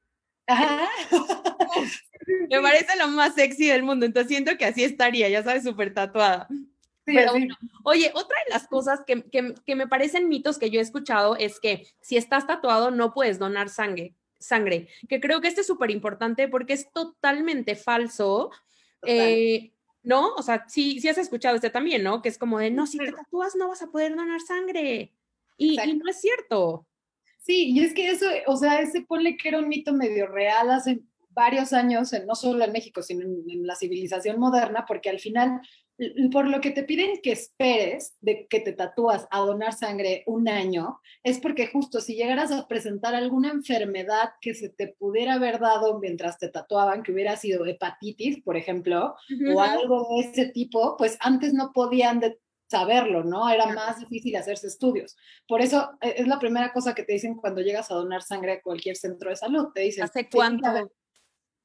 Ajá. 0.47 0.89
Me 2.49 2.61
parece 2.61 2.97
lo 2.97 3.07
más 3.09 3.35
sexy 3.35 3.67
del 3.67 3.83
mundo, 3.83 4.05
entonces 4.05 4.29
siento 4.29 4.57
que 4.57 4.65
así 4.65 4.83
estaría, 4.83 5.29
ya 5.29 5.43
sabes, 5.43 5.63
súper 5.63 5.93
tatuada. 5.93 6.47
Pero 7.05 7.33
oye, 7.83 8.11
otra 8.13 8.37
de 8.45 8.53
las 8.53 8.67
cosas 8.67 9.01
que, 9.05 9.23
que, 9.29 9.75
me 9.75 9.87
parecen 9.87 10.29
mitos 10.29 10.57
que 10.57 10.69
yo 10.69 10.79
he 10.79 10.83
escuchado 10.83 11.35
es 11.35 11.59
que 11.59 11.85
si 11.99 12.15
estás 12.15 12.47
tatuado 12.47 12.91
no 12.91 13.13
puedes 13.13 13.39
donar 13.39 13.67
sangre, 13.67 14.15
sangre, 14.39 14.87
que 15.09 15.19
creo 15.19 15.41
que 15.41 15.49
este 15.49 15.61
es 15.61 15.67
súper 15.67 15.91
importante 15.91 16.47
porque 16.47 16.73
es 16.73 16.91
totalmente 16.93 17.75
falso. 17.75 18.51
Eh, 19.05 19.71
¿No? 20.01 20.33
O 20.35 20.41
sea, 20.41 20.65
sí, 20.67 20.99
sí 20.99 21.07
has 21.07 21.17
escuchado 21.17 21.55
este 21.55 21.69
también, 21.69 22.03
¿no? 22.03 22.21
Que 22.21 22.29
es 22.29 22.37
como 22.37 22.59
de, 22.59 22.71
no, 22.71 22.87
si 22.87 22.97
te 22.97 23.11
tatúas 23.11 23.55
no 23.55 23.69
vas 23.69 23.81
a 23.81 23.87
poder 23.87 24.15
donar 24.15 24.41
sangre. 24.41 25.13
Y, 25.57 25.79
y 25.81 25.95
no 25.95 26.09
es 26.09 26.19
cierto. 26.19 26.85
Sí, 27.43 27.71
y 27.71 27.81
es 27.81 27.93
que 27.93 28.09
eso, 28.09 28.25
o 28.47 28.55
sea, 28.55 28.79
ese 28.79 29.01
ponle 29.01 29.35
que 29.35 29.49
era 29.49 29.59
un 29.59 29.67
mito 29.67 29.93
medio 29.93 30.27
real 30.27 30.71
hace 30.71 31.01
varios 31.29 31.73
años, 31.73 32.13
no 32.25 32.35
solo 32.35 32.63
en 32.63 32.71
México, 32.71 33.01
sino 33.01 33.23
en, 33.23 33.67
la 33.67 33.75
civilización 33.75 34.39
moderna, 34.39 34.85
porque 34.87 35.09
al 35.09 35.19
final, 35.19 35.59
por 36.31 36.47
lo 36.47 36.61
que 36.61 36.71
te 36.71 36.83
piden 36.83 37.19
que 37.21 37.33
esperes 37.33 38.15
de 38.21 38.47
que 38.47 38.61
te 38.61 38.71
tatúas 38.71 39.27
a 39.29 39.39
donar 39.39 39.73
sangre 39.73 40.23
un 40.25 40.47
año, 40.47 41.01
es 41.21 41.39
porque 41.39 41.67
justo 41.67 41.99
si 41.99 42.15
llegaras 42.15 42.49
a 42.53 42.65
presentar 42.65 43.13
alguna 43.13 43.51
enfermedad 43.51 44.29
que 44.39 44.53
se 44.53 44.69
te 44.69 44.95
pudiera 44.97 45.33
haber 45.33 45.59
dado 45.59 45.99
mientras 45.99 46.37
te 46.37 46.47
tatuaban, 46.47 47.03
que 47.03 47.11
hubiera 47.11 47.35
sido 47.35 47.65
hepatitis, 47.65 48.41
por 48.41 48.55
ejemplo, 48.55 49.15
o 49.53 49.59
algo 49.59 50.07
de 50.15 50.29
ese 50.29 50.45
tipo, 50.45 50.95
pues 50.97 51.17
antes 51.19 51.53
no 51.53 51.73
podían 51.73 52.21
saberlo, 52.73 53.23
¿no? 53.23 53.49
Era 53.49 53.67
más 53.67 53.99
difícil 53.99 54.35
hacerse 54.35 54.67
estudios. 54.67 55.15
Por 55.47 55.61
eso 55.61 55.91
e, 56.01 56.15
es 56.17 56.27
la 56.27 56.39
primera 56.39 56.73
cosa 56.73 56.95
que 56.95 57.03
te 57.03 57.13
dicen 57.13 57.35
cuando 57.35 57.61
llegas 57.61 57.91
a 57.91 57.95
donar 57.95 58.23
sangre 58.23 58.53
a 58.53 58.61
cualquier 58.61 58.95
centro 58.95 59.29
de 59.29 59.35
salud. 59.35 59.67
Te 59.73 59.81
dicen, 59.81 60.03
¿hace 60.03 60.27
cuánto? 60.27 60.67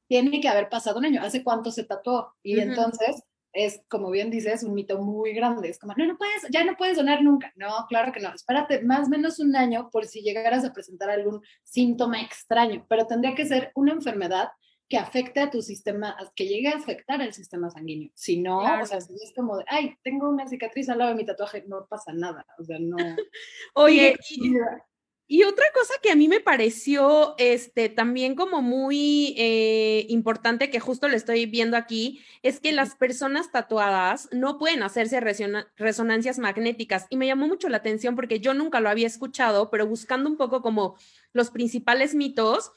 tiene 0.08 0.40
que 0.40 0.48
haber 0.48 0.68
pasado 0.68 0.98
un 0.98 1.04
año, 1.04 1.22
¿hace 1.22 1.44
cuánto 1.44 1.70
se 1.70 1.84
tatuó? 1.84 2.34
Y 2.42 2.58
entonces 2.60 3.22
es, 3.52 3.82
como 3.88 4.10
bien 4.10 4.30
dices, 4.30 4.62
un 4.62 4.74
mito 4.74 4.98
muy 5.02 5.32
grande. 5.32 5.68
Es 5.68 5.78
como, 5.78 5.94
no, 5.96 6.06
no 6.06 6.16
puedes, 6.16 6.46
ya 6.50 6.64
no 6.64 6.76
puedes 6.76 6.96
donar 6.96 7.22
nunca. 7.22 7.52
No, 7.56 7.86
claro 7.88 8.12
que 8.12 8.20
no. 8.20 8.34
Espérate 8.34 8.82
más 8.82 9.06
o 9.06 9.10
menos 9.10 9.38
un 9.38 9.54
año 9.54 9.90
por 9.90 10.06
si 10.06 10.22
llegaras 10.22 10.64
a 10.64 10.72
presentar 10.72 11.10
algún 11.10 11.42
síntoma 11.62 12.20
extraño, 12.22 12.86
pero 12.88 13.06
tendría 13.06 13.34
que 13.34 13.46
ser 13.46 13.70
una 13.74 13.92
enfermedad 13.92 14.48
que 14.88 14.96
afecte 14.96 15.40
a 15.40 15.50
tu 15.50 15.60
sistema, 15.60 16.16
que 16.34 16.46
llegue 16.46 16.68
a 16.68 16.76
afectar 16.76 17.20
al 17.20 17.34
sistema 17.34 17.70
sanguíneo. 17.70 18.10
Si 18.14 18.40
no, 18.40 18.60
o 18.80 18.86
sea, 18.86 19.00
si 19.00 19.14
es 19.14 19.32
como 19.36 19.58
de, 19.58 19.64
ay, 19.68 19.96
tengo 20.02 20.28
una 20.28 20.46
cicatriz 20.46 20.88
al 20.88 20.98
lado 20.98 21.10
de 21.10 21.16
mi 21.16 21.26
tatuaje, 21.26 21.64
no 21.66 21.86
pasa 21.86 22.12
nada. 22.12 22.46
O 22.58 22.64
sea, 22.64 22.78
no. 22.78 22.96
Oye, 23.74 24.16
y 25.30 25.44
otra 25.44 25.66
cosa 25.74 25.92
que 26.02 26.10
a 26.10 26.16
mí 26.16 26.26
me 26.26 26.40
pareció 26.40 27.34
este, 27.36 27.90
también 27.90 28.34
como 28.34 28.62
muy 28.62 29.34
eh, 29.36 30.06
importante, 30.08 30.70
que 30.70 30.80
justo 30.80 31.06
le 31.06 31.18
estoy 31.18 31.44
viendo 31.44 31.76
aquí, 31.76 32.22
es 32.42 32.60
que 32.60 32.72
las 32.72 32.94
personas 32.94 33.52
tatuadas 33.52 34.30
no 34.32 34.56
pueden 34.56 34.82
hacerse 34.82 35.20
resonancias 35.20 36.38
magnéticas. 36.38 37.06
Y 37.10 37.18
me 37.18 37.26
llamó 37.26 37.46
mucho 37.46 37.68
la 37.68 37.76
atención 37.76 38.16
porque 38.16 38.40
yo 38.40 38.54
nunca 38.54 38.80
lo 38.80 38.88
había 38.88 39.06
escuchado, 39.06 39.68
pero 39.68 39.86
buscando 39.86 40.30
un 40.30 40.38
poco 40.38 40.62
como 40.62 40.96
los 41.34 41.50
principales 41.50 42.14
mitos, 42.14 42.72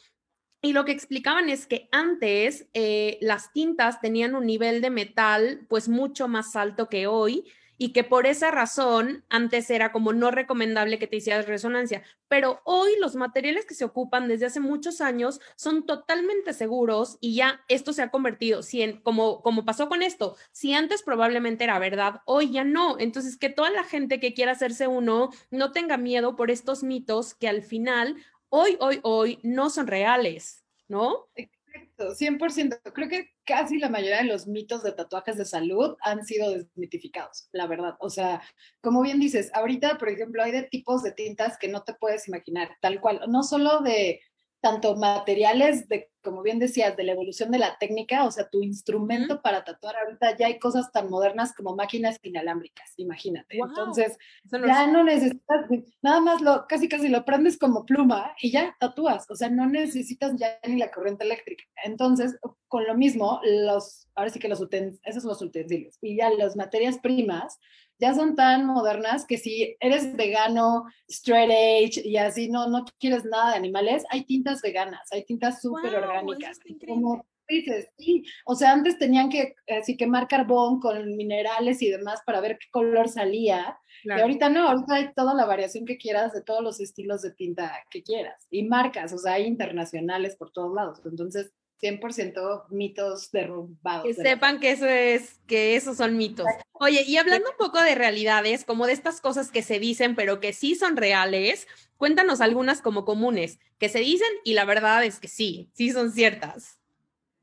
Y 0.62 0.74
lo 0.74 0.86
que 0.86 0.92
explicaban 0.92 1.50
es 1.50 1.66
que 1.66 1.90
antes 1.92 2.68
eh, 2.74 3.18
las 3.22 3.52
tintas 3.52 4.00
tenían 4.00 4.36
un 4.36 4.46
nivel 4.46 4.82
de 4.82 4.92
metal 4.92 5.66
pues 5.68 5.90
mucho 5.90 6.28
más 6.28 6.56
alto 6.56 6.88
que 6.88 7.08
hoy 7.08 7.46
y 7.82 7.94
que 7.94 8.04
por 8.04 8.28
esa 8.28 8.52
razón 8.52 9.26
antes 9.28 9.72
era 9.72 9.92
como 9.92 10.14
no 10.14 10.30
recomendable 10.30 11.00
que 11.00 11.08
te 11.08 11.16
hicieras 11.16 11.48
resonancia, 11.48 12.04
pero 12.28 12.62
hoy 12.64 12.92
los 13.00 13.16
materiales 13.16 13.66
que 13.66 13.74
se 13.74 13.86
ocupan 13.86 14.28
desde 14.28 14.46
hace 14.46 14.60
muchos 14.60 15.02
años 15.02 15.42
son 15.56 15.88
totalmente 15.88 16.54
seguros 16.54 17.18
y 17.22 17.34
ya 17.34 17.62
esto 17.70 17.92
se 17.92 18.04
ha 18.04 18.12
convertido, 18.12 18.62
si 18.62 18.84
en, 18.84 19.02
como, 19.02 19.42
como 19.42 19.66
pasó 19.66 19.90
con 19.90 20.04
esto, 20.04 20.38
si 20.52 20.76
antes 20.76 21.02
probablemente 21.02 21.64
era 21.64 21.80
verdad, 21.80 22.22
hoy 22.26 22.52
ya 22.52 22.64
no. 22.64 23.00
Entonces, 23.00 23.36
que 23.36 23.50
toda 23.50 23.72
la 23.72 23.84
gente 23.84 24.20
que 24.20 24.36
quiera 24.36 24.52
hacerse 24.52 24.86
uno 24.86 25.32
no 25.50 25.72
tenga 25.72 25.98
miedo 25.98 26.36
por 26.36 26.52
estos 26.52 26.84
mitos 26.84 27.34
que 27.34 27.48
al 27.50 27.64
final, 27.64 28.16
hoy, 28.52 28.78
hoy, 28.80 29.00
hoy, 29.04 29.40
no 29.44 29.70
son 29.70 29.88
reales, 29.88 30.64
¿no? 30.88 31.28
Exacto, 31.36 32.14
100%. 32.14 32.80
Creo 32.94 33.10
que 33.10 33.30
casi 33.46 33.80
la 33.80 33.90
mayoría 33.90 34.18
de 34.18 34.26
los 34.26 34.46
mitos 34.46 34.84
de 34.84 34.92
tatuajes 34.92 35.38
de 35.38 35.46
salud 35.46 35.96
han 36.02 36.26
sido 36.26 36.52
desmitificados, 36.52 37.48
la 37.54 37.66
verdad. 37.66 37.96
O 38.00 38.10
sea, 38.10 38.42
como 38.82 39.02
bien 39.02 39.20
dices, 39.20 39.50
ahorita, 39.54 39.98
por 39.98 40.10
ejemplo, 40.10 40.44
hay 40.44 40.52
de 40.52 40.64
tipos 40.64 41.02
de 41.02 41.14
tintas 41.14 41.58
que 41.58 41.70
no 41.70 41.84
te 41.84 41.94
puedes 41.94 42.28
imaginar, 42.28 42.78
tal 42.82 43.00
cual, 43.00 43.22
no 43.30 43.42
solo 43.44 43.80
de 43.82 44.20
tanto 44.62 44.96
materiales 44.96 45.90
de, 45.90 46.12
como 46.24 46.44
bien 46.44 46.60
decías, 46.60 46.96
de 46.96 47.04
la 47.04 47.14
evolución 47.14 47.50
de 47.50 47.58
la 47.58 47.78
técnica, 47.80 48.26
o 48.26 48.32
sea, 48.32 48.48
tu 48.48 48.62
instrumento 48.62 49.42
para 49.42 49.64
tatuar 49.64 49.96
ahorita 49.98 50.38
ya 50.38 50.46
hay 50.48 50.60
cosas 50.60 50.92
tan 50.92 51.10
modernas 51.10 51.54
como 51.56 51.76
máquinas 51.76 52.20
inalámbricas, 52.22 52.94
imagínate. 52.98 53.58
Entonces, 53.58 54.18
ya 54.46 54.88
no 54.88 55.04
necesitas, 55.04 55.66
nada 56.04 56.22
más 56.22 56.42
lo, 56.42 56.68
casi 56.68 56.88
casi 56.88 57.08
lo 57.08 57.26
prendes 57.26 57.58
como 57.58 57.86
pluma 57.86 58.36
y 58.40 58.52
ya 58.52 58.76
tatúas, 58.80 59.30
o 59.32 59.36
sea, 59.36 59.50
no 59.50 59.68
necesitas 59.68 60.38
ya 60.38 60.60
ni 60.68 60.78
la 60.78 60.92
corriente 60.92 61.26
eléctrica. 61.26 61.64
Entonces, 61.84 62.38
con 62.68 62.86
lo 62.86 62.96
mismo, 62.96 63.42
los, 63.44 64.08
ahora 64.14 64.30
sí 64.30 64.40
que 64.40 64.48
los 64.48 64.62
utensilios, 64.62 65.02
esos 65.04 65.24
son 65.24 65.30
los 65.30 65.42
utensilios, 65.42 65.98
y 66.02 66.18
ya 66.18 66.30
las 66.30 66.56
materias 66.56 67.00
primas, 67.00 67.60
ya 68.02 68.16
son 68.16 68.36
tan 68.36 68.66
modernas 68.66 69.26
que 69.26 69.38
si 69.38 69.78
eres 69.80 70.16
vegano, 70.16 70.86
straight 71.08 71.52
edge 71.52 72.02
y 72.04 72.18
así 72.18 72.50
no, 72.50 72.68
no 72.68 72.84
quieres 73.00 73.24
nada 73.26 73.52
de 73.52 73.58
animales, 73.58 74.04
hay 74.10 74.26
tintas 74.26 74.62
veganas, 74.62 75.08
hay 75.12 75.24
tintas 75.24 75.62
súper 75.62 75.96
orgánicas. 75.96 76.60
Como 76.88 77.24
dices, 77.48 77.90
sí, 77.98 78.24
o 78.46 78.56
sea, 78.56 78.72
antes 78.72 78.98
tenían 78.98 79.30
que 79.30 79.56
así 79.80 79.98
quemar 79.98 80.28
carbón 80.28 80.80
con 80.80 81.16
minerales 81.16 81.82
y 81.82 81.90
demás 81.90 82.22
para 82.26 82.42
ver 82.42 82.58
qué 82.58 82.68
color 82.72 83.08
salía. 83.08 83.78
Y 84.04 84.10
ahorita 84.10 84.50
no, 84.50 84.68
ahorita 84.68 84.96
hay 84.96 85.14
toda 85.14 85.36
la 85.36 85.46
variación 85.46 85.86
que 85.86 85.98
quieras 85.98 86.34
de 86.34 86.42
todos 86.42 86.64
los 86.64 86.80
estilos 86.80 87.22
de 87.22 87.34
tinta 87.34 87.72
que 87.92 88.02
quieras 88.02 88.48
y 88.50 88.64
marcas, 88.64 89.14
o 89.14 89.18
sea, 89.20 89.34
hay 89.34 89.46
internacionales 89.46 90.36
por 90.36 90.52
todos 90.52 90.74
lados. 90.74 91.02
Entonces, 91.06 91.52
100% 91.82 92.66
mitos 92.70 93.32
derrumbados. 93.32 94.06
Que 94.06 94.14
sepan 94.14 94.60
que 94.60 94.72
eso 94.72 94.86
es, 94.86 95.40
que 95.48 95.76
esos 95.76 95.98
son 95.98 96.18
mitos. 96.18 96.46
Oye, 96.74 97.04
y 97.04 97.18
hablando 97.18 97.50
un 97.50 97.58
poco 97.58 97.82
de 97.82 97.96
realidades, 97.96 98.64
como 98.66 98.86
de 98.86 98.94
estas 98.94 99.22
cosas 99.22 99.52
que 99.52 99.62
se 99.62 99.80
dicen, 99.80 100.16
pero 100.16 100.40
que 100.40 100.54
sí 100.54 100.76
son 100.76 100.98
reales, 100.98 101.68
cuéntanos 101.98 102.42
algunas 102.42 102.82
como 102.82 103.06
comunes, 103.06 103.60
que 103.80 103.90
se 103.90 104.00
dicen 104.00 104.30
y 104.44 104.54
la 104.54 104.66
verdad 104.66 105.04
es 105.04 105.20
que 105.20 105.28
sí, 105.28 105.70
sí 105.74 105.92
son 105.92 106.12
ciertas. 106.12 106.80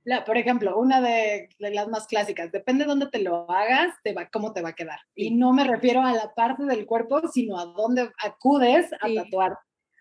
La, 0.05 0.25
por 0.25 0.39
ejemplo, 0.39 0.79
una 0.79 1.03
de, 1.03 1.51
las 1.59 1.89
más 1.89 2.07
clásicas, 2.07 2.51
depende 2.51 2.85
de 2.85 2.89
dónde 2.89 3.09
te 3.09 3.21
lo 3.21 3.51
hagas, 3.51 3.95
te 4.03 4.15
va, 4.15 4.29
cómo 4.31 4.55
te 4.55 4.63
va 4.63 4.71
a 4.71 4.75
quedar. 4.75 5.01
Y 5.15 5.33
no 5.33 5.53
me 5.53 5.65
refiero 5.65 6.01
a 6.01 6.15
la 6.15 6.33
parte 6.35 6.65
del 6.65 6.87
cuerpo, 6.87 7.21
sino 7.29 7.59
a 7.59 7.67
dónde 7.67 8.11
acudes 8.25 8.91
a 9.01 9.13
tatuar. 9.15 9.59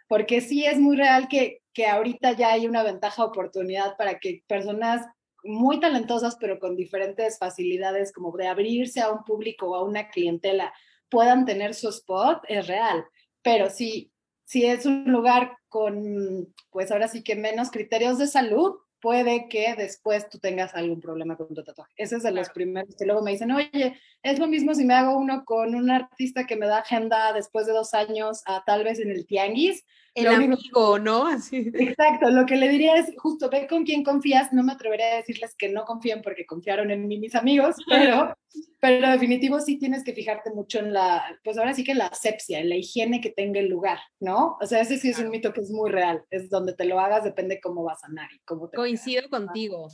Porque 0.08 0.40
sí 0.40 0.66
es 0.66 0.80
muy 0.80 0.96
real 0.96 1.28
que 1.28 1.62
que 1.78 1.86
ahorita 1.86 2.32
ya 2.32 2.54
hay 2.54 2.66
una 2.66 2.82
ventaja 2.82 3.24
oportunidad 3.24 3.98
para 3.98 4.18
que 4.18 4.44
personas 4.48 5.06
muy 5.44 5.80
talentosas, 5.80 6.36
pero 6.40 6.58
con 6.58 6.76
diferentes 6.76 7.38
facilidades, 7.38 8.12
como 8.12 8.36
de 8.36 8.48
abrirse 8.48 9.00
a 9.00 9.12
un 9.12 9.24
público 9.24 9.68
o 9.68 9.76
a 9.76 9.84
una 9.84 10.10
clientela, 10.10 10.74
puedan 11.08 11.46
tener 11.46 11.76
su 11.76 11.90
spot, 11.90 12.42
es 12.50 12.66
real. 12.66 13.06
Pero 13.44 13.70
si, 13.70 14.12
si 14.44 14.66
es 14.66 14.88
un 14.88 15.04
lugar 15.12 15.56
con, 15.70 16.52
pues 16.72 16.92
ahora 16.92 17.10
sí 17.10 17.24
que 17.24 17.36
menos 17.36 17.70
criterios 17.70 18.18
de 18.18 18.26
salud, 18.26 18.78
puede 19.08 19.48
que 19.48 19.74
después 19.78 20.28
tú 20.28 20.38
tengas 20.38 20.76
algún 20.76 21.00
problema 21.00 21.38
con 21.38 21.48
tu 21.54 21.64
tatuaje. 21.64 21.94
Ese 21.96 22.18
es 22.18 22.24
de 22.24 22.32
los 22.34 22.50
primeros 22.50 22.94
que 22.98 23.06
luego 23.06 23.22
me 23.22 23.32
dicen, 23.32 23.50
oye, 23.54 23.98
es 24.22 24.38
lo 24.38 24.48
mismo 24.48 24.76
si 24.76 24.84
me 24.84 24.96
hago 24.96 25.18
uno 25.18 25.46
con 25.46 25.76
un 25.76 25.90
artista 25.90 26.46
que 26.46 26.58
me 26.58 26.68
da 26.68 26.80
agenda 26.80 27.32
después 27.32 27.68
de 27.68 27.72
dos 27.72 27.94
años 27.94 28.42
a 28.46 28.66
tal 28.66 28.84
vez 28.84 29.00
en 29.00 29.10
el 29.10 29.26
tianguis, 29.26 29.86
el 30.14 30.28
amigo, 30.28 31.00
¿no? 31.00 31.26
Así. 31.26 31.72
Exacto, 31.74 32.30
lo 32.32 32.46
que 32.46 32.58
le 32.58 32.68
diría 32.68 32.98
es 32.98 33.14
justo 33.18 33.50
ve 33.50 33.66
con 33.68 33.86
quién 33.86 34.04
confías, 34.04 34.52
no 34.52 34.62
me 34.62 34.74
atrevería 34.74 35.14
a 35.14 35.16
decirles 35.16 35.56
que 35.58 35.70
no 35.70 35.86
confíen 35.86 36.22
porque 36.22 36.46
confiaron 36.46 36.92
en 36.92 37.08
mí 37.08 37.18
mis 37.18 37.36
amigos, 37.36 37.78
pero, 37.88 38.36
pero 38.80 39.10
definitivo 39.10 39.60
sí 39.60 39.78
tienes 39.78 40.04
que 40.04 40.14
fijarte 40.14 40.52
mucho 40.52 40.80
en 40.80 40.94
la, 40.94 41.24
pues 41.44 41.58
ahora 41.58 41.74
sí 41.74 41.84
que 41.84 41.96
la 41.96 42.08
asepsia, 42.08 42.60
en 42.60 42.70
la 42.70 42.76
higiene 42.76 43.22
que 43.22 43.32
tenga 43.32 43.60
el 43.60 43.70
lugar, 43.70 44.00
¿no? 44.20 44.58
O 44.62 44.66
sea, 44.66 44.82
ese 44.82 44.98
sí 44.98 45.10
es 45.10 45.20
un 45.20 45.30
mito 45.30 45.54
que 45.54 45.62
es 45.62 45.72
muy 45.72 45.90
real, 45.90 46.24
es 46.30 46.50
donde 46.50 46.74
te 46.74 46.86
lo 46.86 47.00
hagas, 47.00 47.24
depende 47.24 47.60
cómo 47.62 47.84
vas 47.84 48.04
a 48.04 48.08
sanar 48.08 48.30
y 48.34 48.40
cómo 48.40 48.70
te 48.70 48.78
Coincido 48.78 49.30
contigo. 49.30 49.88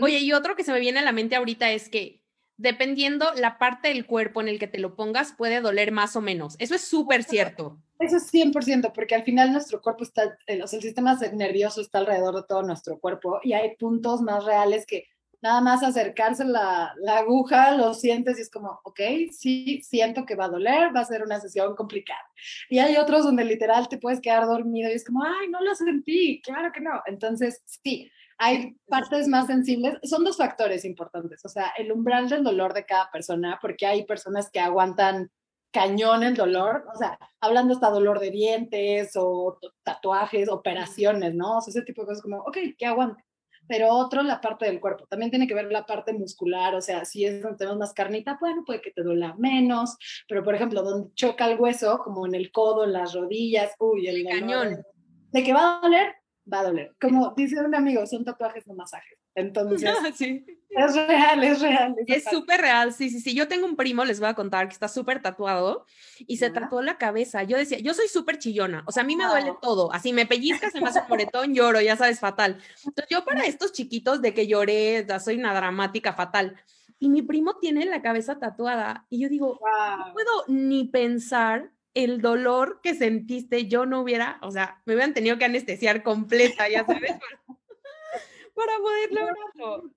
Oye, 0.00 0.18
y 0.18 0.32
otro 0.32 0.56
que 0.56 0.64
se 0.64 0.72
me 0.72 0.80
viene 0.80 0.98
a 0.98 1.04
la 1.04 1.12
mente 1.12 1.36
ahorita 1.36 1.70
es 1.70 1.88
que 1.88 2.22
dependiendo 2.56 3.32
la 3.34 3.58
parte 3.58 3.88
del 3.88 4.04
cuerpo 4.04 4.40
en 4.40 4.48
el 4.48 4.58
que 4.58 4.66
te 4.66 4.78
lo 4.78 4.96
pongas, 4.96 5.32
puede 5.32 5.60
doler 5.60 5.92
más 5.92 6.16
o 6.16 6.20
menos. 6.20 6.56
Eso 6.58 6.74
es 6.74 6.82
súper 6.82 7.22
cierto. 7.22 7.78
Eso 8.00 8.16
es 8.16 8.32
100%, 8.32 8.92
porque 8.92 9.14
al 9.14 9.22
final 9.22 9.52
nuestro 9.52 9.80
cuerpo 9.80 10.04
está, 10.04 10.36
o 10.62 10.66
sea, 10.66 10.76
el 10.78 10.82
sistema 10.82 11.16
nervioso 11.32 11.80
está 11.80 11.98
alrededor 11.98 12.34
de 12.34 12.42
todo 12.48 12.62
nuestro 12.62 12.98
cuerpo 12.98 13.40
y 13.42 13.52
hay 13.52 13.76
puntos 13.76 14.20
más 14.20 14.44
reales 14.44 14.86
que 14.86 15.06
nada 15.40 15.60
más 15.60 15.82
acercarse 15.82 16.44
la, 16.44 16.92
la 17.00 17.18
aguja, 17.18 17.76
lo 17.76 17.94
sientes 17.94 18.38
y 18.38 18.42
es 18.42 18.50
como, 18.50 18.80
ok, 18.84 19.00
sí, 19.30 19.80
siento 19.82 20.26
que 20.26 20.34
va 20.34 20.46
a 20.46 20.50
doler, 20.50 20.94
va 20.94 21.00
a 21.00 21.04
ser 21.04 21.22
una 21.22 21.40
sesión 21.40 21.76
complicada. 21.76 22.20
Y 22.68 22.78
hay 22.78 22.96
otros 22.96 23.24
donde 23.24 23.44
literal 23.44 23.88
te 23.88 23.98
puedes 23.98 24.20
quedar 24.20 24.46
dormido 24.46 24.90
y 24.90 24.94
es 24.94 25.04
como, 25.04 25.22
ay, 25.24 25.48
no 25.48 25.60
lo 25.60 25.74
sentí, 25.74 26.40
claro 26.42 26.72
que 26.72 26.80
no. 26.80 27.02
Entonces, 27.06 27.62
sí, 27.66 28.10
hay 28.38 28.76
partes 28.86 29.28
más 29.28 29.46
sensibles. 29.46 29.98
Son 30.02 30.24
dos 30.24 30.36
factores 30.36 30.84
importantes, 30.84 31.44
o 31.44 31.48
sea, 31.48 31.72
el 31.76 31.92
umbral 31.92 32.28
del 32.28 32.44
dolor 32.44 32.74
de 32.74 32.84
cada 32.84 33.10
persona, 33.10 33.58
porque 33.60 33.86
hay 33.86 34.04
personas 34.04 34.50
que 34.50 34.60
aguantan 34.60 35.30
cañón 35.70 36.22
el 36.22 36.34
dolor, 36.34 36.86
o 36.94 36.96
sea, 36.96 37.18
hablando 37.40 37.74
hasta 37.74 37.90
dolor 37.90 38.20
de 38.20 38.30
dientes 38.30 39.12
o 39.16 39.58
tatuajes, 39.82 40.48
operaciones, 40.48 41.34
¿no? 41.34 41.58
O 41.58 41.60
sea, 41.60 41.72
ese 41.72 41.82
tipo 41.82 42.02
de 42.02 42.06
cosas 42.06 42.22
como, 42.22 42.38
ok, 42.38 42.56
que 42.78 42.86
aguante. 42.86 43.22
Pero 43.68 43.90
otro, 43.92 44.22
la 44.22 44.40
parte 44.40 44.66
del 44.66 44.80
cuerpo. 44.80 45.06
También 45.06 45.30
tiene 45.30 45.46
que 45.46 45.54
ver 45.54 45.70
la 45.70 45.86
parte 45.86 46.12
muscular, 46.12 46.74
o 46.74 46.80
sea, 46.80 47.04
si 47.04 47.24
es 47.24 47.42
donde 47.42 47.58
tenemos 47.58 47.78
más 47.78 47.92
carnita, 47.92 48.38
bueno, 48.40 48.64
puede 48.64 48.80
que 48.80 48.90
te 48.90 49.02
duela 49.02 49.34
menos, 49.38 49.96
pero 50.26 50.42
por 50.42 50.54
ejemplo, 50.54 50.82
donde 50.82 51.14
choca 51.14 51.50
el 51.50 51.60
hueso, 51.60 51.98
como 51.98 52.26
en 52.26 52.34
el 52.34 52.50
codo, 52.50 52.84
en 52.84 52.92
las 52.92 53.14
rodillas, 53.14 53.74
uy, 53.78 54.08
el, 54.08 54.26
cañón. 54.26 54.82
De 55.30 55.42
que 55.42 55.52
va 55.52 55.78
a 55.78 55.80
doler, 55.80 56.14
va 56.50 56.60
a 56.60 56.64
doler. 56.64 56.94
Como 57.00 57.34
dice 57.36 57.60
un 57.60 57.74
amigo, 57.74 58.06
son 58.06 58.24
tatuajes 58.24 58.66
no 58.66 58.74
masajes. 58.74 59.18
Entonces, 59.34 59.82
es 60.70 60.94
real, 60.94 61.44
es 61.44 61.60
real. 61.60 61.96
Es 62.06 62.24
súper 62.24 62.60
real, 62.60 62.92
sí, 62.92 63.10
sí, 63.10 63.20
sí. 63.20 63.34
Yo 63.34 63.48
tengo 63.48 63.66
un 63.66 63.76
primo, 63.76 64.04
les 64.04 64.20
voy 64.20 64.28
a 64.28 64.34
contar, 64.34 64.68
que 64.68 64.74
está 64.74 64.88
súper 64.88 65.22
tatuado 65.22 65.86
y 66.18 66.36
se 66.36 66.50
tatuó 66.50 66.82
la 66.82 66.98
cabeza. 66.98 67.42
Yo 67.42 67.56
decía, 67.56 67.78
yo 67.78 67.94
soy 67.94 68.08
súper 68.08 68.38
chillona, 68.38 68.84
o 68.86 68.92
sea, 68.92 69.02
a 69.02 69.06
mí 69.06 69.16
me 69.16 69.26
duele 69.26 69.54
todo. 69.60 69.92
Así 69.92 70.12
me 70.12 70.26
pellizcas, 70.26 70.72
se 70.72 70.80
me 70.80 70.88
hace 70.88 71.00
un 71.00 71.08
moretón, 71.08 71.54
lloro, 71.54 71.80
ya 71.80 71.96
sabes, 71.96 72.20
fatal. 72.20 72.60
Entonces, 72.84 73.06
yo 73.10 73.24
para 73.24 73.44
estos 73.46 73.72
chiquitos 73.72 74.22
de 74.22 74.34
que 74.34 74.46
lloré, 74.46 75.04
ya 75.08 75.20
soy 75.20 75.36
una 75.36 75.54
dramática 75.54 76.12
fatal. 76.12 76.56
Y 77.00 77.08
mi 77.08 77.22
primo 77.22 77.56
tiene 77.58 77.84
la 77.84 78.02
cabeza 78.02 78.38
tatuada 78.38 79.06
y 79.08 79.20
yo 79.20 79.28
digo, 79.28 79.60
no 79.62 80.12
puedo 80.12 80.44
ni 80.48 80.84
pensar 80.84 81.70
el 81.94 82.20
dolor 82.20 82.80
que 82.82 82.94
sentiste, 82.94 83.66
yo 83.66 83.86
no 83.86 84.02
hubiera, 84.02 84.38
o 84.42 84.50
sea, 84.50 84.80
me 84.84 84.94
hubieran 84.94 85.14
tenido 85.14 85.38
que 85.38 85.44
anestesiar 85.44 86.02
completa, 86.02 86.68
ya 86.68 86.84
sabes, 86.84 87.12
para, 88.54 88.78
poder 88.78 89.12
lograrlo. 89.12 89.90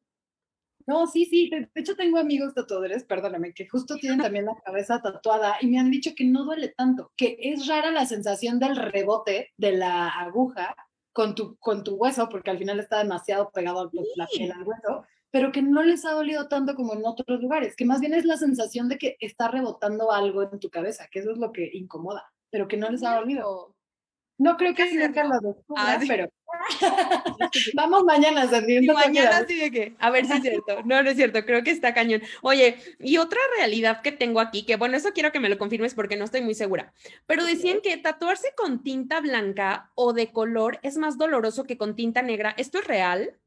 No, 0.87 1.07
sí, 1.07 1.25
sí, 1.25 1.49
de, 1.49 1.69
hecho 1.75 1.95
tengo 1.95 2.17
amigos 2.17 2.53
tatuadores, 2.53 3.03
perdóname, 3.03 3.53
que 3.53 3.67
justo 3.67 3.95
tienen 3.95 4.19
también 4.33 4.45
la 4.45 4.55
cabeza 4.63 5.01
tatuada 5.01 5.55
y 5.61 5.67
me 5.67 5.79
han 5.79 5.91
dicho 5.91 6.11
que 6.15 6.25
no 6.25 6.45
duele 6.45 6.69
tanto, 6.69 7.11
que 7.17 7.37
es 7.39 7.67
rara 7.67 7.91
la 7.91 8.05
sensación 8.05 8.59
del 8.59 8.75
rebote 8.75 9.51
de 9.57 9.73
la 9.73 10.09
aguja 10.09 10.75
con 11.13 11.35
tu, 11.35 11.57
con 11.57 11.83
tu 11.83 11.95
hueso, 11.95 12.29
porque 12.29 12.51
al 12.51 12.57
final 12.57 12.79
está 12.79 12.99
demasiado 12.99 13.51
pegado 13.51 13.81
a 13.81 13.89
la 14.15 14.27
piel 14.27 14.51
al 14.51 14.63
hueso, 14.63 15.05
pero 15.29 15.51
que 15.51 15.61
no 15.61 15.83
les 15.83 16.05
ha 16.05 16.11
dolido 16.11 16.47
tanto 16.47 16.75
como 16.75 16.93
en 16.93 17.05
otros 17.05 17.41
lugares, 17.41 17.75
que 17.75 17.85
más 17.85 18.01
bien 18.01 18.13
es 18.13 18.25
la 18.25 18.37
sensación 18.37 18.89
de 18.89 18.97
que 18.97 19.17
está 19.19 19.47
rebotando 19.47 20.11
algo 20.11 20.43
en 20.43 20.59
tu 20.59 20.69
cabeza, 20.69 21.07
que 21.11 21.19
eso 21.19 21.31
es 21.31 21.37
lo 21.37 21.51
que 21.51 21.69
incomoda, 21.73 22.31
pero 22.49 22.67
que 22.67 22.77
no 22.77 22.89
les 22.89 23.03
ha 23.03 23.15
dolido. 23.15 23.75
No 24.37 24.57
creo 24.57 24.73
que 24.73 24.91
nunca 24.93 25.23
lo 25.23 25.39
descubran, 25.39 26.01
pero 26.07 26.29
Vamos 27.73 28.03
mañana, 28.03 28.47
Sandy. 28.47 28.85
mañana 28.87 29.45
sí 29.47 29.55
de 29.55 29.71
que, 29.71 29.95
a 29.99 30.09
ver 30.09 30.25
si 30.25 30.33
es 30.33 30.41
cierto. 30.41 30.81
No, 30.83 31.01
no 31.03 31.09
es 31.09 31.15
cierto, 31.15 31.43
creo 31.45 31.63
que 31.63 31.71
está 31.71 31.93
cañón. 31.93 32.21
Oye, 32.41 32.77
y 32.99 33.17
otra 33.17 33.39
realidad 33.57 34.01
que 34.01 34.11
tengo 34.11 34.39
aquí, 34.39 34.63
que 34.63 34.75
bueno, 34.75 34.97
eso 34.97 35.11
quiero 35.13 35.31
que 35.31 35.39
me 35.39 35.49
lo 35.49 35.57
confirmes 35.57 35.93
porque 35.93 36.17
no 36.17 36.25
estoy 36.25 36.41
muy 36.41 36.55
segura, 36.55 36.93
pero 37.25 37.45
decían 37.45 37.79
que 37.81 37.97
tatuarse 37.97 38.53
con 38.55 38.83
tinta 38.83 39.21
blanca 39.21 39.91
o 39.95 40.13
de 40.13 40.31
color 40.31 40.79
es 40.83 40.97
más 40.97 41.17
doloroso 41.17 41.63
que 41.63 41.77
con 41.77 41.95
tinta 41.95 42.21
negra. 42.21 42.53
¿Esto 42.57 42.79
es 42.79 42.87
real? 42.87 43.37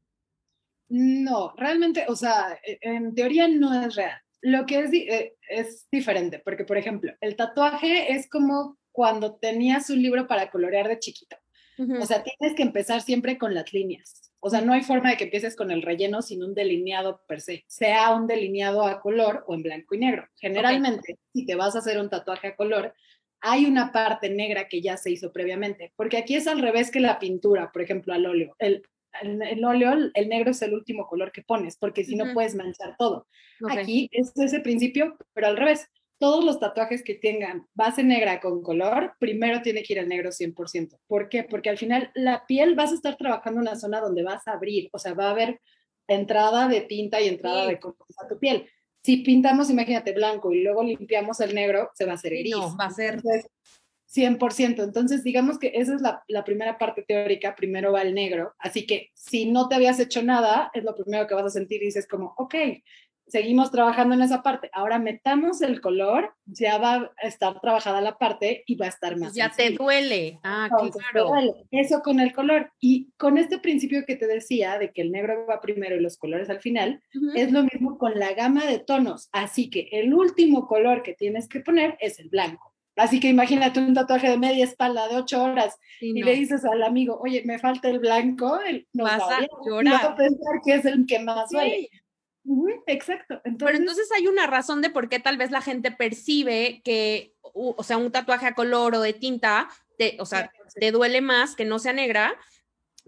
No, 0.87 1.53
realmente, 1.57 2.05
o 2.07 2.15
sea, 2.15 2.59
e, 2.63 2.77
en 2.81 3.15
teoría 3.15 3.47
no 3.47 3.73
es 3.85 3.95
real. 3.95 4.19
Lo 4.41 4.65
que 4.65 4.79
es, 4.79 4.93
eh, 4.93 5.35
es 5.49 5.87
diferente, 5.91 6.39
porque 6.39 6.65
por 6.65 6.77
ejemplo, 6.77 7.13
el 7.21 7.35
tatuaje 7.35 8.13
es 8.13 8.29
como 8.29 8.77
cuando 8.91 9.35
tenías 9.35 9.89
un 9.89 10.01
libro 10.01 10.27
para 10.27 10.49
colorear 10.51 10.87
de 10.87 10.99
chiquito. 10.99 11.35
O 11.77 12.05
sea, 12.05 12.23
tienes 12.23 12.55
que 12.55 12.63
empezar 12.63 13.01
siempre 13.01 13.37
con 13.37 13.53
las 13.53 13.73
líneas. 13.73 14.31
O 14.39 14.49
sea, 14.49 14.61
no 14.61 14.73
hay 14.73 14.83
forma 14.83 15.09
de 15.09 15.17
que 15.17 15.23
empieces 15.25 15.55
con 15.55 15.71
el 15.71 15.81
relleno 15.81 16.21
sin 16.21 16.43
un 16.43 16.53
delineado 16.53 17.21
per 17.27 17.41
se, 17.41 17.65
sea 17.67 18.13
un 18.13 18.27
delineado 18.27 18.83
a 18.83 19.01
color 19.01 19.43
o 19.47 19.55
en 19.55 19.63
blanco 19.63 19.95
y 19.95 19.99
negro. 19.99 20.27
Generalmente, 20.35 21.17
si 21.33 21.45
te 21.45 21.55
vas 21.55 21.75
a 21.75 21.79
hacer 21.79 21.99
un 21.99 22.09
tatuaje 22.09 22.49
a 22.49 22.55
color, 22.55 22.93
hay 23.41 23.65
una 23.65 23.91
parte 23.91 24.29
negra 24.29 24.67
que 24.67 24.81
ya 24.81 24.97
se 24.97 25.11
hizo 25.11 25.31
previamente, 25.31 25.93
porque 25.95 26.17
aquí 26.17 26.35
es 26.35 26.47
al 26.47 26.61
revés 26.61 26.91
que 26.91 26.99
la 26.99 27.19
pintura, 27.19 27.71
por 27.71 27.81
ejemplo, 27.81 28.13
al 28.13 28.25
óleo. 28.25 28.55
El, 28.59 28.83
el, 29.21 29.63
óleo, 29.63 30.11
el 30.13 30.29
negro 30.29 30.51
es 30.51 30.61
el 30.61 30.73
último 30.73 31.07
color 31.07 31.31
que 31.31 31.41
pones, 31.41 31.77
porque 31.77 32.03
si 32.03 32.15
no 32.15 32.33
puedes 32.33 32.55
manchar 32.55 32.95
todo. 32.97 33.27
Aquí 33.69 34.09
es 34.11 34.31
ese 34.35 34.59
principio, 34.59 35.17
pero 35.33 35.47
al 35.47 35.57
revés. 35.57 35.89
Todos 36.17 36.45
los 36.45 36.59
tatuajes 36.59 37.03
que 37.03 37.15
tengan 37.15 37.67
base 37.73 38.03
negra 38.03 38.39
con 38.39 38.61
color, 38.61 39.13
primero 39.19 39.61
tiene 39.61 39.83
que 39.83 39.93
ir 39.93 39.99
al 39.99 40.07
negro 40.07 40.31
100%. 40.31 40.97
¿Por 41.07 41.29
qué? 41.29 41.43
Porque 41.43 41.69
al 41.69 41.77
final 41.77 42.11
la 42.15 42.45
piel 42.45 42.75
vas 42.75 42.91
a 42.91 42.95
estar 42.95 43.17
trabajando 43.17 43.59
en 43.59 43.67
una 43.67 43.75
zona 43.75 43.99
donde 43.99 44.23
vas 44.23 44.47
a 44.47 44.53
abrir, 44.53 44.89
o 44.93 44.99
sea, 44.99 45.13
va 45.13 45.27
a 45.27 45.31
haber 45.31 45.59
entrada 46.07 46.67
de 46.67 46.81
tinta 46.81 47.19
y 47.19 47.27
entrada 47.27 47.67
de 47.67 47.79
color 47.79 47.97
a 48.23 48.27
tu 48.27 48.39
piel. 48.39 48.69
Si 49.03 49.17
pintamos, 49.17 49.69
imagínate, 49.69 50.13
blanco 50.13 50.51
y 50.51 50.63
luego 50.63 50.83
limpiamos 50.83 51.39
el 51.39 51.53
negro, 51.53 51.91
se 51.93 52.05
va 52.05 52.13
a 52.13 52.15
hacer 52.15 52.33
gris. 52.33 52.55
No, 52.55 52.75
va 52.77 52.85
a 52.85 52.91
ser... 52.91 53.21
100%. 54.15 54.83
Entonces, 54.83 55.23
digamos 55.23 55.59
que 55.59 55.71
esa 55.75 55.95
es 55.95 56.01
la, 56.01 56.43
primera 56.43 56.77
parte 56.77 57.03
teórica, 57.03 57.55
primero 57.55 57.91
va 57.91 58.01
el 58.01 58.13
negro, 58.13 58.53
así 58.59 58.85
que 58.85 59.09
si 59.13 59.51
no 59.51 59.67
te 59.67 59.75
habías 59.75 59.99
hecho 59.99 60.21
nada, 60.23 60.71
es 60.73 60.83
lo 60.83 60.95
primero 60.95 61.27
que 61.27 61.35
vas 61.35 61.45
a 61.45 61.49
sentir 61.49 61.81
y 61.81 61.87
dices 61.87 62.07
como, 62.07 62.33
ok, 62.37 62.55
seguimos 63.27 63.71
trabajando 63.71 64.15
en 64.15 64.21
esa 64.21 64.43
parte, 64.43 64.69
ahora 64.73 64.99
metamos 64.99 65.61
el 65.61 65.81
color, 65.81 66.33
ya 66.45 66.77
va 66.77 67.11
a 67.21 67.27
estar 67.27 67.59
trabajada 67.59 68.01
la 68.01 68.17
parte 68.17 68.63
y 68.65 68.75
va 68.75 68.85
a 68.85 68.89
estar 68.89 69.17
más. 69.17 69.33
Ya 69.33 69.49
te 69.49 69.71
duele. 69.71 70.39
Ah, 70.43 70.69
claro. 70.69 71.31
Eso 71.71 72.01
con 72.01 72.19
el 72.19 72.33
color. 72.33 72.71
Y 72.79 73.11
con 73.17 73.37
este 73.37 73.59
principio 73.59 74.05
que 74.05 74.15
te 74.15 74.27
decía 74.27 74.77
de 74.77 74.91
que 74.91 75.01
el 75.01 75.11
negro 75.11 75.45
va 75.49 75.61
primero 75.61 75.95
y 75.95 76.01
los 76.01 76.17
colores 76.17 76.49
al 76.49 76.61
final, 76.61 77.01
es 77.35 77.51
lo 77.51 77.63
mismo 77.63 77.97
con 77.97 78.17
la 78.19 78.33
gama 78.33 78.65
de 78.65 78.79
tonos. 78.79 79.29
Así 79.31 79.69
que 79.69 79.89
el 79.91 80.13
último 80.13 80.67
color 80.67 81.03
que 81.03 81.13
tienes 81.13 81.47
que 81.47 81.59
poner 81.59 81.97
es 81.99 82.19
el 82.19 82.29
blanco. 82.29 82.73
Así 82.95 83.19
que 83.19 83.27
imagínate 83.27 83.79
un 83.81 83.93
tatuaje 83.93 84.29
de 84.29 84.37
media 84.37 84.63
espalda 84.63 85.09
de 85.09 85.17
ocho 85.17 85.43
horas 85.43 85.77
y 85.99 86.23
le 86.23 86.33
dices 86.33 86.63
al 86.63 86.81
amigo, 86.81 87.19
oye, 87.21 87.43
me 87.45 87.59
falta 87.59 87.89
el 87.89 87.99
blanco, 87.99 88.59
él 88.61 88.87
no 88.93 89.03
vas 89.03 89.21
a 89.21 89.45
llorar. 89.65 90.05
a 90.05 90.15
pensar 90.15 90.61
que 90.63 90.75
es 90.75 90.85
el 90.85 91.05
que 91.05 91.19
más 91.19 91.49
duele. 91.49 91.89
Exacto. 92.87 93.41
Entonces, 93.43 93.65
Pero 93.65 93.77
entonces 93.77 94.11
hay 94.11 94.27
una 94.27 94.47
razón 94.47 94.81
de 94.81 94.89
por 94.89 95.09
qué 95.09 95.19
tal 95.19 95.37
vez 95.37 95.51
la 95.51 95.61
gente 95.61 95.91
percibe 95.91 96.81
que, 96.83 97.35
o 97.41 97.83
sea, 97.83 97.97
un 97.97 98.11
tatuaje 98.11 98.47
a 98.47 98.55
color 98.55 98.95
o 98.95 99.01
de 99.01 99.13
tinta, 99.13 99.69
te, 99.97 100.17
o 100.19 100.25
sea, 100.25 100.51
te 100.75 100.91
duele 100.91 101.21
más 101.21 101.55
que 101.55 101.65
no 101.65 101.79
sea 101.79 101.93
negra, 101.93 102.37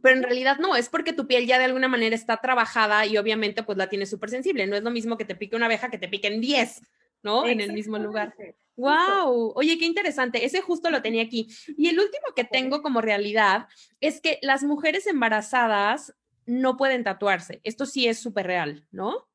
pero 0.02 0.16
en 0.16 0.24
realidad 0.24 0.58
no, 0.60 0.76
es 0.76 0.90
porque 0.90 1.14
tu 1.14 1.28
piel 1.28 1.48
ya 1.48 1.58
de 1.58 1.66
alguna 1.66 1.88
manera 1.88 2.16
está 2.16 2.38
trabajada 2.38 3.06
y 3.06 3.18
obviamente 3.18 3.64
pues 3.64 3.78
la 3.78 3.90
tienes 3.90 4.10
súper 4.10 4.30
sensible. 4.30 4.68
No 4.68 4.76
es 4.76 4.84
lo 4.84 4.92
mismo 4.92 5.18
que 5.18 5.26
te 5.26 5.36
pique 5.36 5.56
una 5.56 5.66
abeja 5.66 5.90
que 5.90 5.98
te 5.98 6.08
piquen 6.08 6.40
10, 6.40 6.82
¿no? 7.24 7.48
En 7.48 7.62
el 7.62 7.74
mismo 7.74 7.98
lugar. 7.98 8.34
Wow, 8.76 9.54
oye, 9.56 9.78
qué 9.80 9.86
interesante. 9.86 10.46
Ese 10.46 10.62
justo 10.62 10.92
lo 10.92 11.02
tenía 11.02 11.24
aquí. 11.24 11.48
Y 11.78 11.88
el 11.90 12.00
último 12.00 12.28
que 12.36 12.44
tengo 12.44 12.84
como 12.84 13.02
realidad 13.02 13.68
es 14.00 14.22
que 14.22 14.38
las 14.44 14.64
mujeres 14.64 15.08
embarazadas 15.08 16.14
no 16.48 16.78
pueden 16.78 17.04
tatuarse. 17.04 17.62
Esto 17.64 17.86
sí 17.86 18.08
es 18.08 18.20
súper 18.20 18.48
real, 18.48 18.88
¿no? 18.92 19.28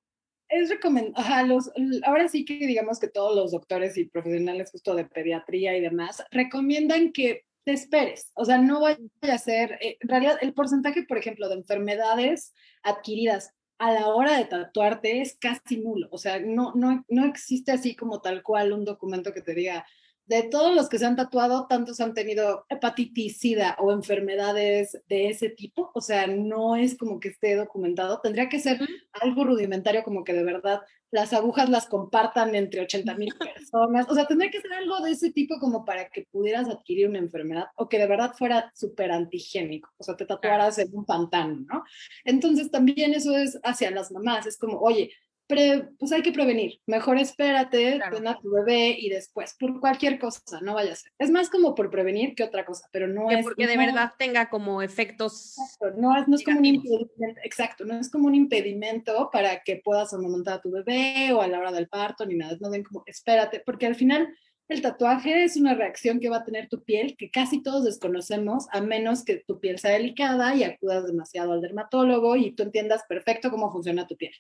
Es 0.48 0.68
recomendable, 0.68 1.56
ahora 2.04 2.28
sí 2.28 2.44
que 2.44 2.66
digamos 2.66 2.98
que 2.98 3.08
todos 3.08 3.34
los 3.34 3.52
doctores 3.52 3.96
y 3.96 4.04
profesionales 4.04 4.70
justo 4.70 4.94
de 4.94 5.06
pediatría 5.06 5.76
y 5.76 5.80
demás 5.80 6.22
recomiendan 6.30 7.12
que 7.12 7.46
te 7.64 7.72
esperes, 7.72 8.32
o 8.34 8.44
sea, 8.44 8.58
no 8.58 8.80
vaya 8.80 8.98
a 9.22 9.38
ser, 9.38 9.78
eh, 9.80 9.96
en 10.00 10.08
realidad 10.08 10.36
el 10.42 10.52
porcentaje, 10.52 11.04
por 11.04 11.16
ejemplo, 11.16 11.48
de 11.48 11.54
enfermedades 11.54 12.52
adquiridas 12.82 13.54
a 13.78 13.92
la 13.92 14.08
hora 14.08 14.36
de 14.36 14.44
tatuarte 14.44 15.20
es 15.20 15.36
casi 15.38 15.78
nulo. 15.78 16.08
O 16.12 16.18
sea, 16.18 16.38
no, 16.38 16.72
no, 16.74 17.04
no 17.08 17.24
existe 17.26 17.72
así 17.72 17.96
como 17.96 18.20
tal 18.20 18.42
cual 18.42 18.72
un 18.72 18.84
documento 18.84 19.32
que 19.32 19.42
te 19.42 19.54
diga, 19.54 19.86
de 20.26 20.44
todos 20.44 20.74
los 20.74 20.88
que 20.88 20.98
se 20.98 21.06
han 21.06 21.16
tatuado, 21.16 21.66
tantos 21.66 22.00
han 22.00 22.14
tenido 22.14 22.64
hepatitis, 22.68 23.38
sida 23.38 23.76
o 23.78 23.92
enfermedades 23.92 25.00
de 25.08 25.28
ese 25.28 25.48
tipo. 25.50 25.90
O 25.94 26.00
sea, 26.00 26.26
no 26.26 26.76
es 26.76 26.96
como 26.96 27.20
que 27.20 27.28
esté 27.28 27.56
documentado. 27.56 28.20
Tendría 28.20 28.48
que 28.48 28.60
ser 28.60 28.80
algo 29.12 29.44
rudimentario, 29.44 30.02
como 30.04 30.24
que 30.24 30.32
de 30.32 30.44
verdad 30.44 30.80
las 31.10 31.32
agujas 31.34 31.68
las 31.68 31.86
compartan 31.86 32.54
entre 32.54 32.80
80 32.80 33.14
mil 33.16 33.34
personas. 33.34 34.08
O 34.08 34.14
sea, 34.14 34.26
tendría 34.26 34.50
que 34.50 34.60
ser 34.60 34.72
algo 34.72 35.00
de 35.00 35.10
ese 35.10 35.30
tipo 35.30 35.58
como 35.58 35.84
para 35.84 36.08
que 36.08 36.26
pudieras 36.30 36.68
adquirir 36.68 37.08
una 37.08 37.18
enfermedad 37.18 37.66
o 37.76 37.88
que 37.88 37.98
de 37.98 38.06
verdad 38.06 38.32
fuera 38.36 38.72
súper 38.74 39.12
antigénico. 39.12 39.90
O 39.98 40.04
sea, 40.04 40.16
te 40.16 40.24
tatuaras 40.24 40.78
en 40.78 40.88
un 40.96 41.04
pantano, 41.04 41.66
¿no? 41.68 41.84
Entonces, 42.24 42.70
también 42.70 43.12
eso 43.12 43.36
es 43.36 43.58
hacia 43.62 43.90
las 43.90 44.10
mamás. 44.10 44.46
Es 44.46 44.56
como, 44.56 44.78
oye, 44.78 45.12
pues 45.46 46.12
hay 46.12 46.22
que 46.22 46.32
prevenir. 46.32 46.78
Mejor 46.86 47.18
espérate, 47.18 48.00
ten 48.10 48.26
a 48.26 48.38
tu 48.38 48.50
bebé 48.50 48.96
y 48.98 49.08
después, 49.10 49.54
por 49.58 49.80
cualquier 49.80 50.18
cosa, 50.18 50.60
no 50.62 50.74
vaya 50.74 50.92
a 50.92 50.96
ser. 50.96 51.12
Es 51.18 51.30
más 51.30 51.50
como 51.50 51.74
por 51.74 51.90
prevenir 51.90 52.34
que 52.34 52.44
otra 52.44 52.64
cosa, 52.64 52.88
pero 52.92 53.06
no 53.06 53.30
es. 53.30 53.44
Porque 53.44 53.66
de 53.66 53.76
verdad 53.76 54.12
tenga 54.18 54.48
como 54.48 54.82
efectos. 54.82 55.56
Exacto, 55.58 56.00
no 56.00 56.16
es, 56.16 56.28
no 56.28 56.36
es 56.36 56.44
como 56.44 56.58
un 56.58 56.64
impedimento, 56.66 57.40
exacto, 57.44 57.84
no 57.84 57.98
es 57.98 58.10
como 58.10 58.26
un 58.26 58.34
impedimento 58.34 59.30
para 59.30 59.62
que 59.62 59.80
puedas 59.84 60.12
amamantar 60.14 60.54
a 60.54 60.60
tu 60.60 60.70
bebé 60.70 61.32
o 61.32 61.42
a 61.42 61.48
la 61.48 61.58
hora 61.58 61.72
del 61.72 61.88
parto 61.88 62.24
ni 62.26 62.34
nada. 62.34 62.56
No 62.60 62.70
ven 62.70 62.84
como, 62.84 63.02
espérate, 63.06 63.62
porque 63.64 63.86
al 63.86 63.94
final 63.94 64.28
el 64.68 64.80
tatuaje 64.80 65.44
es 65.44 65.56
una 65.56 65.74
reacción 65.74 66.18
que 66.18 66.30
va 66.30 66.38
a 66.38 66.44
tener 66.44 66.68
tu 66.68 66.82
piel 66.82 67.16
que 67.18 67.30
casi 67.30 67.62
todos 67.62 67.84
desconocemos, 67.84 68.68
a 68.70 68.80
menos 68.80 69.24
que 69.24 69.42
tu 69.46 69.60
piel 69.60 69.78
sea 69.78 69.90
delicada 69.90 70.54
y 70.54 70.64
acudas 70.64 71.06
demasiado 71.06 71.52
al 71.52 71.60
dermatólogo 71.60 72.36
y 72.36 72.52
tú 72.52 72.62
entiendas 72.62 73.02
perfecto 73.06 73.50
cómo 73.50 73.70
funciona 73.70 74.06
tu 74.06 74.16
piel. 74.16 74.32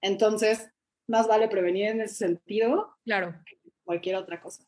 Entonces, 0.00 0.70
más 1.08 1.26
vale 1.26 1.48
prevenir 1.48 1.88
en 1.88 2.00
ese 2.02 2.14
sentido. 2.14 2.96
Claro. 3.04 3.34
Que 3.46 3.58
cualquier 3.84 4.16
otra 4.16 4.40
cosa. 4.40 4.62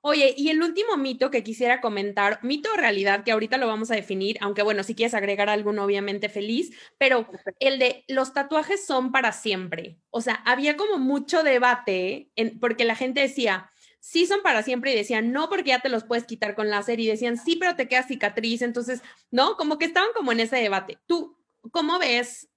Oye, 0.00 0.34
y 0.36 0.48
el 0.48 0.62
último 0.62 0.96
mito 0.96 1.30
que 1.30 1.42
quisiera 1.42 1.80
comentar, 1.80 2.38
mito 2.42 2.72
o 2.72 2.76
realidad, 2.76 3.24
que 3.24 3.32
ahorita 3.32 3.58
lo 3.58 3.66
vamos 3.66 3.90
a 3.90 3.94
definir, 3.94 4.38
aunque 4.40 4.62
bueno, 4.62 4.82
si 4.84 4.94
quieres 4.94 5.14
agregar 5.14 5.48
alguno, 5.50 5.84
obviamente 5.84 6.28
feliz, 6.28 6.72
pero 6.98 7.28
el 7.58 7.78
de 7.78 8.04
los 8.08 8.32
tatuajes 8.32 8.86
son 8.86 9.12
para 9.12 9.32
siempre. 9.32 9.98
O 10.10 10.20
sea, 10.20 10.34
había 10.46 10.76
como 10.76 10.98
mucho 10.98 11.42
debate 11.42 12.30
en, 12.36 12.58
porque 12.60 12.84
la 12.84 12.94
gente 12.94 13.20
decía, 13.20 13.70
sí 14.00 14.24
son 14.26 14.40
para 14.42 14.62
siempre 14.62 14.92
y 14.92 14.96
decían, 14.96 15.32
no, 15.32 15.48
porque 15.48 15.70
ya 15.70 15.80
te 15.80 15.88
los 15.88 16.04
puedes 16.04 16.24
quitar 16.24 16.54
con 16.54 16.70
láser 16.70 17.00
y 17.00 17.06
decían, 17.08 17.36
sí, 17.36 17.56
pero 17.56 17.74
te 17.76 17.88
queda 17.88 18.02
cicatriz. 18.04 18.62
Entonces, 18.62 19.02
¿no? 19.30 19.56
Como 19.56 19.78
que 19.78 19.86
estaban 19.86 20.10
como 20.14 20.32
en 20.32 20.40
ese 20.40 20.56
debate. 20.56 20.98
¿Tú 21.06 21.36
cómo 21.72 21.98
ves 21.98 22.48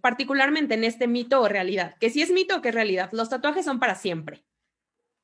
particularmente 0.00 0.74
en 0.74 0.84
este 0.84 1.06
mito 1.06 1.40
o 1.40 1.48
realidad, 1.48 1.94
que 2.00 2.10
si 2.10 2.22
es 2.22 2.30
mito 2.30 2.56
o 2.56 2.62
que 2.62 2.70
es 2.70 2.74
realidad, 2.74 3.10
los 3.12 3.28
tatuajes 3.28 3.64
son 3.64 3.78
para 3.78 3.94
siempre. 3.94 4.44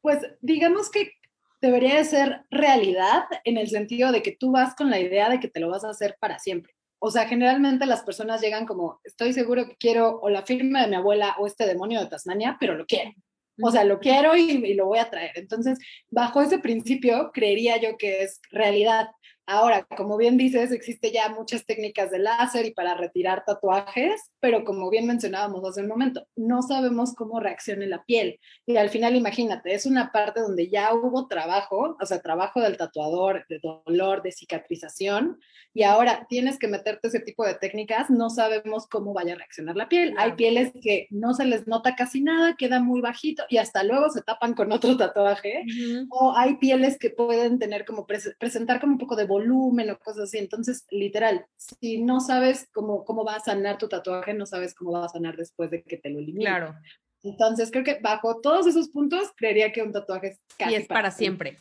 Pues 0.01 0.19
digamos 0.41 0.91
que 0.91 1.13
debería 1.61 1.97
de 1.97 2.05
ser 2.05 2.43
realidad 2.51 3.25
en 3.45 3.57
el 3.57 3.69
sentido 3.69 4.13
de 4.13 4.23
que 4.23 4.37
tú 4.37 4.51
vas 4.51 4.75
con 4.75 4.91
la 4.91 5.01
idea 5.01 5.29
de 5.29 5.41
que 5.41 5.49
te 5.49 5.61
lo 5.61 5.71
vas 5.71 5.85
a 5.85 5.91
hacer 5.91 6.17
para 6.21 6.39
siempre. 6.39 6.75
O 6.99 7.11
sea, 7.11 7.27
generalmente 7.27 7.87
las 7.87 8.03
personas 8.03 8.41
llegan 8.41 8.67
como, 8.67 9.01
estoy 9.05 9.33
seguro 9.33 9.67
que 9.67 9.77
quiero 9.77 10.21
o 10.21 10.29
la 10.29 10.45
firma 10.45 10.83
de 10.83 10.89
mi 10.89 10.97
abuela 10.97 11.35
o 11.39 11.47
este 11.47 11.67
demonio 11.67 12.01
de 12.01 12.07
Tasmania, 12.07 12.57
pero 12.61 12.75
lo 12.75 12.87
quiero. 12.87 13.13
O 13.61 13.71
sea, 13.71 13.85
lo 13.85 13.99
quiero 13.99 14.37
y, 14.37 14.51
y, 14.51 14.75
lo 14.75 14.87
voy 14.87 14.99
a 14.99 15.11
traer. 15.11 15.33
Entonces, 15.35 15.79
bajo 16.11 16.41
ese 16.41 16.59
principio, 16.59 17.31
creería 17.33 17.81
yo 17.81 17.97
que 17.97 18.23
es 18.23 18.41
realidad. 18.51 19.09
Ahora, 19.47 19.85
como 19.97 20.17
bien 20.17 20.37
dices, 20.37 20.71
existe 20.71 21.11
ya 21.11 21.29
muchas 21.29 21.67
técnicas 21.67 22.11
de 22.11 22.21
láser 22.21 22.67
y 22.67 22.71
para 22.71 22.95
retirar 22.95 23.45
tatuajes, 23.45 24.31
pero 24.41 24.65
como 24.65 24.89
bien 24.89 25.07
mencionábamos 25.07 25.65
hace 25.69 25.83
un 25.83 25.89
momento, 25.89 26.27
no 26.37 26.63
sabemos 26.63 27.15
cómo 27.15 27.41
reaccione 27.41 27.87
la 27.87 28.05
piel. 28.05 28.39
Y 28.67 28.77
al 28.77 28.89
final, 28.89 29.17
imagínate, 29.17 29.75
es 29.75 29.85
una 29.85 30.13
parte 30.13 30.41
donde 30.41 30.69
ya 30.69 30.95
hubo 30.95 31.27
trabajo, 31.27 31.97
o 32.01 32.07
sea, 32.07 32.21
trabajo 32.21 32.61
del 32.61 32.77
tatuador, 32.77 33.45
de 33.49 33.59
dolor, 33.59 34.23
de 34.23 34.31
cicatrización, 34.31 35.41
y 35.75 35.83
ahora 35.85 36.27
tienes 36.29 36.59
que 36.59 36.69
meterte 36.69 37.09
ese 37.09 37.21
tipo 37.21 37.45
de 37.45 37.55
técnicas, 37.55 38.11
no 38.11 38.31
sabemos 38.31 38.87
cómo 38.87 39.13
vaya 39.13 39.33
a 39.33 39.37
reaccionar 39.39 39.75
la 39.75 39.89
piel. 39.89 40.15
Hay 40.19 40.33
pieles 40.33 40.73
que 40.83 41.09
no 41.11 41.35
se 41.35 41.47
les 41.47 41.67
nota 41.67 41.97
casi 41.97 42.21
nada, 42.21 42.57
queda 42.57 42.81
muy 42.81 43.01
bajito 43.01 43.45
y 43.49 43.57
hasta 43.57 43.83
luego 43.83 44.11
se 44.11 44.23
tapan 44.23 44.55
con 44.55 44.71
otro 44.71 44.97
tatuaje, 44.97 45.65
o 46.11 46.35
hay 46.37 46.57
pieles 46.57 46.99
que 46.99 47.11
pueden 47.11 47.59
tener 47.59 47.85
como 47.85 48.07
presentar 48.07 48.81
como 48.81 48.93
un 48.93 48.99
poco 48.99 49.17
de 49.17 49.25
volumen 49.33 49.91
o 49.91 49.99
cosas 49.99 50.25
así. 50.25 50.39
Entonces, 50.39 50.87
literal, 50.91 51.47
si 51.57 52.03
no 52.03 52.21
sabes 52.21 52.69
cómo, 52.73 53.05
cómo 53.05 53.25
va 53.25 53.37
a 53.37 53.41
sanar 53.41 53.79
tu 53.79 53.89
tatuaje, 53.89 54.35
no 54.35 54.47
sabes 54.47 54.75
cómo 54.75 54.93
va 54.93 55.07
a 55.07 55.09
sanar 55.09 55.37
después 55.37 55.71
de 55.71 55.83
que 55.83 55.97
te 55.97 56.11
lo 56.11 56.19
elimines. 56.19 56.49
Claro. 56.49 56.75
Entonces, 57.23 57.71
creo 57.71 57.85
que 57.85 57.99
bajo 58.01 58.41
todos 58.41 58.67
esos 58.67 58.89
puntos, 58.89 59.31
creería 59.37 59.73
que 59.73 59.83
un 59.83 59.93
tatuaje 59.93 60.29
es 60.29 60.41
casi 60.57 60.73
y 60.73 60.77
es 60.77 60.87
para, 60.87 61.11
siempre. 61.11 61.59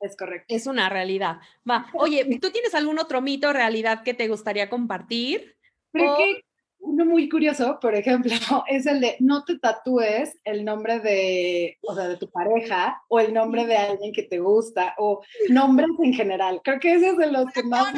Es 0.00 0.16
correcto. 0.16 0.54
Es 0.54 0.66
una 0.66 0.88
realidad. 0.88 1.38
Va, 1.68 1.86
oye, 1.94 2.24
¿tú 2.40 2.50
tienes 2.50 2.74
algún 2.74 2.98
otro 2.98 3.20
mito 3.20 3.48
o 3.48 3.52
realidad 3.52 4.02
que 4.02 4.14
te 4.14 4.28
gustaría 4.28 4.68
compartir? 4.68 5.56
Creo 5.92 6.16
que 6.16 6.44
uno 6.80 7.04
muy 7.04 7.28
curioso, 7.28 7.78
por 7.80 7.94
ejemplo, 7.94 8.30
es 8.68 8.86
el 8.86 9.00
de 9.00 9.16
no 9.20 9.44
te 9.44 9.58
tatúes 9.58 10.36
el 10.44 10.64
nombre 10.64 11.00
de, 11.00 11.78
o 11.82 11.94
sea, 11.94 12.08
de 12.08 12.16
tu 12.16 12.30
pareja 12.30 13.02
o 13.08 13.20
el 13.20 13.34
nombre 13.34 13.66
de 13.66 13.76
alguien 13.76 14.12
que 14.12 14.22
te 14.22 14.38
gusta 14.38 14.94
o 14.98 15.22
nombres 15.48 15.90
en 16.02 16.14
general. 16.14 16.60
Creo 16.64 16.80
que 16.80 16.94
ese 16.94 17.10
es 17.10 17.16
de 17.18 17.30
los 17.30 17.50
que 17.52 17.62
más... 17.62 17.94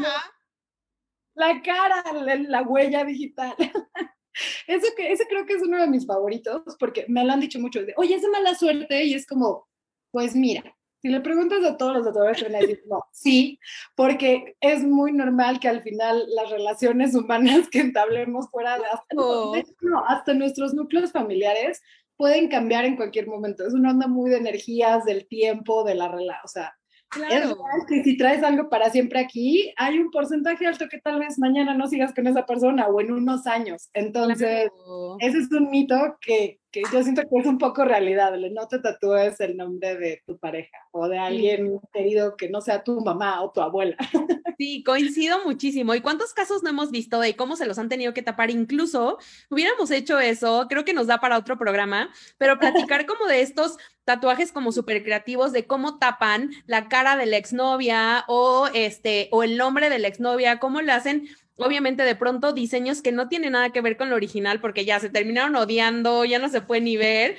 La 1.34 1.62
cara, 1.62 2.02
la, 2.12 2.34
la 2.34 2.62
huella 2.62 3.04
digital. 3.04 3.54
Eso 4.66 4.86
que, 4.96 5.12
ese 5.12 5.26
creo 5.26 5.44
que 5.46 5.54
es 5.54 5.62
uno 5.62 5.78
de 5.78 5.88
mis 5.88 6.06
favoritos 6.06 6.62
porque 6.78 7.04
me 7.08 7.24
lo 7.24 7.32
han 7.32 7.40
dicho 7.40 7.58
mucho. 7.58 7.82
De, 7.82 7.94
Oye, 7.96 8.14
es 8.14 8.22
de 8.22 8.28
mala 8.28 8.54
suerte 8.54 9.04
y 9.04 9.14
es 9.14 9.26
como, 9.26 9.68
pues 10.10 10.34
mira, 10.34 10.76
si 11.00 11.08
le 11.08 11.20
preguntas 11.20 11.64
a 11.64 11.76
todos 11.76 11.94
los 11.94 12.04
tatuadores, 12.04 12.42
van 12.42 12.54
a 12.56 12.58
decir, 12.58 12.82
no, 12.86 13.04
sí, 13.12 13.58
porque 13.94 14.56
es 14.60 14.82
muy 14.82 15.12
normal 15.12 15.60
que 15.60 15.68
al 15.68 15.82
final 15.82 16.24
las 16.34 16.50
relaciones 16.50 17.14
humanas 17.14 17.68
que 17.70 17.80
entablemos 17.80 18.50
fuera 18.50 18.78
de 18.78 18.84
hasta, 18.84 19.14
no, 19.14 20.04
hasta 20.06 20.34
nuestros 20.34 20.74
núcleos 20.74 21.12
familiares 21.12 21.80
pueden 22.16 22.48
cambiar 22.48 22.84
en 22.84 22.96
cualquier 22.96 23.26
momento. 23.26 23.66
Es 23.66 23.72
una 23.72 23.92
onda 23.92 24.06
muy 24.06 24.30
de 24.30 24.36
energías, 24.36 25.04
del 25.04 25.26
tiempo, 25.26 25.84
de 25.84 25.94
la 25.94 26.08
relación, 26.08 26.40
o 26.44 26.48
sea, 26.48 26.74
Claro. 27.10 27.56
Es 27.76 27.86
que 27.88 28.04
si 28.04 28.16
traes 28.16 28.42
algo 28.44 28.68
para 28.68 28.88
siempre 28.88 29.18
aquí, 29.18 29.74
hay 29.76 29.98
un 29.98 30.12
porcentaje 30.12 30.64
alto 30.64 30.86
que 30.88 31.00
tal 31.00 31.18
vez 31.18 31.40
mañana 31.40 31.74
no 31.74 31.88
sigas 31.88 32.14
con 32.14 32.28
esa 32.28 32.46
persona 32.46 32.86
o 32.86 33.00
en 33.00 33.10
unos 33.10 33.48
años. 33.48 33.90
Entonces, 33.94 34.70
ese 35.18 35.38
es 35.38 35.50
un 35.50 35.70
mito 35.70 35.96
que, 36.20 36.59
que, 36.70 36.82
yo 36.92 37.02
siento 37.02 37.22
que 37.22 37.40
es 37.40 37.46
un 37.46 37.58
poco 37.58 37.84
realidad. 37.84 38.32
No 38.52 38.68
te 38.68 38.78
tatúes 38.78 39.40
el 39.40 39.56
nombre 39.56 39.96
de 39.96 40.22
tu 40.26 40.38
pareja 40.38 40.78
o 40.92 41.08
de 41.08 41.18
alguien 41.18 41.80
querido 41.92 42.36
que 42.36 42.48
no 42.48 42.60
sea 42.60 42.82
tu 42.82 43.00
mamá 43.00 43.42
o 43.42 43.50
tu 43.50 43.60
abuela. 43.60 43.96
Sí, 44.60 44.84
coincido 44.84 45.42
muchísimo. 45.42 45.94
¿Y 45.94 46.02
cuántos 46.02 46.34
casos 46.34 46.62
no 46.62 46.68
hemos 46.68 46.90
visto 46.90 47.18
de 47.18 47.34
cómo 47.34 47.56
se 47.56 47.64
los 47.64 47.78
han 47.78 47.88
tenido 47.88 48.12
que 48.12 48.20
tapar? 48.20 48.50
Incluso 48.50 49.16
hubiéramos 49.48 49.90
hecho 49.90 50.20
eso, 50.20 50.66
creo 50.68 50.84
que 50.84 50.92
nos 50.92 51.06
da 51.06 51.18
para 51.18 51.38
otro 51.38 51.56
programa, 51.56 52.10
pero 52.36 52.58
platicar 52.58 53.06
como 53.06 53.24
de 53.24 53.40
estos 53.40 53.78
tatuajes 54.04 54.52
como 54.52 54.70
súper 54.70 55.02
creativos 55.02 55.52
de 55.52 55.66
cómo 55.66 55.98
tapan 55.98 56.50
la 56.66 56.88
cara 56.88 57.16
de 57.16 57.24
la 57.24 57.38
exnovia 57.38 58.24
o 58.28 58.68
este 58.74 59.28
o 59.32 59.44
el 59.44 59.56
nombre 59.56 59.88
de 59.88 59.98
la 59.98 60.08
exnovia, 60.08 60.58
cómo 60.58 60.82
le 60.82 60.92
hacen 60.92 61.26
obviamente 61.60 62.02
de 62.02 62.16
pronto 62.16 62.52
diseños 62.52 63.02
que 63.02 63.12
no 63.12 63.28
tienen 63.28 63.52
nada 63.52 63.70
que 63.70 63.80
ver 63.80 63.96
con 63.96 64.10
lo 64.10 64.16
original 64.16 64.60
porque 64.60 64.84
ya 64.84 65.00
se 65.00 65.10
terminaron 65.10 65.56
odiando, 65.56 66.24
ya 66.24 66.38
no 66.38 66.48
se 66.48 66.60
puede 66.60 66.80
ni 66.80 66.96
ver. 66.96 67.38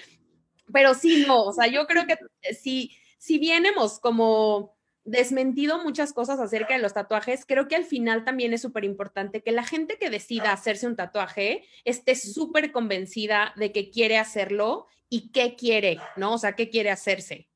Pero 0.73 0.93
sí 0.93 1.25
no, 1.27 1.43
o 1.43 1.53
sea, 1.53 1.67
yo 1.67 1.85
creo 1.87 2.05
que 2.07 2.17
si 2.53 2.91
si 3.21 3.37
bien 3.37 3.67
hemos 3.67 3.99
como 3.99 4.75
desmentido 5.03 5.83
muchas 5.83 6.11
cosas 6.11 6.39
acerca 6.39 6.73
de 6.73 6.81
los 6.81 6.95
tatuajes, 6.95 7.45
creo 7.45 7.67
que 7.67 7.75
al 7.75 7.85
final 7.85 8.23
también 8.23 8.51
es 8.51 8.63
súper 8.63 8.83
importante 8.83 9.43
que 9.43 9.51
la 9.51 9.63
gente 9.63 9.99
que 9.99 10.09
decida 10.09 10.51
hacerse 10.51 10.87
un 10.87 10.95
tatuaje 10.95 11.63
esté 11.85 12.15
súper 12.15 12.71
convencida 12.71 13.53
de 13.57 13.71
que 13.71 13.91
quiere 13.91 14.17
hacerlo 14.17 14.87
y 15.07 15.31
qué 15.31 15.55
quiere, 15.55 15.99
¿no? 16.15 16.33
O 16.33 16.37
sea, 16.39 16.53
qué 16.53 16.69
quiere 16.69 16.89
hacerse. 16.89 17.47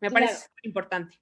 Me 0.00 0.10
parece 0.10 0.36
súper 0.36 0.64
importante. 0.64 1.20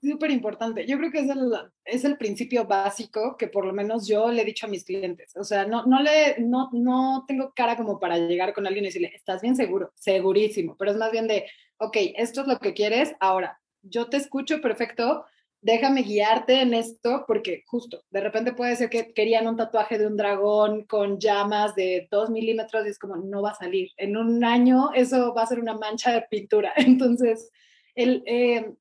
Súper 0.00 0.30
importante. 0.30 0.86
Yo 0.86 0.98
creo 0.98 1.10
que 1.10 1.20
es 1.20 1.28
el, 1.28 1.52
es 1.84 2.04
el 2.04 2.16
principio 2.16 2.64
básico 2.64 3.36
que 3.36 3.48
por 3.48 3.64
lo 3.64 3.72
menos 3.72 4.06
yo 4.06 4.30
le 4.30 4.42
he 4.42 4.44
dicho 4.44 4.66
a 4.66 4.70
mis 4.70 4.84
clientes. 4.84 5.36
O 5.36 5.44
sea, 5.44 5.66
no, 5.66 5.84
no, 5.86 6.02
le, 6.02 6.36
no, 6.38 6.70
no 6.72 7.24
tengo 7.26 7.52
cara 7.54 7.76
como 7.76 7.98
para 7.98 8.18
llegar 8.18 8.52
con 8.52 8.66
alguien 8.66 8.84
y 8.84 8.88
decirle, 8.88 9.12
estás 9.14 9.42
bien 9.42 9.56
seguro, 9.56 9.92
segurísimo, 9.94 10.76
pero 10.78 10.90
es 10.90 10.96
más 10.96 11.10
bien 11.10 11.26
de, 11.26 11.46
ok, 11.78 11.96
esto 12.16 12.42
es 12.42 12.46
lo 12.46 12.58
que 12.58 12.74
quieres, 12.74 13.14
ahora 13.20 13.60
yo 13.82 14.08
te 14.08 14.16
escucho 14.16 14.60
perfecto, 14.60 15.24
déjame 15.62 16.02
guiarte 16.02 16.60
en 16.60 16.74
esto, 16.74 17.24
porque 17.26 17.64
justo, 17.66 18.02
de 18.10 18.20
repente 18.20 18.52
puede 18.52 18.76
ser 18.76 18.88
que 18.88 19.12
querían 19.12 19.46
un 19.46 19.56
tatuaje 19.56 19.98
de 19.98 20.06
un 20.06 20.16
dragón 20.16 20.84
con 20.84 21.18
llamas 21.18 21.74
de 21.74 22.08
dos 22.10 22.30
milímetros 22.30 22.86
y 22.86 22.90
es 22.90 22.98
como, 22.98 23.16
no 23.16 23.42
va 23.42 23.50
a 23.50 23.54
salir. 23.54 23.90
En 23.96 24.16
un 24.16 24.44
año 24.44 24.90
eso 24.94 25.34
va 25.34 25.42
a 25.42 25.46
ser 25.46 25.60
una 25.60 25.74
mancha 25.74 26.12
de 26.12 26.22
pintura. 26.22 26.72
Entonces, 26.76 27.50
el 27.94 28.24
100% 28.24 28.26
eh, 28.26 28.74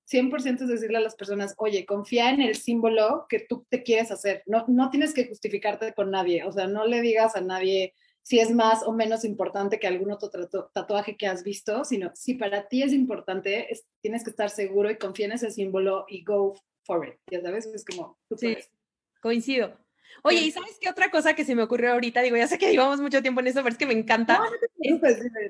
es 0.60 0.68
decirle 0.68 0.98
a 0.98 1.02
las 1.02 1.16
personas, 1.16 1.56
oye, 1.58 1.86
confía 1.86 2.30
en 2.30 2.42
el 2.42 2.56
símbolo 2.56 3.26
que 3.30 3.40
tú 3.40 3.66
te 3.70 3.84
quieres 3.84 4.12
hacer. 4.12 4.44
No, 4.46 4.66
no 4.68 4.90
tienes 4.90 5.14
que 5.14 5.28
justificarte 5.28 5.94
con 5.94 6.12
nadie. 6.12 6.44
O 6.44 6.52
sea, 6.52 6.68
no 6.68 6.86
le 6.86 7.02
digas 7.02 7.36
a 7.36 7.42
nadie, 7.42 7.94
si 8.22 8.40
es 8.40 8.52
más 8.52 8.84
o 8.84 8.92
menos 8.92 9.26
importante 9.26 9.80
que 9.80 9.88
algún 9.88 10.12
otro 10.12 10.30
tatuaje 10.74 11.18
que 11.18 11.28
has 11.28 11.44
visto, 11.44 11.84
sino 11.84 12.12
si 12.14 12.36
para 12.36 12.68
ti 12.68 12.84
es 12.84 12.94
importante, 12.94 13.68
tienes 14.02 14.24
que 14.24 14.30
estar 14.30 14.50
seguro 14.50 14.92
y 14.92 14.98
confía 14.98 15.26
en 15.26 15.32
ese 15.34 15.52
símbolo 15.52 16.06
y 16.08 16.24
go 16.24 16.56
for 16.84 17.08
it. 17.08 17.16
Ya 17.32 17.42
sabes, 17.42 17.66
es 17.68 17.84
como... 17.86 18.18
sí, 18.38 18.58
coincido. 19.22 19.78
Oye, 20.24 20.42
¿y 20.42 20.52
sabes 20.52 20.78
qué 20.80 20.90
otra 20.90 21.12
cosa 21.12 21.34
que 21.34 21.46
se 21.46 21.56
me 21.56 21.64
ocurrió 21.64 21.92
ahorita? 21.94 22.22
Digo, 22.22 22.38
ya 22.38 22.48
sé 22.48 22.58
que 22.58 22.72
llevamos 22.72 23.00
mucho 23.00 23.22
tiempo 23.22 23.42
en 23.42 23.48
eso, 23.48 23.62
pero 23.62 23.74
es 23.74 23.78
que 23.78 23.86
me 23.86 23.94
encanta. 23.94 24.42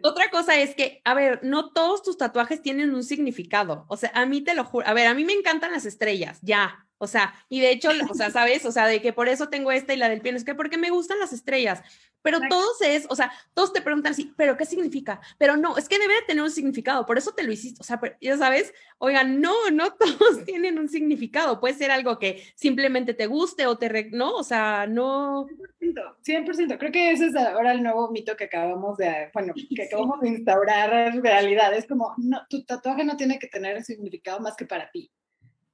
otra 0.04 0.30
cosa 0.30 0.58
es 0.58 0.76
que, 0.76 1.02
a 1.06 1.14
ver, 1.14 1.40
no 1.44 1.72
todos 1.72 2.04
tus 2.04 2.18
tatuajes 2.18 2.62
tienen 2.62 2.94
un 2.94 3.04
significado. 3.04 3.86
O 3.88 3.98
sea, 3.98 4.12
a 4.14 4.26
mí 4.26 4.42
te 4.42 4.56
lo 4.56 4.64
juro. 4.64 4.88
A 4.88 4.94
ver, 4.94 5.08
a 5.08 5.14
mí 5.14 5.26
me 5.26 5.34
encantan 5.34 5.72
las 5.72 5.86
estrellas, 5.86 6.40
ya. 6.42 6.89
O 7.00 7.08
sea, 7.08 7.34
y 7.48 7.62
de 7.62 7.72
hecho, 7.72 7.90
o 8.10 8.14
sea, 8.14 8.30
¿sabes? 8.30 8.66
O 8.66 8.72
sea, 8.72 8.86
de 8.86 9.02
que 9.02 9.14
por 9.14 9.30
eso 9.30 9.50
tengo 9.50 9.72
esta 9.72 9.94
y 9.94 9.98
la 9.98 10.10
del 10.10 10.22
pie, 10.22 10.36
es 10.36 10.44
que 10.44 10.54
porque 10.54 10.78
me 10.78 10.90
gustan 10.92 11.18
las 11.18 11.34
estrellas. 11.34 11.82
Pero 12.22 12.40
todos 12.50 12.82
es, 12.82 13.08
o 13.10 13.16
sea, 13.16 13.32
todos 13.54 13.72
te 13.72 13.82
preguntan 13.82 14.12
así, 14.12 14.34
¿pero 14.36 14.58
qué 14.58 14.66
significa? 14.66 15.22
Pero 15.38 15.56
no, 15.56 15.78
es 15.78 15.88
que 15.88 15.98
debe 15.98 16.14
tener 16.28 16.44
un 16.44 16.52
significado, 16.52 17.06
por 17.06 17.18
eso 17.18 17.32
te 17.32 17.44
lo 17.44 17.52
hiciste. 17.54 17.80
O 17.80 17.84
sea, 17.86 18.02
ya 18.20 18.38
sabes, 18.38 18.74
oigan, 18.98 19.40
no, 19.40 19.54
no 19.72 19.94
todos 19.96 20.44
tienen 20.44 20.78
un 20.80 20.90
significado. 20.90 21.62
Puede 21.62 21.76
ser 21.76 21.92
algo 21.92 22.20
que 22.20 22.44
simplemente 22.56 23.14
te 23.14 23.28
guste 23.28 23.68
o 23.68 23.78
te, 23.78 24.10
¿no? 24.12 24.36
O 24.36 24.44
sea, 24.44 24.86
no. 24.86 25.48
100%, 25.80 26.18
100%. 26.26 26.78
Creo 26.78 26.92
que 26.92 27.12
ese 27.12 27.28
es 27.28 27.36
ahora 27.38 27.72
el 27.72 27.82
nuevo 27.82 28.12
mito 28.12 28.36
que 28.36 28.46
acabamos 28.46 28.98
de, 28.98 29.30
bueno, 29.34 29.54
que 29.54 29.84
acabamos 29.84 30.20
de 30.20 30.30
instaurar 30.30 30.94
en 31.14 31.24
realidad. 31.24 31.74
Es 31.74 31.88
como, 31.88 32.14
no, 32.18 32.42
tu 32.50 32.66
tatuaje 32.66 33.06
no 33.06 33.16
tiene 33.16 33.40
que 33.40 33.48
tener 33.48 33.78
un 33.78 33.86
significado 33.86 34.42
más 34.42 34.58
que 34.58 34.66
para 34.66 34.92
ti 34.92 35.10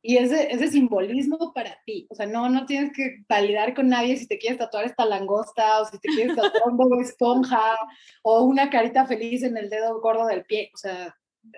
y 0.08 0.18
ese, 0.18 0.54
ese 0.54 0.68
simbolismo 0.68 1.52
para 1.54 1.82
ti. 1.84 2.06
O 2.12 2.16
sea, 2.16 2.28
no, 2.28 2.48
no 2.48 2.68
tienes 2.68 2.94
que 2.94 3.24
validar 3.28 3.74
con 3.74 3.88
nadie 3.88 4.16
si 4.18 4.28
te 4.28 4.38
quieres 4.38 4.60
tatuar 4.60 4.86
esta 4.86 5.04
langosta 5.04 5.82
o 5.82 5.86
si 5.86 5.98
te 6.00 6.10
quieres 6.10 6.36
tatuar 6.36 6.62
un 6.68 6.78
bobo 6.78 7.02
esponja 7.02 7.76
o 8.22 8.44
una 8.44 8.70
carita 8.70 9.08
feliz 9.08 9.42
en 9.42 9.58
el 9.58 9.70
dedo 9.70 10.00
gordo 10.02 10.28
del 10.28 10.46
pie. 10.46 10.70
O 10.76 10.78
sea, 10.78 11.18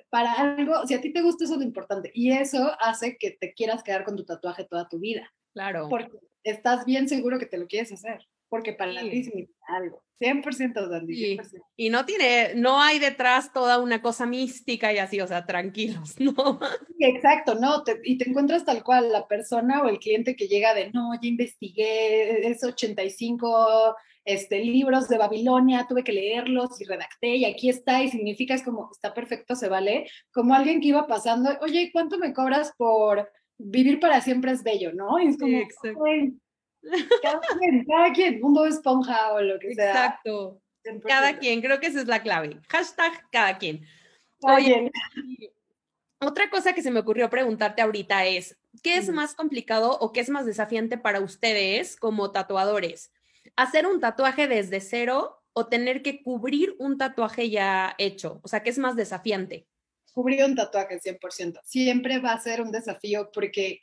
para 0.09 0.31
algo, 0.31 0.87
si 0.87 0.93
a 0.93 1.01
ti 1.01 1.11
te 1.11 1.21
gusta 1.21 1.43
eso 1.43 1.55
es 1.55 1.59
lo 1.59 1.65
importante. 1.65 2.09
Y 2.13 2.31
eso 2.31 2.71
hace 2.79 3.17
que 3.17 3.31
te 3.31 3.53
quieras 3.53 3.83
quedar 3.83 4.05
con 4.05 4.15
tu 4.15 4.23
tatuaje 4.23 4.63
toda 4.63 4.87
tu 4.87 4.99
vida. 4.99 5.29
Claro. 5.53 5.89
Porque 5.89 6.17
estás 6.43 6.85
bien 6.85 7.09
seguro 7.09 7.39
que 7.39 7.47
te 7.47 7.57
lo 7.57 7.67
quieres 7.67 7.91
hacer 7.91 8.25
porque 8.49 8.73
para 8.73 9.01
ti 9.01 9.23
significa 9.23 9.65
algo. 9.67 10.01
100% 10.19 10.89
Dandy, 10.89 11.37
Y 11.75 11.89
no 11.89 12.05
tiene, 12.05 12.53
no 12.55 12.81
hay 12.81 12.97
detrás 12.99 13.53
toda 13.53 13.79
una 13.79 14.01
cosa 14.01 14.25
mística 14.25 14.91
y 14.91 14.97
así, 14.97 15.21
o 15.21 15.27
sea, 15.27 15.45
tranquilos, 15.45 16.15
¿no? 16.19 16.59
exacto, 16.99 17.55
no, 17.55 17.83
y 18.03 18.17
te 18.17 18.29
encuentras 18.29 18.65
tal 18.65 18.83
cual 18.83 19.11
la 19.11 19.27
persona 19.27 19.83
o 19.83 19.89
el 19.89 19.99
cliente 19.99 20.35
que 20.35 20.47
llega 20.47 20.73
de, 20.73 20.91
no, 20.91 21.13
ya 21.21 21.29
investigué, 21.29 22.47
es 22.47 22.63
85 22.63 23.95
este, 24.25 24.59
libros 24.63 25.07
de 25.07 25.17
Babilonia, 25.17 25.85
tuve 25.87 26.03
que 26.03 26.11
leerlos 26.11 26.81
y 26.81 26.85
redacté 26.85 27.35
y 27.35 27.45
aquí 27.45 27.69
está 27.69 28.03
y 28.03 28.09
significa, 28.09 28.55
es 28.55 28.63
como, 28.63 28.89
está 28.91 29.13
perfecto, 29.13 29.55
se 29.55 29.69
vale, 29.69 30.09
como 30.33 30.53
alguien 30.53 30.81
que 30.81 30.87
iba 30.89 31.07
pasando, 31.07 31.51
oye, 31.61 31.91
¿cuánto 31.93 32.17
me 32.17 32.33
cobras 32.33 32.73
por 32.77 33.29
vivir 33.59 33.99
para 33.99 34.21
siempre 34.21 34.51
es 34.51 34.63
bello, 34.63 34.93
¿no? 34.93 35.19
Y 35.19 35.27
es 35.27 35.37
como, 35.37 35.57
cada 37.21 37.39
quien, 37.59 37.85
cada 37.85 38.13
quien, 38.13 38.41
mundo 38.41 38.65
esponja 38.65 39.33
o 39.33 39.41
lo 39.41 39.59
que 39.59 39.73
sea. 39.73 39.89
Exacto. 39.89 40.61
Cada 41.05 41.37
quien, 41.37 41.61
creo 41.61 41.79
que 41.79 41.87
esa 41.87 42.01
es 42.01 42.07
la 42.07 42.23
clave. 42.23 42.59
Hashtag 42.69 43.29
cada 43.31 43.57
quien. 43.57 43.85
Oye, 44.41 44.91
otra 46.19 46.49
cosa 46.49 46.73
que 46.73 46.81
se 46.81 46.91
me 46.91 46.99
ocurrió 46.99 47.29
preguntarte 47.29 47.81
ahorita 47.81 48.25
es, 48.25 48.57
¿qué 48.83 48.97
es 48.97 49.09
más 49.09 49.35
complicado 49.35 49.97
o 49.99 50.11
qué 50.11 50.21
es 50.21 50.29
más 50.29 50.45
desafiante 50.45 50.97
para 50.97 51.19
ustedes 51.19 51.97
como 51.97 52.31
tatuadores? 52.31 53.11
¿Hacer 53.55 53.85
un 53.85 53.99
tatuaje 53.99 54.47
desde 54.47 54.79
cero 54.79 55.43
o 55.53 55.67
tener 55.67 56.01
que 56.01 56.21
cubrir 56.21 56.75
un 56.79 56.97
tatuaje 56.97 57.49
ya 57.49 57.95
hecho? 57.97 58.39
O 58.43 58.47
sea, 58.47 58.63
¿qué 58.63 58.69
es 58.69 58.77
más 58.77 58.95
desafiante? 58.95 59.67
Cubrir 60.13 60.43
un 60.43 60.55
tatuaje 60.55 60.99
100%. 60.99 61.59
Siempre 61.63 62.19
va 62.19 62.33
a 62.33 62.39
ser 62.39 62.61
un 62.61 62.71
desafío 62.71 63.29
porque 63.31 63.81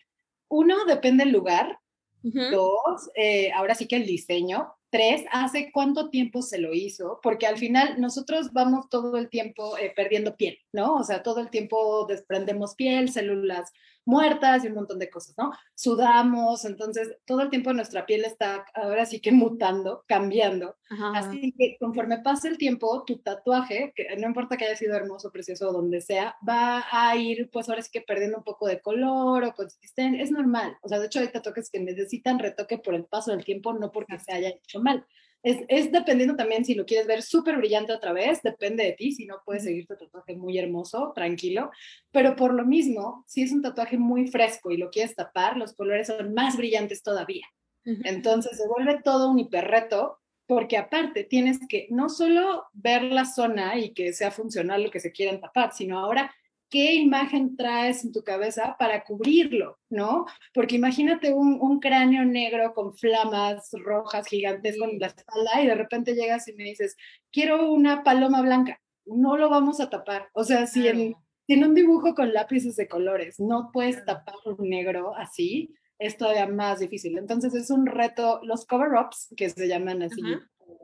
uno 0.48 0.84
depende 0.84 1.24
del 1.24 1.32
lugar, 1.32 1.78
Dos, 2.24 3.10
eh, 3.14 3.52
ahora 3.52 3.74
sí 3.74 3.86
que 3.86 3.96
el 3.96 4.06
diseño. 4.06 4.74
tres, 4.88 5.24
hace 5.32 5.70
cuánto 5.72 6.08
tiempo 6.08 6.40
se 6.40 6.58
lo 6.58 6.72
hizo, 6.72 7.18
porque 7.22 7.46
al 7.46 7.58
final 7.58 8.00
nosotros 8.00 8.52
vamos 8.52 8.88
todo 8.88 9.16
el 9.16 9.28
tiempo 9.28 9.76
eh, 9.76 9.92
perdiendo 9.94 10.36
piel, 10.36 10.58
¿no? 10.72 10.94
O 10.94 11.02
sea, 11.02 11.22
todo 11.22 11.40
el 11.40 11.50
tiempo 11.50 12.06
desprendemos 12.06 12.76
piel, 12.76 13.10
células 13.10 13.72
muertas 14.04 14.64
y 14.64 14.68
un 14.68 14.74
montón 14.74 14.98
de 14.98 15.10
cosas, 15.10 15.34
¿no? 15.38 15.52
Sudamos, 15.74 16.64
entonces 16.64 17.16
todo 17.24 17.42
el 17.42 17.50
tiempo 17.50 17.72
nuestra 17.72 18.06
piel 18.06 18.24
está 18.24 18.64
ahora 18.74 19.06
sí 19.06 19.20
que 19.20 19.32
mutando, 19.32 20.04
cambiando. 20.06 20.76
Así 21.14 21.54
que 21.58 21.76
conforme 21.78 22.18
pasa 22.18 22.48
el 22.48 22.58
tiempo, 22.58 23.04
tu 23.04 23.18
tatuaje, 23.18 23.92
que 23.96 24.16
no 24.16 24.28
importa 24.28 24.56
que 24.56 24.66
haya 24.66 24.76
sido 24.76 24.94
hermoso, 24.94 25.32
precioso 25.32 25.72
donde 25.72 26.00
sea, 26.00 26.36
va 26.46 26.84
a 26.90 27.16
ir, 27.16 27.50
pues 27.50 27.68
ahora 27.68 27.82
sí 27.82 27.90
que 27.92 28.00
perdiendo 28.00 28.38
un 28.38 28.44
poco 28.44 28.66
de 28.66 28.80
color 28.80 29.44
o 29.44 29.54
consistencia, 29.54 30.22
es 30.22 30.30
normal. 30.30 30.76
O 30.82 30.88
sea, 30.88 30.98
de 30.98 31.06
hecho 31.06 31.20
hay 31.20 31.28
tatuajes 31.28 31.70
que 31.70 31.80
necesitan 31.80 32.38
retoque 32.38 32.78
por 32.78 32.94
el 32.94 33.04
paso 33.04 33.30
del 33.30 33.44
tiempo, 33.44 33.72
no 33.72 33.90
porque 33.90 34.18
se 34.18 34.32
haya 34.32 34.50
hecho 34.50 34.80
mal. 34.80 35.06
Es, 35.44 35.58
es, 35.68 35.92
dependiendo 35.92 36.34
también 36.34 36.64
si 36.64 36.74
lo 36.74 36.86
quieres 36.86 37.06
ver 37.06 37.22
súper 37.22 37.58
brillante 37.58 37.92
otra 37.92 38.12
vez, 38.12 38.40
depende 38.42 38.82
de 38.82 38.92
ti, 38.92 39.12
si 39.12 39.26
no 39.26 39.42
puedes 39.44 39.62
seguir 39.62 39.86
tu 39.86 39.94
tatuaje 39.94 40.34
muy 40.34 40.58
hermoso, 40.58 41.12
tranquilo, 41.14 41.70
pero 42.10 42.34
por 42.34 42.54
lo 42.54 42.64
mismo, 42.64 43.24
si 43.28 43.42
es 43.42 43.52
un 43.52 43.62
tatuaje 43.62 43.98
muy 43.98 44.26
fresco 44.26 44.70
y 44.70 44.78
lo 44.78 44.90
quieres 44.90 45.14
tapar, 45.14 45.56
los 45.56 45.74
colores 45.74 46.06
son 46.08 46.34
más 46.34 46.56
brillantes 46.56 47.02
todavía. 47.02 47.46
Entonces 47.84 48.56
se 48.56 48.66
vuelve 48.66 49.02
todo 49.04 49.30
un 49.30 49.38
hiperreto 49.38 50.18
porque 50.46 50.76
aparte 50.76 51.24
tienes 51.24 51.58
que 51.68 51.86
no 51.90 52.08
solo 52.08 52.64
ver 52.72 53.02
la 53.02 53.26
zona 53.26 53.78
y 53.78 53.92
que 53.92 54.12
sea 54.12 54.30
funcional 54.30 54.82
lo 54.82 54.90
que 54.90 55.00
se 55.00 55.12
quieran 55.12 55.40
tapar, 55.40 55.72
sino 55.74 55.98
ahora 55.98 56.34
qué 56.70 56.94
imagen 56.94 57.56
traes 57.56 58.04
en 58.04 58.12
tu 58.12 58.22
cabeza 58.22 58.76
para 58.78 59.04
cubrirlo, 59.04 59.78
¿no? 59.90 60.26
Porque 60.52 60.76
imagínate 60.76 61.32
un, 61.32 61.80
cráneo 61.80 62.24
negro 62.24 62.72
con 62.74 62.94
flamas 62.96 63.70
rojas 63.72 64.26
gigantes 64.26 64.78
con 64.78 64.98
la 64.98 65.08
espalda 65.08 65.62
y 65.62 65.66
de 65.66 65.74
repente 65.74 66.14
llegas 66.14 66.48
y 66.48 66.54
me 66.54 66.64
dices, 66.64 66.96
quiero 67.30 67.70
una 67.70 68.02
paloma 68.02 68.42
blanca, 68.42 68.80
no 69.06 69.36
lo 69.36 69.48
vamos 69.48 69.80
a 69.80 69.90
tapar. 69.90 70.28
O 70.32 70.44
sea, 70.44 70.66
si 70.66 70.88
en, 70.88 71.14
un 71.48 71.74
dibujo 71.74 72.14
con 72.14 72.32
lápices 72.32 72.76
de 72.76 72.88
colores 72.88 73.38
no 73.38 73.70
puedes 73.72 74.04
tapar 74.04 74.34
un 74.46 74.68
negro 74.68 75.14
así, 75.16 75.74
es 75.98 76.16
todavía 76.16 76.46
más 76.46 76.80
difícil. 76.80 77.18
Entonces 77.18 77.54
es 77.54 77.70
un 77.70 77.86
reto, 77.86 78.40
los 78.42 78.66
cover-ups, 78.66 79.34
que 79.36 79.50
se 79.50 79.68
llaman 79.68 80.02
así 80.02 80.22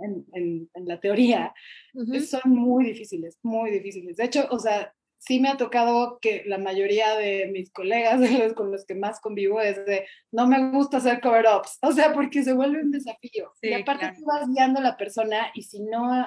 en, 0.02 0.68
la 0.86 1.00
teoría, 1.00 1.52
son 1.94 2.52
muy 2.52 2.84
difíciles, 2.84 3.38
muy 3.42 3.70
difíciles. 3.70 4.16
De 4.16 4.24
hecho, 4.24 4.46
o 4.50 4.58
sea, 4.58 4.94
sí 5.20 5.38
me 5.38 5.50
ha 5.50 5.56
tocado 5.56 6.18
que 6.20 6.42
la 6.46 6.58
mayoría 6.58 7.14
de 7.14 7.48
mis 7.52 7.70
colegas 7.70 8.20
con 8.56 8.72
los 8.72 8.84
que 8.84 8.94
más 8.94 9.20
convivo 9.20 9.60
es 9.60 9.84
de 9.84 10.06
no 10.32 10.46
me 10.46 10.70
gusta 10.70 10.96
hacer 10.96 11.20
cover-ups, 11.20 11.78
o 11.82 11.92
sea, 11.92 12.12
porque 12.12 12.42
se 12.42 12.54
vuelve 12.54 12.82
un 12.82 12.90
desafío. 12.90 13.52
y 13.62 13.72
aparte 13.74 14.12
tú 14.18 14.24
vas 14.24 14.48
guiando 14.48 14.80
a 14.80 14.82
la 14.82 14.96
persona 14.96 15.50
y 15.54 15.62
si 15.62 15.82
no, 15.82 16.26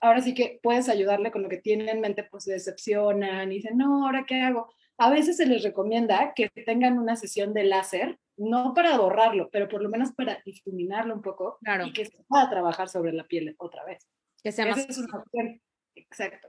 ahora 0.00 0.20
sí 0.22 0.34
que 0.34 0.58
puedes 0.62 0.88
ayudarle 0.88 1.30
con 1.30 1.42
lo 1.42 1.48
que 1.48 1.58
tiene 1.58 1.90
en 1.90 2.00
mente, 2.00 2.24
pues 2.24 2.44
se 2.44 2.52
decepcionan 2.52 3.52
y 3.52 3.56
dicen, 3.56 3.76
no, 3.76 4.06
ahora 4.06 4.24
qué 4.26 4.40
hago. 4.40 4.72
A 4.98 5.10
veces 5.10 5.36
se 5.36 5.46
les 5.46 5.62
recomienda 5.62 6.32
que 6.34 6.48
tengan 6.48 6.98
una 6.98 7.16
sesión 7.16 7.52
de 7.54 7.64
láser, 7.64 8.18
no 8.36 8.72
para 8.72 8.96
borrarlo, 8.96 9.50
pero 9.50 9.68
por 9.68 9.82
lo 9.82 9.88
menos 9.88 10.12
para 10.12 10.40
difuminarlo 10.44 11.14
un 11.14 11.22
poco 11.22 11.58
y 11.84 11.92
que 11.92 12.06
se 12.06 12.22
pueda 12.28 12.48
trabajar 12.48 12.88
sobre 12.88 13.12
la 13.12 13.24
piel 13.24 13.54
otra 13.58 13.84
vez. 13.84 14.08
Que 14.42 14.52
sea 14.52 14.66
más. 14.66 14.78
Es 14.88 14.98
una 14.98 15.18
opción. 15.18 15.60
Exacto. 15.94 16.48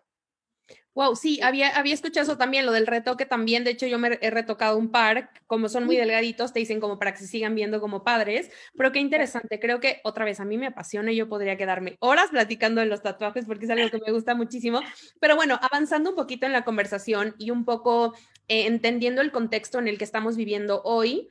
Wow, 0.96 1.16
sí, 1.16 1.40
había, 1.42 1.70
había 1.76 1.96
escuchado 1.96 2.24
eso 2.24 2.38
también, 2.38 2.68
lo 2.68 2.72
del 2.72 2.86
retoque 2.86 3.26
también. 3.26 3.64
De 3.64 3.72
hecho, 3.72 3.88
yo 3.88 3.98
me 3.98 4.20
he 4.22 4.30
retocado 4.30 4.78
un 4.78 4.92
par, 4.92 5.32
como 5.48 5.68
son 5.68 5.86
muy 5.86 5.98
delgaditos, 5.98 6.54
te 6.54 6.60
dicen 6.60 6.80
como 6.80 7.00
para 7.00 7.14
que 7.14 7.18
se 7.20 7.28
sigan 7.28 7.56
viendo 7.56 7.82
como 7.82 8.04
padres. 8.04 8.52
Pero 8.78 8.92
qué 8.92 9.00
interesante, 9.00 9.60
creo 9.60 9.80
que 9.80 10.02
otra 10.04 10.24
vez 10.24 10.40
a 10.40 10.46
mí 10.46 10.56
me 10.60 10.68
apasiona 10.68 11.12
y 11.12 11.16
yo 11.16 11.28
podría 11.28 11.58
quedarme 11.58 11.98
horas 12.00 12.30
platicando 12.30 12.80
de 12.80 12.86
los 12.88 13.02
tatuajes 13.02 13.46
porque 13.46 13.66
es 13.66 13.72
algo 13.72 13.90
que 13.90 14.00
me 14.06 14.12
gusta 14.14 14.36
muchísimo. 14.36 14.82
Pero 15.20 15.36
bueno, 15.36 15.58
avanzando 15.64 16.12
un 16.12 16.16
poquito 16.16 16.46
en 16.46 16.52
la 16.54 16.64
conversación 16.64 17.34
y 17.40 17.50
un 17.50 17.66
poco 17.66 18.14
eh, 18.48 18.68
entendiendo 18.68 19.22
el 19.22 19.32
contexto 19.32 19.80
en 19.80 19.88
el 19.88 19.98
que 19.98 20.04
estamos 20.04 20.36
viviendo 20.38 20.84
hoy, 20.84 21.30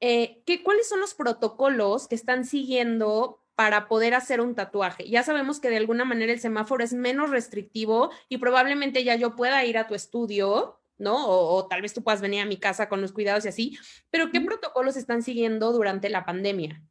eh, 0.00 0.42
¿qué, 0.46 0.62
¿cuáles 0.62 0.88
son 0.88 1.00
los 1.00 1.14
protocolos 1.14 2.08
que 2.08 2.14
están 2.14 2.44
siguiendo 2.44 3.39
para 3.60 3.88
poder 3.88 4.14
hacer 4.14 4.40
un 4.40 4.54
tatuaje. 4.54 5.06
Ya 5.06 5.22
sabemos 5.22 5.60
que 5.60 5.68
de 5.68 5.76
alguna 5.76 6.06
manera 6.06 6.32
el 6.32 6.40
semáforo 6.40 6.82
es 6.82 6.94
menos 6.94 7.28
restrictivo 7.28 8.10
y 8.30 8.38
probablemente 8.38 9.04
ya 9.04 9.16
yo 9.16 9.36
pueda 9.36 9.62
ir 9.66 9.76
a 9.76 9.86
tu 9.86 9.94
estudio, 9.94 10.80
¿no? 10.96 11.26
O, 11.28 11.68
tal 11.68 11.82
vez 11.82 11.92
tú 11.92 12.02
puedas 12.02 12.22
venir 12.22 12.40
a 12.40 12.46
mi 12.46 12.56
casa 12.56 12.88
con 12.88 13.02
los 13.02 13.12
cuidados 13.12 13.44
y 13.44 13.48
así, 13.48 13.78
pero 14.08 14.30
¿qué 14.30 14.40
protocolos 14.40 14.96
están 14.96 15.22
siguiendo 15.22 15.72
durante 15.72 16.08
la 16.08 16.24
pandemia? 16.24 16.82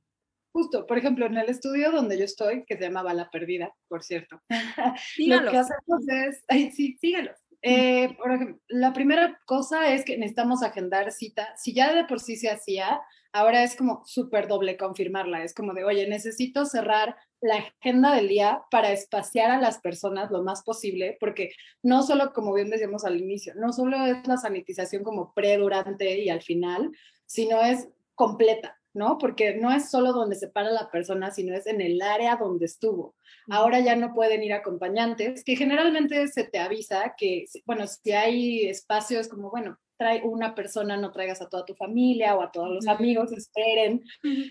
Justo, 0.52 0.86
por 0.86 1.00
ejemplo, 1.00 1.26
en 1.26 1.40
el 1.40 1.50
estudio 1.50 1.92
donde 1.92 2.20
yo 2.20 2.26
estoy, 2.26 2.66
que 2.66 2.78
se 2.78 2.84
llamaba 2.84 3.16
La 3.16 3.32
Perdida, 3.32 3.74
por 3.88 4.04
cierto, 4.04 4.40
lo 5.18 5.50
que 5.50 5.58
hacemos 5.58 6.08
es, 6.08 6.44
ay, 6.50 6.70
sí, 6.70 7.00
síguelos. 7.02 7.40
Eh, 7.64 8.16
por 8.16 8.32
ejemplo, 8.32 8.60
la 8.68 8.94
primera 8.94 9.42
cosa 9.48 9.92
es 9.92 10.06
que 10.06 10.18
necesitamos 10.18 10.62
agendar 10.62 11.12
cita. 11.12 11.52
Si 11.58 11.74
ya 11.74 11.96
de 11.96 12.06
por 12.06 12.20
sí 12.20 12.36
se 12.36 12.52
hacía, 12.52 13.02
ahora 13.34 13.64
es 13.64 13.76
como 13.76 14.04
súper 14.06 14.48
doble 14.48 14.78
confirmarla. 14.78 15.44
Es 15.44 15.54
como 15.54 15.74
de, 15.74 15.84
oye, 15.84 16.08
necesito 16.08 16.66
cerrar 16.66 17.16
la 17.42 17.56
agenda 17.56 18.14
del 18.16 18.28
día 18.28 18.64
para 18.72 18.92
espaciar 18.92 19.52
a 19.52 19.62
las 19.62 19.80
personas 19.80 20.32
lo 20.32 20.44
más 20.44 20.64
posible, 20.64 21.18
porque 21.20 21.52
no 21.84 22.04
solo, 22.04 22.34
como 22.34 22.54
bien 22.54 22.70
decíamos 22.70 23.06
al 23.06 23.18
inicio, 23.18 23.54
no 23.56 23.72
solo 23.72 24.06
es 24.06 24.28
la 24.28 24.38
sanitización 24.38 25.04
como 25.04 25.34
pre, 25.34 25.58
durante 25.58 26.20
y 26.20 26.30
al 26.30 26.42
final, 26.42 26.92
sino 27.26 27.62
es 27.62 27.88
completa. 28.16 28.76
¿no? 28.94 29.18
Porque 29.20 29.56
no 29.56 29.72
es 29.72 29.92
solo 29.92 30.14
donde 30.14 30.36
se 30.36 30.48
para 30.48 30.72
la 30.72 30.90
persona, 30.90 31.30
sino 31.30 31.56
es 31.56 31.68
en 31.68 31.80
el 31.80 32.02
área 32.02 32.38
donde 32.38 32.66
estuvo. 32.66 33.16
Ahora 33.48 33.80
ya 33.80 33.96
no 33.96 34.14
pueden 34.14 34.44
ir 34.44 34.52
acompañantes, 34.52 35.44
que 35.44 35.56
generalmente 35.56 36.28
se 36.28 36.44
te 36.44 36.58
avisa 36.58 37.14
que, 37.16 37.46
bueno, 37.66 37.86
si 37.86 38.12
hay 38.12 38.68
espacios 38.68 39.28
como, 39.28 39.52
bueno, 39.52 39.78
trae 40.00 40.22
una 40.24 40.56
persona, 40.56 40.98
no 40.98 41.12
traigas 41.12 41.42
a 41.42 41.50
toda 41.50 41.66
tu 41.66 41.76
familia 41.76 42.36
o 42.36 42.42
a 42.42 42.52
todos 42.52 42.70
los 42.70 42.88
amigos, 42.88 43.32
esperen. 43.34 44.02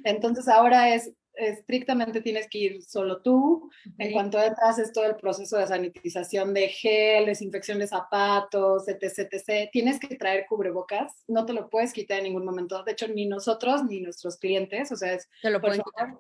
Entonces 0.04 0.46
ahora 0.46 0.94
es 0.94 1.12
estrictamente 1.38 2.20
tienes 2.20 2.48
que 2.48 2.58
ir 2.58 2.82
solo 2.82 3.22
tú. 3.22 3.70
En 3.96 4.12
cuanto 4.12 4.42
entras 4.42 4.78
es 4.78 4.92
todo 4.92 5.06
el 5.06 5.16
proceso 5.16 5.56
de 5.56 5.66
sanitización 5.66 6.52
de 6.52 6.68
gel, 6.68 7.26
desinfección 7.26 7.78
de 7.78 7.87
zapatos, 7.87 8.88
etc, 8.88 9.28
etc. 9.30 9.70
Tienes 9.72 10.00
que 10.00 10.16
traer 10.16 10.46
cubrebocas, 10.48 11.24
no 11.28 11.46
te 11.46 11.52
lo 11.52 11.70
puedes 11.70 11.92
quitar 11.92 12.18
en 12.18 12.24
ningún 12.24 12.44
momento. 12.44 12.82
De 12.82 12.92
hecho, 12.92 13.08
ni 13.08 13.26
nosotros 13.26 13.84
ni 13.84 14.00
nuestros 14.00 14.37
clientes, 14.37 14.90
o 14.92 14.96
sea, 14.96 15.12
es... 15.14 15.28
Te 15.40 15.50
lo 15.50 15.61
pueden 15.61 15.80
quitar 15.80 16.18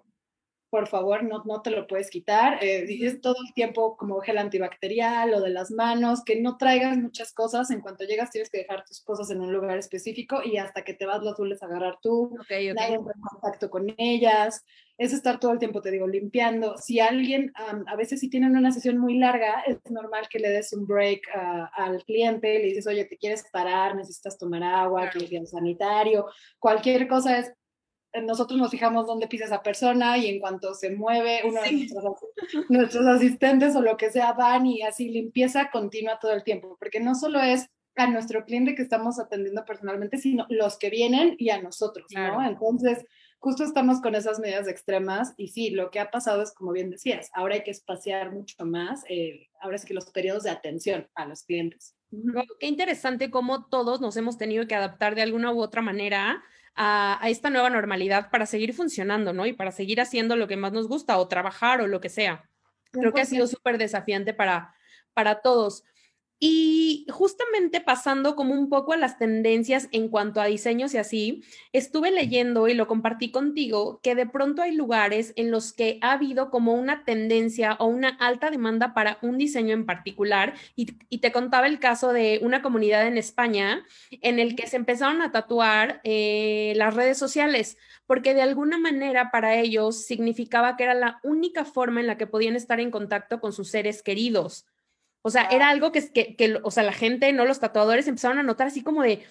por 0.70 0.86
favor, 0.86 1.22
no, 1.22 1.42
no 1.44 1.62
te 1.62 1.70
lo 1.70 1.86
puedes 1.86 2.10
quitar. 2.10 2.62
Eh, 2.62 2.86
es 3.06 3.20
todo 3.20 3.36
el 3.46 3.54
tiempo 3.54 3.96
como 3.96 4.20
gel 4.20 4.38
antibacterial 4.38 5.32
o 5.34 5.40
de 5.40 5.50
las 5.50 5.70
manos, 5.70 6.22
que 6.24 6.40
no 6.40 6.56
traigas 6.56 6.96
muchas 6.98 7.32
cosas. 7.32 7.70
En 7.70 7.80
cuanto 7.80 8.04
llegas, 8.04 8.30
tienes 8.30 8.50
que 8.50 8.58
dejar 8.58 8.84
tus 8.84 9.02
cosas 9.02 9.30
en 9.30 9.40
un 9.40 9.52
lugar 9.52 9.78
específico 9.78 10.40
y 10.44 10.58
hasta 10.58 10.82
que 10.82 10.94
te 10.94 11.06
vas 11.06 11.22
las 11.22 11.36
vuelves 11.36 11.62
a 11.62 11.66
agarrar 11.66 11.98
tú. 12.02 12.36
Okay, 12.42 12.68
entra 12.68 12.88
en 12.88 13.02
contacto 13.02 13.70
con 13.70 13.94
ellas. 13.96 14.64
Es 14.98 15.12
estar 15.12 15.38
todo 15.38 15.52
el 15.52 15.58
tiempo, 15.58 15.80
te 15.80 15.92
digo, 15.92 16.06
limpiando. 16.06 16.76
Si 16.76 16.98
alguien, 16.98 17.52
a 17.54 17.94
veces 17.94 18.18
si 18.18 18.28
tienen 18.28 18.56
una 18.56 18.72
sesión 18.72 18.98
muy 18.98 19.16
larga, 19.16 19.60
es 19.60 19.78
normal 19.90 20.28
que 20.28 20.40
le 20.40 20.50
des 20.50 20.72
un 20.72 20.86
break 20.86 21.22
al 21.72 22.02
cliente, 22.04 22.58
le 22.58 22.64
dices, 22.64 22.86
oye, 22.88 23.04
te 23.04 23.16
quieres 23.16 23.44
parar, 23.52 23.94
necesitas 23.94 24.36
tomar 24.36 24.64
agua, 24.64 25.08
claro. 25.10 25.28
que 25.28 25.46
sanitario, 25.46 26.26
cualquier 26.58 27.06
cosa 27.06 27.38
es 27.38 27.52
nosotros 28.22 28.58
nos 28.58 28.70
fijamos 28.70 29.06
dónde 29.06 29.28
pisa 29.28 29.44
esa 29.44 29.62
persona 29.62 30.16
y 30.18 30.26
en 30.26 30.40
cuanto 30.40 30.74
se 30.74 30.90
mueve, 30.90 31.42
uno 31.44 31.60
de 31.62 31.88
nuestros, 32.68 33.06
asistentes 33.06 33.76
o 33.76 33.82
lo 33.82 33.96
que 33.96 34.10
sea 34.10 34.32
van 34.32 34.66
y 34.66 34.82
así 34.82 35.08
limpieza 35.08 35.70
continua 35.70 36.18
todo 36.20 36.32
el 36.32 36.44
tiempo, 36.44 36.76
porque 36.78 37.00
no 37.00 37.14
solo 37.14 37.40
es 37.40 37.68
a 37.96 38.06
nuestro 38.06 38.44
cliente 38.44 38.74
que 38.74 38.82
estamos 38.82 39.18
atendiendo 39.18 39.64
personalmente, 39.64 40.18
sino 40.18 40.46
los 40.48 40.78
que 40.78 40.88
vienen 40.88 41.34
y 41.36 41.50
a 41.50 41.60
nosotros, 41.60 42.06
¿no? 42.14 42.46
Entonces, 42.46 43.04
justo 43.40 43.64
estamos 43.64 44.00
con 44.00 44.14
esas 44.14 44.38
medidas 44.38 44.68
extremas 44.68 45.34
y 45.36 45.48
sí, 45.48 45.70
lo 45.70 45.90
que 45.90 45.98
ha 45.98 46.10
pasado 46.10 46.42
es, 46.42 46.52
como 46.52 46.72
bien 46.72 46.90
decías, 46.90 47.28
ahora 47.34 47.56
hay 47.56 47.64
que 47.64 47.72
espaciar 47.72 48.32
mucho 48.32 48.64
más, 48.64 49.02
eh, 49.08 49.48
ahora 49.60 49.76
es 49.76 49.84
que 49.84 49.94
los 49.94 50.10
periodos 50.10 50.44
de 50.44 50.50
atención 50.50 51.08
a 51.16 51.26
los 51.26 51.42
clientes. 51.42 51.96
Qué 52.60 52.66
interesante 52.66 53.30
cómo 53.30 53.66
todos 53.66 54.00
nos 54.00 54.16
hemos 54.16 54.38
tenido 54.38 54.66
que 54.66 54.76
adaptar 54.76 55.16
de 55.16 55.22
alguna 55.22 55.52
u 55.52 55.60
otra 55.60 55.82
manera 55.82 56.42
a, 56.74 57.20
esta 57.24 57.50
nueva 57.50 57.70
normalidad 57.70 58.30
para 58.30 58.46
seguir 58.46 58.74
funcionando, 58.74 59.32
¿no? 59.32 59.46
Y 59.46 59.52
para 59.52 59.72
seguir 59.72 60.00
haciendo 60.00 60.36
lo 60.36 60.48
que 60.48 60.56
más 60.56 60.72
nos 60.72 60.88
gusta 60.88 61.18
o 61.18 61.28
trabajar 61.28 61.80
o 61.80 61.86
lo 61.86 62.00
que 62.00 62.08
sea. 62.08 62.48
Creo 62.90 63.12
que 63.12 63.20
ha 63.20 63.26
sido 63.26 63.46
súper 63.46 63.78
desafiante 63.78 64.32
para, 64.34 64.74
para 65.12 65.40
todos. 65.40 65.84
Y 66.40 67.04
justamente 67.10 67.80
pasando 67.80 68.36
como 68.36 68.54
un 68.54 68.68
poco 68.68 68.92
a 68.92 68.96
las 68.96 69.18
tendencias 69.18 69.88
en 69.90 70.08
cuanto 70.08 70.40
a 70.40 70.46
diseños 70.46 70.94
y 70.94 70.98
así, 70.98 71.42
estuve 71.72 72.12
leyendo 72.12 72.68
y 72.68 72.74
lo 72.74 72.86
compartí 72.86 73.32
contigo 73.32 73.98
que 74.04 74.14
de 74.14 74.26
pronto 74.26 74.62
hay 74.62 74.72
lugares 74.72 75.32
en 75.34 75.50
los 75.50 75.72
que 75.72 75.98
ha 76.00 76.12
habido 76.12 76.50
como 76.50 76.74
una 76.74 77.04
tendencia 77.04 77.76
o 77.80 77.86
una 77.86 78.10
alta 78.20 78.50
demanda 78.50 78.94
para 78.94 79.18
un 79.20 79.36
diseño 79.36 79.74
en 79.74 79.84
particular. 79.84 80.54
Y, 80.76 80.86
te 81.18 81.32
contaba 81.32 81.66
el 81.66 81.80
caso 81.80 82.12
de 82.12 82.38
una 82.42 82.62
comunidad 82.62 83.04
en 83.08 83.18
España 83.18 83.84
en 84.10 84.38
el 84.38 84.54
que 84.54 84.68
se 84.68 84.76
empezaron 84.76 85.20
a 85.20 85.32
tatuar 85.32 86.00
eh, 86.04 86.72
las 86.76 86.94
redes 86.94 87.18
sociales, 87.18 87.76
porque 88.06 88.34
de 88.34 88.42
alguna 88.42 88.78
manera 88.78 89.32
para 89.32 89.56
ellos 89.56 90.06
significaba 90.06 90.76
que 90.76 90.84
era 90.84 90.94
la 90.94 91.18
única 91.24 91.64
forma 91.64 91.98
en 91.98 92.06
la 92.06 92.16
que 92.16 92.28
podían 92.28 92.54
estar 92.54 92.78
en 92.78 92.92
contacto 92.92 93.40
con 93.40 93.52
sus 93.52 93.68
seres 93.70 94.04
queridos. 94.04 94.66
O 95.22 95.30
sea, 95.30 95.44
era 95.50 95.68
algo 95.68 95.92
que, 95.92 96.10
que, 96.12 96.36
que, 96.36 96.58
o 96.62 96.70
sea, 96.70 96.82
la 96.82 96.92
gente, 96.92 97.32
¿no? 97.32 97.44
Los 97.44 97.60
tatuadores 97.60 98.08
empezaron 98.08 98.38
a 98.38 98.42
notar 98.42 98.68
así 98.68 98.82
como 98.82 99.02
de, 99.02 99.24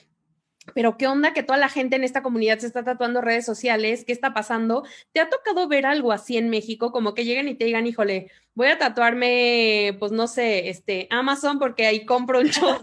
pero 0.73 0.97
qué 0.97 1.07
onda 1.07 1.33
que 1.33 1.43
toda 1.43 1.57
la 1.57 1.69
gente 1.69 1.95
en 1.95 2.03
esta 2.03 2.21
comunidad 2.21 2.59
se 2.59 2.67
está 2.67 2.83
tatuando 2.83 3.21
redes 3.21 3.45
sociales, 3.45 4.03
¿qué 4.05 4.11
está 4.11 4.33
pasando? 4.33 4.83
¿Te 5.13 5.19
ha 5.19 5.29
tocado 5.29 5.67
ver 5.67 5.85
algo 5.85 6.11
así 6.11 6.37
en 6.37 6.49
México? 6.49 6.91
Como 6.91 7.13
que 7.13 7.25
lleguen 7.25 7.47
y 7.47 7.55
te 7.55 7.65
digan, 7.65 7.87
híjole, 7.87 8.31
voy 8.53 8.67
a 8.67 8.77
tatuarme, 8.77 9.95
pues 9.99 10.11
no 10.11 10.27
sé, 10.27 10.69
este, 10.69 11.07
Amazon 11.09 11.59
porque 11.59 11.85
ahí 11.85 12.05
compro 12.05 12.39
un 12.39 12.47
show, 12.47 12.79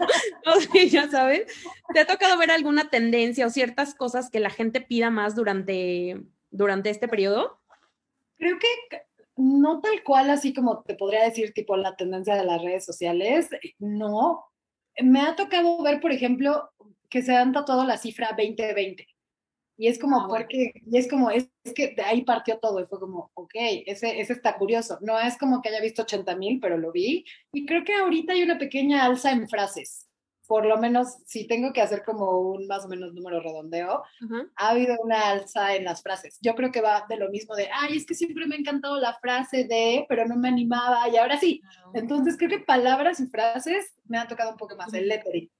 no 0.47 0.61
sé, 0.61 0.89
ya 0.89 1.09
sabes. 1.11 1.47
¿Te 1.93 2.01
ha 2.01 2.07
tocado 2.07 2.39
ver 2.39 2.51
alguna 2.51 2.89
tendencia 2.89 3.47
o 3.47 3.51
ciertas 3.51 3.95
cosas 3.95 4.31
que 4.31 4.41
la 4.41 4.51
gente 4.51 4.81
pida 4.81 5.11
más 5.11 5.35
durante, 5.35 6.23
durante 6.51 6.91
este 6.91 7.09
periodo? 7.09 7.61
Creo 8.39 8.59
que 8.59 8.67
no 9.37 9.81
tal 9.81 10.03
cual 10.05 10.31
así 10.31 10.53
como 10.55 10.83
te 10.83 10.95
podría 10.95 11.25
decir 11.25 11.53
tipo 11.53 11.77
la 11.77 11.97
tendencia 11.97 12.37
de 12.37 12.45
las 12.45 12.63
redes 12.63 12.85
sociales, 12.85 13.49
no. 13.79 14.45
Me 15.01 15.21
ha 15.21 15.35
tocado 15.37 15.83
ver, 15.83 16.01
por 16.01 16.13
ejemplo, 16.13 16.71
que 17.11 17.23
se 17.23 17.35
han 17.35 17.53
tatuado 17.53 17.85
la 17.85 17.99
cifra 17.99 18.29
2020. 18.37 19.07
Y 19.77 19.89
es 19.89 19.99
como, 19.99 20.21
ah, 20.21 20.27
porque, 20.29 20.73
y 20.87 20.99
es 20.99 21.09
como, 21.09 21.31
es, 21.31 21.51
que 21.75 21.89
de 21.97 22.03
ahí 22.03 22.23
partió 22.23 22.59
todo 22.61 22.81
y 22.81 22.87
fue 22.87 23.01
como, 23.01 23.33
ok, 23.35 23.55
ese, 23.87 24.21
ese 24.21 24.33
está 24.33 24.57
curioso. 24.57 24.99
No 25.01 25.19
es 25.19 25.37
como 25.37 25.61
que 25.61 25.71
haya 25.71 25.81
visto 25.81 26.03
80 26.03 26.37
mil, 26.37 26.61
pero 26.61 26.79
lo 26.79 26.93
vi. 26.93 27.25
Y 27.53 27.67
creo 27.67 27.83
que 27.85 27.95
ahorita 27.95 28.35
hay 28.35 28.43
una 28.45 28.59
pequeña 28.59 29.05
alza 29.05 29.33
en 29.33 29.49
frases 29.49 30.04
por 30.47 30.67
lo 30.67 30.77
menos 30.79 31.17
si 31.25 31.47
tengo 31.47 31.73
que 31.73 31.81
hacer 31.81 32.03
como 32.05 32.39
un 32.41 32.67
más 32.67 32.85
o 32.85 32.89
menos 32.89 33.13
número 33.15 33.41
redondeo, 33.41 34.03
ha 34.57 34.69
habido 34.69 34.97
una 35.03 35.31
alza 35.31 35.75
en 35.75 35.85
las 35.85 36.03
frases. 36.03 36.39
Yo 36.43 36.55
creo 36.55 36.71
que 36.71 36.81
va 36.81 37.07
de 37.09 37.17
lo 37.17 37.31
mismo 37.31 37.55
de, 37.55 37.69
ay, 37.73 37.97
es 37.97 38.07
que 38.07 38.15
siempre 38.15 38.47
me 38.47 38.57
ha 38.57 38.59
encantado 38.59 39.01
la 39.01 39.15
frase 39.15 39.65
de, 39.65 40.07
pero 40.09 40.27
no 40.27 40.37
me 40.37 40.49
animaba 40.49 41.09
y 41.09 41.17
ahora 41.17 41.39
sí. 41.39 41.63
Entonces 41.95 42.37
creo 42.37 42.51
que 42.51 42.61
palabras 42.61 43.21
y 43.21 43.27
frases 43.27 43.95
me 44.05 44.19
han 44.19 44.29
tocado 44.29 44.51
un 44.51 44.57
poco 44.57 44.77
más, 44.77 44.93
el 44.95 45.09
lettering. 45.09 45.51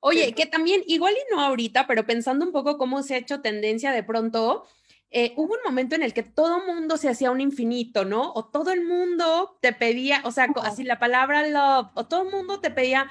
Oye, 0.00 0.32
que 0.34 0.46
también, 0.46 0.82
igual 0.86 1.14
y 1.14 1.34
no 1.34 1.40
ahorita, 1.40 1.86
pero 1.86 2.04
pensando 2.04 2.44
un 2.44 2.52
poco 2.52 2.76
cómo 2.76 3.02
se 3.02 3.14
ha 3.14 3.18
hecho 3.18 3.40
tendencia 3.40 3.92
de 3.92 4.02
pronto, 4.02 4.66
eh, 5.14 5.34
hubo 5.36 5.52
un 5.52 5.60
momento 5.64 5.94
en 5.94 6.02
el 6.02 6.14
que 6.14 6.22
todo 6.22 6.64
mundo 6.64 6.96
se 6.96 7.08
hacía 7.08 7.30
un 7.30 7.40
infinito, 7.42 8.06
¿no? 8.06 8.32
O 8.34 8.46
todo 8.46 8.72
el 8.72 8.82
mundo 8.84 9.58
te 9.60 9.74
pedía, 9.74 10.22
o 10.24 10.30
sea, 10.30 10.48
así 10.62 10.84
la 10.84 10.98
palabra 10.98 11.46
love, 11.46 11.90
o 11.94 12.06
todo 12.08 12.22
el 12.22 12.30
mundo 12.30 12.60
te 12.60 12.70
pedía 12.70 13.10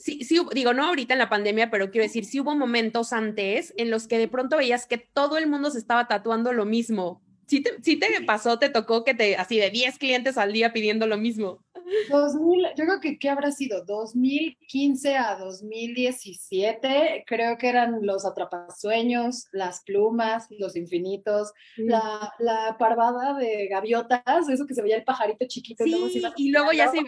sí, 0.00 0.24
sí, 0.24 0.40
digo, 0.54 0.72
no 0.72 0.86
ahorita 0.86 1.14
en 1.14 1.18
la 1.18 1.28
pandemia, 1.28 1.70
pero 1.70 1.90
quiero 1.90 2.06
decir, 2.06 2.24
sí 2.24 2.40
hubo 2.40 2.54
momentos 2.54 3.12
antes 3.12 3.74
en 3.76 3.90
los 3.90 4.08
que 4.08 4.18
de 4.18 4.28
pronto 4.28 4.56
veías 4.56 4.86
que 4.86 4.98
todo 4.98 5.38
el 5.38 5.46
mundo 5.46 5.70
se 5.70 5.78
estaba 5.78 6.08
tatuando 6.08 6.52
lo 6.52 6.64
mismo. 6.64 7.22
Sí 7.46 7.62
te, 7.62 7.82
sí 7.82 7.96
te 7.96 8.06
pasó, 8.24 8.58
te 8.58 8.68
tocó 8.68 9.02
que 9.02 9.12
te, 9.12 9.36
así 9.36 9.58
de 9.58 9.70
10 9.70 9.98
clientes 9.98 10.38
al 10.38 10.52
día 10.52 10.72
pidiendo 10.72 11.06
lo 11.06 11.18
mismo. 11.18 11.64
2000, 12.08 12.66
yo 12.76 12.84
creo 12.84 13.00
que, 13.00 13.18
¿qué 13.18 13.28
habrá 13.28 13.50
sido? 13.50 13.84
2015 13.84 15.16
a 15.16 15.36
2017, 15.36 17.24
creo 17.26 17.58
que 17.58 17.68
eran 17.68 17.98
los 18.02 18.24
atrapasueños, 18.24 19.48
las 19.52 19.82
plumas, 19.82 20.46
los 20.50 20.76
infinitos, 20.76 21.52
la, 21.76 22.32
la, 22.38 22.76
parvada 22.78 23.34
de 23.34 23.66
gaviotas, 23.68 24.48
eso 24.48 24.66
que 24.66 24.74
se 24.74 24.82
veía 24.82 24.96
el 24.96 25.04
pajarito 25.04 25.46
chiquito. 25.48 25.84
y 25.84 25.90
luego, 25.90 26.08
y 26.36 26.50
luego 26.50 26.72
ya 26.72 26.88
se... 26.90 26.98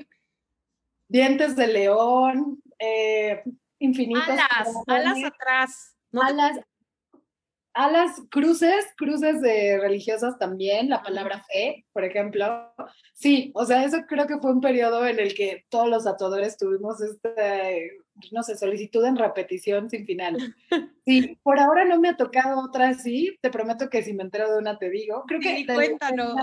Dientes 1.08 1.56
de 1.56 1.66
león, 1.66 2.62
eh, 2.82 3.42
infinitos. 3.78 4.28
Alas, 4.28 4.74
alas 4.86 5.24
atrás. 5.24 5.96
alas, 6.12 6.60
alas, 7.74 8.22
cruces, 8.30 8.86
cruces 8.96 9.40
de 9.40 9.78
religiosas 9.80 10.38
también, 10.38 10.88
la 10.88 11.02
palabra 11.02 11.44
fe, 11.50 11.86
por 11.92 12.04
ejemplo. 12.04 12.72
Sí, 13.14 13.52
o 13.54 13.64
sea, 13.64 13.84
eso 13.84 13.98
creo 14.08 14.26
que 14.26 14.38
fue 14.38 14.52
un 14.52 14.60
periodo 14.60 15.06
en 15.06 15.18
el 15.18 15.34
que 15.34 15.64
todos 15.68 15.88
los 15.88 16.04
tatuadores 16.04 16.56
tuvimos 16.56 17.00
este, 17.00 17.98
no 18.30 18.42
sé, 18.42 18.56
solicitud 18.56 19.04
en 19.04 19.16
repetición 19.16 19.90
sin 19.90 20.06
final. 20.06 20.36
Sí, 21.04 21.36
por 21.42 21.58
ahora 21.58 21.84
no 21.84 21.98
me 21.98 22.10
ha 22.10 22.16
tocado 22.16 22.64
otra 22.64 22.90
así, 22.90 23.36
te 23.40 23.50
prometo 23.50 23.90
que 23.90 24.04
si 24.04 24.14
me 24.14 24.22
entero 24.22 24.52
de 24.52 24.58
una 24.58 24.78
te 24.78 24.88
digo. 24.88 25.24
Creo 25.26 25.40
que 25.40 25.66
cuéntanos. 25.66 26.36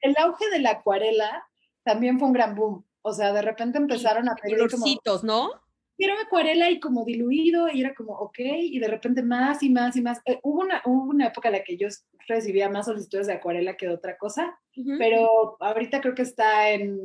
El, 0.00 0.14
auge, 0.16 0.48
de 0.52 0.60
la 0.60 0.70
acuarela 0.70 1.44
también 1.82 2.16
fue 2.16 2.28
un 2.28 2.34
gran 2.34 2.54
boom. 2.54 2.84
O 3.02 3.12
sea, 3.12 3.32
de 3.32 3.42
repente 3.42 3.78
empezaron 3.78 4.28
a 4.28 4.36
pedir 4.36 4.58
como, 4.70 4.86
¿no? 5.24 5.50
Quiero 5.96 6.14
acuarela 6.18 6.70
y 6.70 6.80
como 6.80 7.04
diluido 7.04 7.68
y 7.68 7.80
era 7.80 7.94
como, 7.94 8.12
ok, 8.14 8.38
y 8.38 8.78
de 8.78 8.88
repente 8.88 9.22
más 9.22 9.62
y 9.62 9.70
más 9.70 9.96
y 9.96 10.02
más. 10.02 10.20
Eh, 10.24 10.38
hubo, 10.42 10.60
una, 10.60 10.82
una 10.84 11.28
época 11.28 11.48
en 11.48 11.54
la 11.54 11.64
que 11.64 11.76
yo 11.76 11.88
recibía 12.28 12.68
más 12.68 12.86
solicitudes 12.86 13.26
de 13.26 13.34
acuarela 13.34 13.76
que 13.76 13.86
de 13.86 13.94
otra 13.94 14.16
cosa, 14.16 14.58
pero 14.98 15.56
ahorita 15.60 16.00
creo 16.00 16.14
que 16.14 16.22
está 16.22 16.70
en 16.70 16.98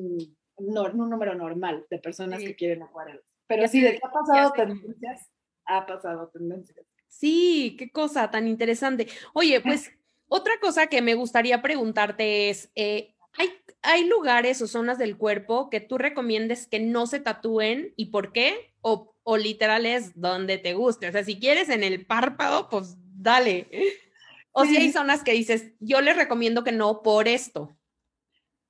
un 0.58 1.10
número 1.10 1.36
normal 1.36 1.86
de 1.89 2.00
personas 2.00 2.39
que 2.39 2.56
quieren 2.56 2.84
acuarela. 2.84 3.22
Pero 3.48 3.68
sí, 3.68 3.82
de 3.82 3.94
qué 3.94 4.00
ha 4.04 4.12
pasado 4.12 4.52
tendencias, 4.54 5.30
ha 5.66 5.86
pasado 5.86 6.30
tendencias. 6.30 6.86
Sí, 7.08 7.76
qué 7.78 7.92
cosa 7.92 8.32
tan 8.32 8.48
interesante. 8.48 9.08
Oye, 9.34 9.62
pues 9.62 9.92
otra 10.28 10.54
cosa 10.62 10.88
que 10.88 11.02
me 11.02 11.16
gustaría 11.16 11.62
preguntarte 11.62 12.50
es, 12.50 12.72
eh, 12.76 13.16
¿hay, 13.34 13.49
¿hay 13.82 14.05
lugares 14.07 14.61
o 14.61 14.67
zonas 14.67 14.97
del 14.97 15.17
cuerpo 15.17 15.69
que 15.69 15.79
tú 15.79 15.97
recomiendes 15.97 16.67
que 16.67 16.79
no 16.79 17.07
se 17.07 17.19
tatúen 17.19 17.93
y 17.95 18.07
por 18.07 18.32
qué? 18.32 18.71
o, 18.82 19.15
o 19.23 19.38
literal 19.38 19.86
es 19.86 20.19
donde 20.19 20.57
te 20.57 20.73
guste. 20.73 21.07
O 21.07 21.11
sea, 21.11 21.23
si 21.23 21.39
quieres 21.39 21.69
en 21.69 21.84
el 21.84 22.05
párpado, 22.05 22.67
pues 22.69 22.97
dale. 22.99 23.67
O 24.53 24.65
si 24.65 24.75
hay 24.75 24.91
zonas 24.91 25.23
que 25.23 25.32
dices, 25.32 25.71
yo 25.79 26.01
les 26.01 26.17
recomiendo 26.17 26.65
que 26.65 26.73
no 26.73 27.03
por 27.03 27.29
esto. 27.29 27.73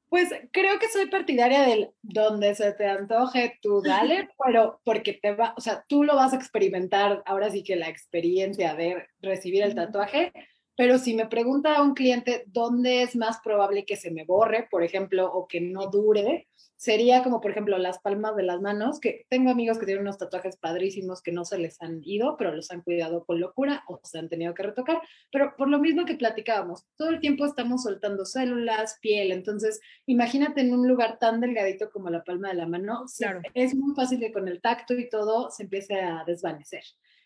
Pues 0.10 0.30
creo 0.52 0.78
que 0.78 0.88
soy 0.90 1.08
partidaria 1.08 1.64
del 1.64 1.90
donde 2.04 2.54
se 2.54 2.72
te 2.74 2.86
antoje, 2.86 3.58
tú 3.64 3.82
dale, 3.82 4.30
pero 4.46 4.80
porque 4.84 5.14
te 5.14 5.34
va, 5.34 5.56
o 5.58 5.60
sea, 5.60 5.84
tú 5.88 6.04
lo 6.04 6.16
vas 6.16 6.34
a 6.34 6.36
experimentar, 6.36 7.24
ahora 7.26 7.50
sí 7.50 7.64
que 7.64 7.78
la 7.78 7.90
experiencia 7.90 8.76
de 8.76 9.08
recibir 9.22 9.64
el 9.64 9.74
tatuaje, 9.74 10.32
pero 10.76 10.98
si 10.98 11.14
me 11.14 11.28
pregunta 11.28 11.76
a 11.76 11.84
un 11.84 11.94
cliente 11.94 12.44
dónde 12.48 13.04
es 13.04 13.16
más 13.16 13.40
probable 13.44 13.86
que 13.86 13.98
se 13.98 14.12
me 14.12 14.26
borre, 14.26 14.68
por 14.70 14.84
ejemplo, 14.84 15.32
o 15.32 15.48
que 15.48 15.62
no 15.62 15.88
dure, 15.88 16.48
sería 16.82 17.22
como, 17.24 17.42
por 17.42 17.52
ejemplo, 17.52 17.78
las 17.78 18.00
palmas 18.00 18.36
de 18.36 18.42
las 18.42 18.60
manos, 18.60 19.00
que 19.00 19.28
tengo 19.30 19.52
amigos 19.52 19.78
que 19.78 19.86
tienen 19.86 20.02
unos 20.02 20.18
tatuajes 20.18 20.58
padrísimos 20.58 21.22
que 21.22 21.32
no 21.32 21.46
se 21.46 21.60
les 21.60 21.80
han 21.80 22.02
ido, 22.04 22.38
pero 22.38 22.56
los 22.56 22.72
han 22.72 22.82
cuidado 22.82 23.24
con 23.24 23.40
locura 23.40 23.84
o 23.88 24.00
se 24.04 24.18
han 24.18 24.30
tenido 24.30 24.56
que 24.56 24.64
retocar, 24.64 25.00
pero 25.32 25.56
por 25.56 25.70
lo 25.70 25.78
mismo 25.78 26.06
que 26.06 26.16
platicábamos, 26.16 26.88
todo 26.98 27.10
el 27.10 27.20
tiempo 27.20 27.46
estamos 27.46 27.84
soltando 27.84 28.26
células, 28.26 28.98
piel, 29.00 29.32
entonces 29.32 29.80
imagínate 30.08 30.62
en 30.62 30.74
un 30.74 30.88
lugar 30.88 31.20
tan 31.20 31.40
delgadito 31.40 31.92
como 31.92 32.10
la 32.10 32.24
palma 32.24 32.50
de 32.50 32.56
la 32.56 32.66
mano, 32.66 33.06
es 33.54 33.76
muy 33.76 33.94
fácil 33.94 34.20
que 34.20 34.32
con 34.32 34.48
el 34.48 34.60
tacto 34.60 34.96
y 34.96 35.08
todo 35.08 35.52
se 35.52 35.64
empiece 35.64 36.02
a 36.02 36.24
desvanecer 36.26 36.84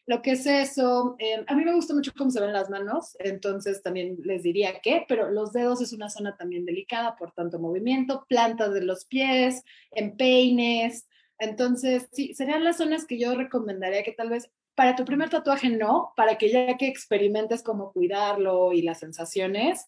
lo 0.07 0.21
que 0.21 0.31
es 0.31 0.45
eso. 0.45 1.15
Eh, 1.19 1.43
a 1.47 1.55
mí 1.55 1.63
me 1.65 1.73
gusta 1.73 1.93
mucho 1.93 2.11
cómo 2.15 2.29
se 2.29 2.41
ven 2.41 2.53
las 2.53 2.69
manos, 2.69 3.15
entonces 3.19 3.81
también 3.81 4.17
les 4.23 4.43
diría 4.43 4.79
que, 4.79 5.05
pero 5.07 5.31
los 5.31 5.51
dedos 5.51 5.81
es 5.81 5.93
una 5.93 6.09
zona 6.09 6.37
también 6.37 6.65
delicada 6.65 7.15
por 7.15 7.31
tanto 7.31 7.59
movimiento, 7.59 8.25
plantas 8.27 8.73
de 8.73 8.83
los 8.83 9.05
pies, 9.05 9.63
empeines. 9.91 11.07
Entonces, 11.39 12.07
sí, 12.11 12.33
serían 12.33 12.63
las 12.63 12.77
zonas 12.77 13.05
que 13.05 13.19
yo 13.19 13.35
recomendaría 13.35 14.03
que 14.03 14.13
tal 14.13 14.29
vez 14.29 14.49
para 14.75 14.95
tu 14.95 15.05
primer 15.05 15.29
tatuaje 15.29 15.69
no, 15.69 16.13
para 16.15 16.37
que 16.37 16.49
ya 16.49 16.77
que 16.77 16.87
experimentes 16.87 17.63
cómo 17.63 17.91
cuidarlo 17.91 18.73
y 18.73 18.81
las 18.81 18.99
sensaciones, 18.99 19.87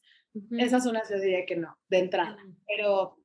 esas 0.57 0.83
zonas 0.83 1.09
yo 1.09 1.19
diría 1.19 1.45
que 1.45 1.55
no, 1.55 1.77
de 1.89 1.99
entrada. 1.99 2.37
Pero 2.65 3.17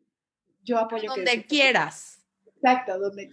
yo 0.62 0.78
apoyo 0.78 1.09
donde 1.09 1.43
que... 1.43 1.47
Quieras. 1.47 2.26
Exacto, 2.57 2.99
donde 2.99 3.28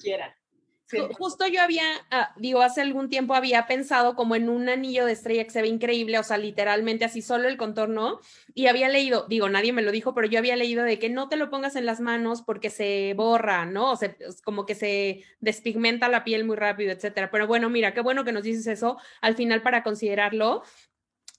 Justo 1.17 1.47
yo 1.47 1.61
había, 1.61 1.83
ah, 2.09 2.33
digo, 2.37 2.61
hace 2.61 2.81
algún 2.81 3.09
tiempo 3.09 3.33
había 3.35 3.67
pensado 3.67 4.15
como 4.15 4.35
en 4.35 4.49
un 4.49 4.69
anillo 4.69 5.05
de 5.05 5.11
estrella 5.11 5.43
que 5.43 5.51
se 5.51 5.61
ve 5.61 5.67
increíble, 5.67 6.17
o 6.17 6.23
sea, 6.23 6.37
literalmente 6.37 7.05
así 7.05 7.21
solo 7.21 7.47
el 7.47 7.57
contorno, 7.57 8.19
y 8.55 8.67
había 8.67 8.89
leído, 8.89 9.27
digo, 9.27 9.49
nadie 9.49 9.73
me 9.73 9.81
lo 9.81 9.91
dijo, 9.91 10.13
pero 10.13 10.27
yo 10.27 10.39
había 10.39 10.55
leído 10.55 10.83
de 10.83 10.97
que 10.97 11.09
no 11.09 11.29
te 11.29 11.35
lo 11.35 11.49
pongas 11.49 11.75
en 11.75 11.85
las 11.85 11.99
manos 11.99 12.41
porque 12.41 12.69
se 12.69 13.13
borra, 13.15 13.65
¿no? 13.65 13.91
O 13.91 13.95
sea, 13.95 14.15
como 14.43 14.65
que 14.65 14.75
se 14.75 15.23
despigmenta 15.39 16.09
la 16.09 16.23
piel 16.23 16.45
muy 16.45 16.55
rápido, 16.55 16.91
etcétera. 16.91 17.29
Pero 17.31 17.47
bueno, 17.47 17.69
mira, 17.69 17.93
qué 17.93 18.01
bueno 18.01 18.23
que 18.23 18.31
nos 18.31 18.43
dices 18.43 18.65
eso 18.67 18.97
al 19.21 19.35
final 19.35 19.61
para 19.61 19.83
considerarlo. 19.83 20.63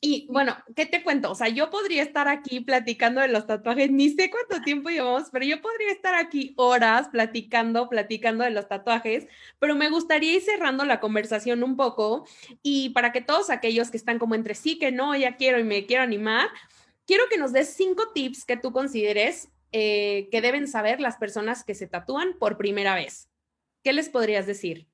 Y 0.03 0.27
bueno, 0.31 0.57
¿qué 0.75 0.87
te 0.87 1.03
cuento? 1.03 1.31
O 1.31 1.35
sea, 1.35 1.49
yo 1.49 1.69
podría 1.69 2.03
estar 2.03 2.27
aquí 2.27 2.61
platicando 2.61 3.21
de 3.21 3.29
los 3.29 3.47
tatuajes, 3.47 3.91
ni 3.91 4.09
sé 4.09 4.31
cuánto 4.31 4.63
tiempo 4.65 4.89
llevamos, 4.89 5.29
pero 5.31 5.45
yo 5.45 5.61
podría 5.61 5.93
estar 5.93 6.15
aquí 6.15 6.55
horas 6.57 7.09
platicando, 7.09 7.87
platicando 7.91 8.45
de 8.45 8.51
los 8.51 8.67
tatuajes, 8.67 9.27
pero 9.59 9.75
me 9.75 9.91
gustaría 9.91 10.37
ir 10.37 10.43
cerrando 10.43 10.87
la 10.87 11.01
conversación 11.01 11.63
un 11.63 11.77
poco 11.77 12.27
y 12.63 12.91
para 12.91 13.13
que 13.13 13.21
todos 13.21 13.51
aquellos 13.51 13.91
que 13.91 13.99
están 13.99 14.19
como 14.19 14.35
entre 14.35 14.55
sí, 14.55 14.79
que 14.79 14.91
no, 14.91 15.15
ya 15.15 15.37
quiero 15.37 15.59
y 15.59 15.65
me 15.65 15.85
quiero 15.85 16.03
animar, 16.03 16.49
quiero 17.07 17.25
que 17.31 17.37
nos 17.37 17.53
des 17.53 17.75
cinco 17.75 18.09
tips 18.15 18.47
que 18.47 18.57
tú 18.57 18.73
consideres 18.73 19.51
eh, 19.73 20.29
que 20.31 20.41
deben 20.41 20.67
saber 20.67 21.01
las 21.01 21.19
personas 21.19 21.63
que 21.63 21.75
se 21.75 21.87
tatúan 21.87 22.39
por 22.39 22.57
primera 22.57 22.95
vez. 22.95 23.29
¿Qué 23.85 23.93
les 23.93 24.09
podrías 24.09 24.47
decir? 24.47 24.89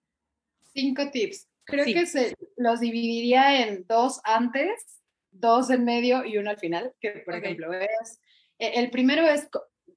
Cinco 0.74 1.10
tips. 1.12 1.48
Creo 1.66 1.84
que 1.84 2.06
se 2.06 2.34
los 2.56 2.80
dividiría 2.80 3.66
en 3.66 3.84
dos 3.86 4.20
antes, 4.24 5.02
dos 5.30 5.68
en 5.70 5.84
medio 5.84 6.24
y 6.24 6.38
uno 6.38 6.50
al 6.50 6.58
final, 6.58 6.94
que 7.00 7.22
por 7.24 7.34
ejemplo 7.34 7.72
es, 7.72 8.20
eh, 8.58 8.72
el 8.76 8.90
primero 8.90 9.26
es, 9.26 9.48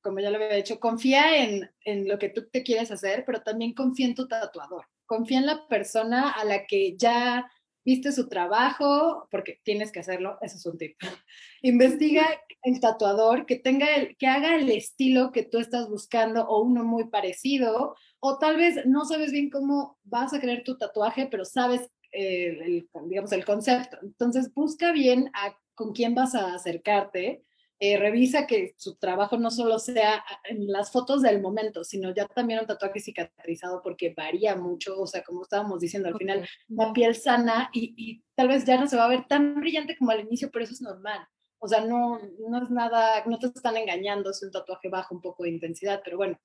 como 0.01 0.19
ya 0.19 0.31
lo 0.31 0.37
había 0.37 0.55
dicho, 0.55 0.79
confía 0.79 1.43
en, 1.43 1.69
en 1.85 2.07
lo 2.07 2.17
que 2.17 2.29
tú 2.29 2.49
te 2.49 2.63
quieres 2.63 2.91
hacer, 2.91 3.23
pero 3.25 3.41
también 3.41 3.73
confía 3.73 4.07
en 4.07 4.15
tu 4.15 4.27
tatuador, 4.27 4.85
confía 5.05 5.39
en 5.39 5.45
la 5.45 5.67
persona 5.67 6.31
a 6.31 6.43
la 6.43 6.65
que 6.65 6.97
ya 6.97 7.49
viste 7.85 8.11
su 8.11 8.27
trabajo, 8.27 9.27
porque 9.31 9.59
tienes 9.63 9.91
que 9.91 9.99
hacerlo, 9.99 10.37
ese 10.41 10.57
es 10.57 10.65
un 10.65 10.77
tip. 10.77 10.97
Investiga 11.61 12.25
el 12.61 12.79
tatuador 12.79 13.45
que 13.45 13.55
tenga 13.57 13.95
el, 13.95 14.15
que 14.17 14.27
haga 14.27 14.55
el 14.55 14.69
estilo 14.69 15.31
que 15.31 15.43
tú 15.43 15.59
estás 15.59 15.89
buscando 15.89 16.47
o 16.47 16.61
uno 16.61 16.83
muy 16.83 17.09
parecido, 17.09 17.95
o 18.19 18.37
tal 18.37 18.57
vez 18.57 18.85
no 18.85 19.05
sabes 19.05 19.31
bien 19.31 19.49
cómo 19.49 19.97
vas 20.03 20.33
a 20.33 20.39
crear 20.39 20.63
tu 20.63 20.77
tatuaje, 20.77 21.27
pero 21.29 21.45
sabes 21.45 21.89
eh, 22.11 22.59
el, 22.65 22.89
digamos, 23.07 23.31
el 23.31 23.45
concepto. 23.45 23.97
Entonces, 24.01 24.53
busca 24.53 24.91
bien 24.91 25.29
a 25.33 25.57
con 25.75 25.93
quién 25.93 26.13
vas 26.13 26.35
a 26.35 26.53
acercarte 26.53 27.43
eh, 27.81 27.97
revisa 27.97 28.45
que 28.45 28.73
su 28.77 28.97
trabajo 28.97 29.37
no 29.37 29.49
solo 29.49 29.79
sea 29.79 30.21
en 30.43 30.67
las 30.67 30.91
fotos 30.91 31.21
del 31.21 31.41
momento, 31.41 31.85
sino 31.85 32.13
ya 32.13 32.27
también 32.27 32.59
un 32.59 32.67
tatuaje 32.67 32.99
cicatrizado 32.99 33.81
porque 33.81 34.13
varía 34.13 34.57
mucho, 34.57 34.99
o 34.99 35.07
sea, 35.07 35.23
como 35.23 35.43
estábamos 35.43 35.79
diciendo, 35.79 36.09
al 36.09 36.17
final 36.17 36.45
la 36.67 36.91
piel 36.91 37.15
sana 37.15 37.69
y, 37.71 37.93
y, 37.95 38.21
tal 38.35 38.49
vez 38.49 38.65
ya 38.65 38.77
no 38.77 38.85
se 38.85 38.97
va 38.97 39.05
a 39.05 39.09
ver 39.09 39.27
tan 39.29 39.55
brillante 39.61 39.97
como 39.97 40.11
al 40.11 40.19
inicio, 40.19 40.49
pero 40.51 40.65
eso 40.65 40.73
es 40.73 40.81
normal. 40.81 41.25
O 41.59 41.69
sea, 41.69 41.79
no, 41.85 42.19
no 42.49 42.63
es 42.63 42.69
nada, 42.69 43.23
no 43.25 43.39
te 43.39 43.47
están 43.47 43.77
engañando, 43.77 44.31
es 44.31 44.43
un 44.43 44.51
tatuaje 44.51 44.89
bajo 44.89 45.15
un 45.15 45.21
poco 45.21 45.43
de 45.43 45.49
intensidad, 45.49 46.01
pero 46.03 46.17
bueno, 46.17 46.37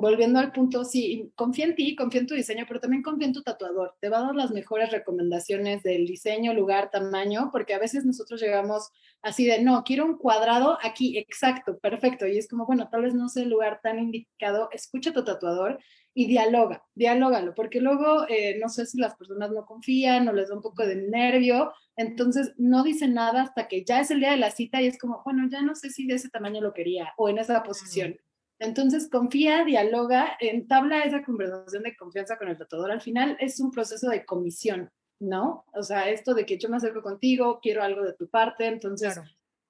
volviendo 0.00 0.38
al 0.38 0.52
punto, 0.52 0.84
sí, 0.84 1.32
confía 1.36 1.64
en 1.64 1.74
ti, 1.74 1.96
confía 1.96 2.20
en 2.20 2.26
tu 2.26 2.34
diseño, 2.34 2.66
pero 2.68 2.80
también 2.80 3.02
confía 3.02 3.28
en 3.28 3.32
tu 3.32 3.42
tatuador. 3.42 3.94
Te 3.98 4.10
va 4.10 4.18
a 4.18 4.26
dar 4.26 4.34
las 4.34 4.50
mejores 4.50 4.92
recomendaciones 4.92 5.82
del 5.82 6.06
diseño, 6.06 6.52
lugar, 6.52 6.90
tamaño, 6.90 7.48
porque 7.50 7.72
a 7.72 7.78
veces 7.78 8.04
nosotros 8.04 8.40
llegamos 8.40 8.90
así 9.22 9.46
de, 9.46 9.62
no, 9.62 9.84
quiero 9.84 10.04
un 10.04 10.18
cuadrado 10.18 10.76
aquí, 10.82 11.16
exacto, 11.16 11.78
perfecto. 11.78 12.26
Y 12.26 12.36
es 12.36 12.46
como, 12.46 12.66
bueno, 12.66 12.88
tal 12.90 13.02
vez 13.02 13.14
no 13.14 13.30
sea 13.30 13.44
el 13.44 13.48
lugar 13.48 13.80
tan 13.82 13.98
indicado, 13.98 14.68
escucha 14.70 15.10
a 15.10 15.14
tu 15.14 15.24
tatuador 15.24 15.78
y 16.12 16.26
dialoga, 16.26 16.82
dialógalo, 16.94 17.54
porque 17.54 17.80
luego 17.80 18.26
eh, 18.28 18.58
no 18.60 18.68
sé 18.68 18.84
si 18.84 18.98
las 18.98 19.16
personas 19.16 19.50
no 19.50 19.64
confían 19.64 20.28
o 20.28 20.34
les 20.34 20.50
da 20.50 20.56
un 20.56 20.62
poco 20.62 20.86
de 20.86 20.96
nervio, 20.96 21.72
entonces 21.96 22.52
no 22.58 22.82
dicen 22.82 23.14
nada 23.14 23.42
hasta 23.42 23.66
que 23.66 23.82
ya 23.82 24.00
es 24.00 24.10
el 24.10 24.20
día 24.20 24.32
de 24.32 24.36
la 24.36 24.50
cita 24.50 24.82
y 24.82 24.86
es 24.88 24.98
como, 24.98 25.22
bueno, 25.24 25.48
ya 25.50 25.62
no 25.62 25.74
sé 25.74 25.88
si 25.88 26.06
de 26.06 26.16
ese 26.16 26.28
tamaño 26.28 26.60
lo 26.60 26.74
quería 26.74 27.14
o 27.16 27.30
en 27.30 27.38
esa 27.38 27.62
posición. 27.62 28.16
Entonces, 28.58 29.08
confía, 29.10 29.64
dialoga, 29.64 30.36
entabla 30.40 31.02
esa 31.02 31.22
conversación 31.22 31.82
de 31.82 31.96
confianza 31.96 32.38
con 32.38 32.48
el 32.48 32.56
tatuador. 32.56 32.90
Al 32.90 33.02
final 33.02 33.36
es 33.40 33.60
un 33.60 33.70
proceso 33.70 34.08
de 34.08 34.24
comisión, 34.24 34.90
¿no? 35.20 35.64
O 35.74 35.82
sea, 35.82 36.08
esto 36.08 36.34
de 36.34 36.46
que 36.46 36.58
yo 36.58 36.68
me 36.68 36.78
acerco 36.78 37.02
contigo, 37.02 37.60
quiero 37.60 37.82
algo 37.82 38.02
de 38.02 38.14
tu 38.14 38.28
parte, 38.28 38.66
entonces, 38.66 39.20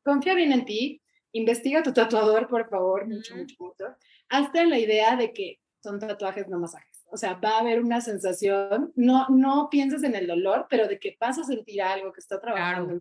confía 0.04 0.34
bien 0.34 0.52
en 0.52 0.64
ti, 0.64 1.02
investiga 1.32 1.82
tu 1.82 1.92
tatuador, 1.92 2.48
por 2.48 2.68
favor, 2.68 3.06
mucho, 3.06 3.36
mucho, 3.36 3.56
mucho. 3.58 3.96
Hazte 4.28 4.66
la 4.66 4.78
idea 4.78 5.16
de 5.16 5.32
que 5.32 5.60
son 5.82 5.98
tatuajes, 5.98 6.48
no 6.48 6.58
masajes 6.58 6.95
o 7.08 7.16
sea, 7.16 7.34
va 7.34 7.56
a 7.56 7.60
haber 7.60 7.80
una 7.80 8.00
sensación, 8.00 8.92
no, 8.96 9.26
no 9.28 9.68
pienses 9.70 10.02
en 10.02 10.14
el 10.14 10.26
dolor, 10.26 10.66
pero 10.68 10.88
de 10.88 10.98
que 10.98 11.16
vas 11.20 11.38
a 11.38 11.44
sentir 11.44 11.80
algo 11.82 12.12
que 12.12 12.20
está 12.20 12.40
trabajando 12.40 13.00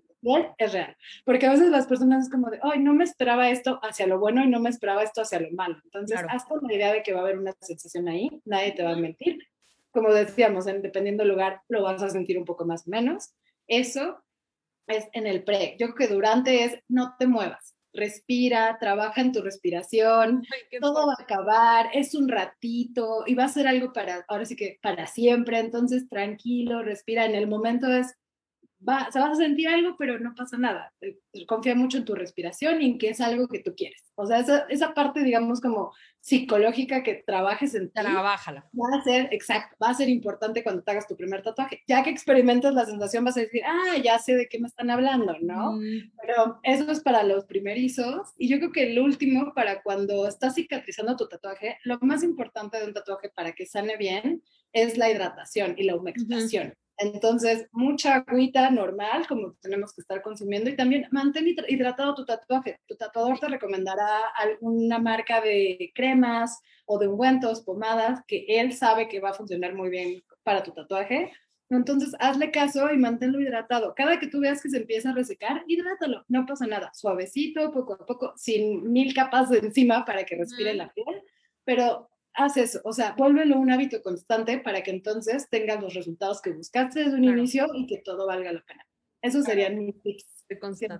es 0.57 0.73
real. 0.73 0.95
Porque 1.25 1.45
a 1.47 1.51
veces 1.51 1.69
las 1.69 1.87
personas 1.87 2.25
es 2.25 2.31
como 2.31 2.49
de, 2.49 2.59
ay, 2.61 2.79
no 2.79 2.93
me 2.93 3.03
esperaba 3.03 3.49
esto 3.49 3.79
hacia 3.81 4.07
lo 4.07 4.19
bueno 4.19 4.43
y 4.43 4.47
no 4.47 4.59
me 4.59 4.69
esperaba 4.69 5.03
esto 5.03 5.21
hacia 5.21 5.39
lo 5.39 5.51
malo. 5.51 5.77
Entonces, 5.83 6.19
hasta 6.29 6.55
la 6.61 6.73
idea 6.73 6.93
de 6.93 7.03
que 7.03 7.13
va 7.13 7.19
a 7.19 7.23
haber 7.23 7.37
una 7.37 7.53
sensación 7.59 8.07
ahí, 8.07 8.29
nadie 8.45 8.73
te 8.73 8.83
va 8.83 8.91
a 8.91 8.95
mentir. 8.95 9.39
Como 9.91 10.13
decíamos, 10.13 10.67
en, 10.67 10.81
dependiendo 10.81 11.23
del 11.23 11.31
lugar, 11.31 11.61
lo 11.67 11.83
vas 11.83 12.01
a 12.03 12.09
sentir 12.09 12.37
un 12.37 12.45
poco 12.45 12.65
más 12.65 12.87
o 12.87 12.91
menos. 12.91 13.33
Eso 13.67 14.23
es 14.87 15.07
en 15.13 15.25
el 15.25 15.43
pre. 15.43 15.75
Yo 15.79 15.93
creo 15.93 16.09
que 16.09 16.13
durante 16.13 16.63
es 16.63 16.79
no 16.87 17.15
te 17.17 17.27
muevas 17.27 17.75
respira, 17.95 18.77
trabaja 18.79 19.21
en 19.21 19.31
tu 19.31 19.41
respiración, 19.41 20.43
todo 20.81 21.07
va 21.07 21.15
a 21.17 21.23
acabar, 21.23 21.89
es 21.93 22.13
un 22.13 22.27
ratito 22.27 23.23
y 23.25 23.35
va 23.35 23.45
a 23.45 23.49
ser 23.49 23.67
algo 23.67 23.93
para, 23.93 24.25
ahora 24.27 24.45
sí 24.45 24.55
que 24.55 24.79
para 24.81 25.07
siempre, 25.07 25.59
entonces 25.59 26.07
tranquilo, 26.09 26.83
respira, 26.83 27.25
en 27.25 27.35
el 27.35 27.47
momento 27.47 27.87
es 27.91 28.15
va, 28.87 29.11
se 29.11 29.19
vas 29.19 29.31
a 29.31 29.35
sentir 29.35 29.67
algo, 29.67 29.95
pero 29.97 30.19
no 30.19 30.33
pasa 30.35 30.57
nada. 30.57 30.93
Eh, 31.01 31.17
confía 31.47 31.75
mucho 31.75 31.97
en 31.97 32.05
tu 32.05 32.15
respiración 32.15 32.81
y 32.81 32.85
en 32.85 32.97
que 32.97 33.09
es 33.09 33.21
algo 33.21 33.47
que 33.47 33.59
tú 33.59 33.73
quieres. 33.75 34.03
O 34.15 34.25
sea, 34.25 34.39
esa, 34.39 34.65
esa 34.69 34.93
parte, 34.93 35.23
digamos, 35.23 35.61
como 35.61 35.93
psicológica 36.25 37.03
que 37.03 37.23
trabajes 37.25 37.75
en 37.75 37.91
ti. 37.91 38.01
Trabájala. 38.01 38.67
Va 38.73 38.97
a 38.97 39.03
ser, 39.03 39.27
exacto, 39.31 39.75
va 39.81 39.89
a 39.89 39.93
ser 39.93 40.09
importante 40.09 40.63
cuando 40.63 40.81
te 40.81 40.91
hagas 40.91 41.07
tu 41.07 41.15
primer 41.15 41.43
tatuaje. 41.43 41.83
Ya 41.87 42.03
que 42.03 42.09
experimentas 42.09 42.73
la 42.73 42.85
sensación, 42.85 43.25
vas 43.25 43.37
a 43.37 43.41
decir, 43.41 43.61
ah, 43.63 43.97
ya 44.03 44.17
sé 44.17 44.35
de 44.35 44.47
qué 44.47 44.59
me 44.59 44.67
están 44.67 44.89
hablando, 44.89 45.35
¿no? 45.41 45.73
Mm. 45.73 46.11
Pero 46.21 46.59
eso 46.63 46.91
es 46.91 47.01
para 47.01 47.23
los 47.23 47.45
primerizos. 47.45 48.33
Y 48.37 48.47
yo 48.47 48.57
creo 48.57 48.71
que 48.71 48.91
el 48.91 48.99
último, 48.99 49.53
para 49.53 49.83
cuando 49.83 50.27
estás 50.27 50.55
cicatrizando 50.55 51.15
tu 51.15 51.27
tatuaje, 51.27 51.77
lo 51.83 51.99
más 52.01 52.23
importante 52.23 52.79
de 52.79 52.85
un 52.85 52.93
tatuaje 52.93 53.29
para 53.29 53.51
que 53.51 53.65
sane 53.65 53.97
bien 53.97 54.41
es 54.73 54.97
la 54.97 55.09
hidratación 55.09 55.75
y 55.77 55.83
la 55.83 55.95
humectación. 55.95 56.73
Entonces, 56.97 57.67
mucha 57.71 58.15
agüita 58.15 58.69
normal, 58.69 59.27
como 59.27 59.53
tenemos 59.61 59.93
que 59.93 60.01
estar 60.01 60.21
consumiendo, 60.21 60.69
y 60.69 60.75
también 60.75 61.07
mantén 61.11 61.45
hidratado 61.47 62.15
tu 62.15 62.25
tatuaje. 62.25 62.79
Tu 62.87 62.95
tatuador 62.95 63.39
te 63.39 63.49
recomendará 63.49 64.29
alguna 64.37 64.99
marca 64.99 65.41
de 65.41 65.91
cremas 65.93 66.61
o 66.85 66.97
de 66.97 67.07
ungüentos, 67.07 67.61
pomadas, 67.61 68.21
que 68.27 68.45
él 68.47 68.73
sabe 68.73 69.09
que 69.09 69.19
va 69.19 69.31
a 69.31 69.33
funcionar 69.33 69.73
muy 69.73 69.89
bien 69.89 70.23
para 70.43 70.63
tu 70.63 70.71
tatuaje. 70.71 71.33
Entonces, 71.69 72.13
hazle 72.19 72.51
caso 72.51 72.91
y 72.93 72.97
manténlo 72.97 73.41
hidratado. 73.41 73.93
Cada 73.95 74.19
que 74.19 74.27
tú 74.27 74.39
veas 74.39 74.61
que 74.61 74.69
se 74.69 74.77
empieza 74.77 75.09
a 75.09 75.13
resecar, 75.13 75.63
hidrátalo. 75.67 76.23
No 76.27 76.45
pasa 76.45 76.67
nada. 76.67 76.91
Suavecito, 76.93 77.71
poco 77.71 77.93
a 77.93 78.05
poco, 78.05 78.33
sin 78.37 78.91
mil 78.91 79.13
capas 79.13 79.49
de 79.49 79.57
encima 79.57 80.05
para 80.05 80.23
que 80.25 80.35
respire 80.35 80.75
la 80.75 80.93
piel. 80.93 81.23
Pero 81.65 82.09
haz 82.35 82.57
eso, 82.57 82.81
o 82.83 82.93
sea, 82.93 83.13
vuélvelo 83.17 83.57
un 83.57 83.71
hábito 83.71 84.01
constante 84.01 84.59
para 84.59 84.83
que 84.83 84.91
entonces 84.91 85.49
tengas 85.49 85.81
los 85.81 85.93
resultados 85.93 86.41
que 86.41 86.51
buscaste 86.51 87.05
desde 87.05 87.15
un 87.15 87.23
inicio 87.23 87.67
y 87.73 87.87
que 87.87 87.97
todo 87.97 88.27
valga 88.27 88.51
la 88.51 88.63
pena. 88.63 88.85
Esos 89.21 89.45
serían 89.45 89.77
mis 89.77 90.01
tips. 90.01 90.45
De 90.47 90.59
constante. 90.59 90.99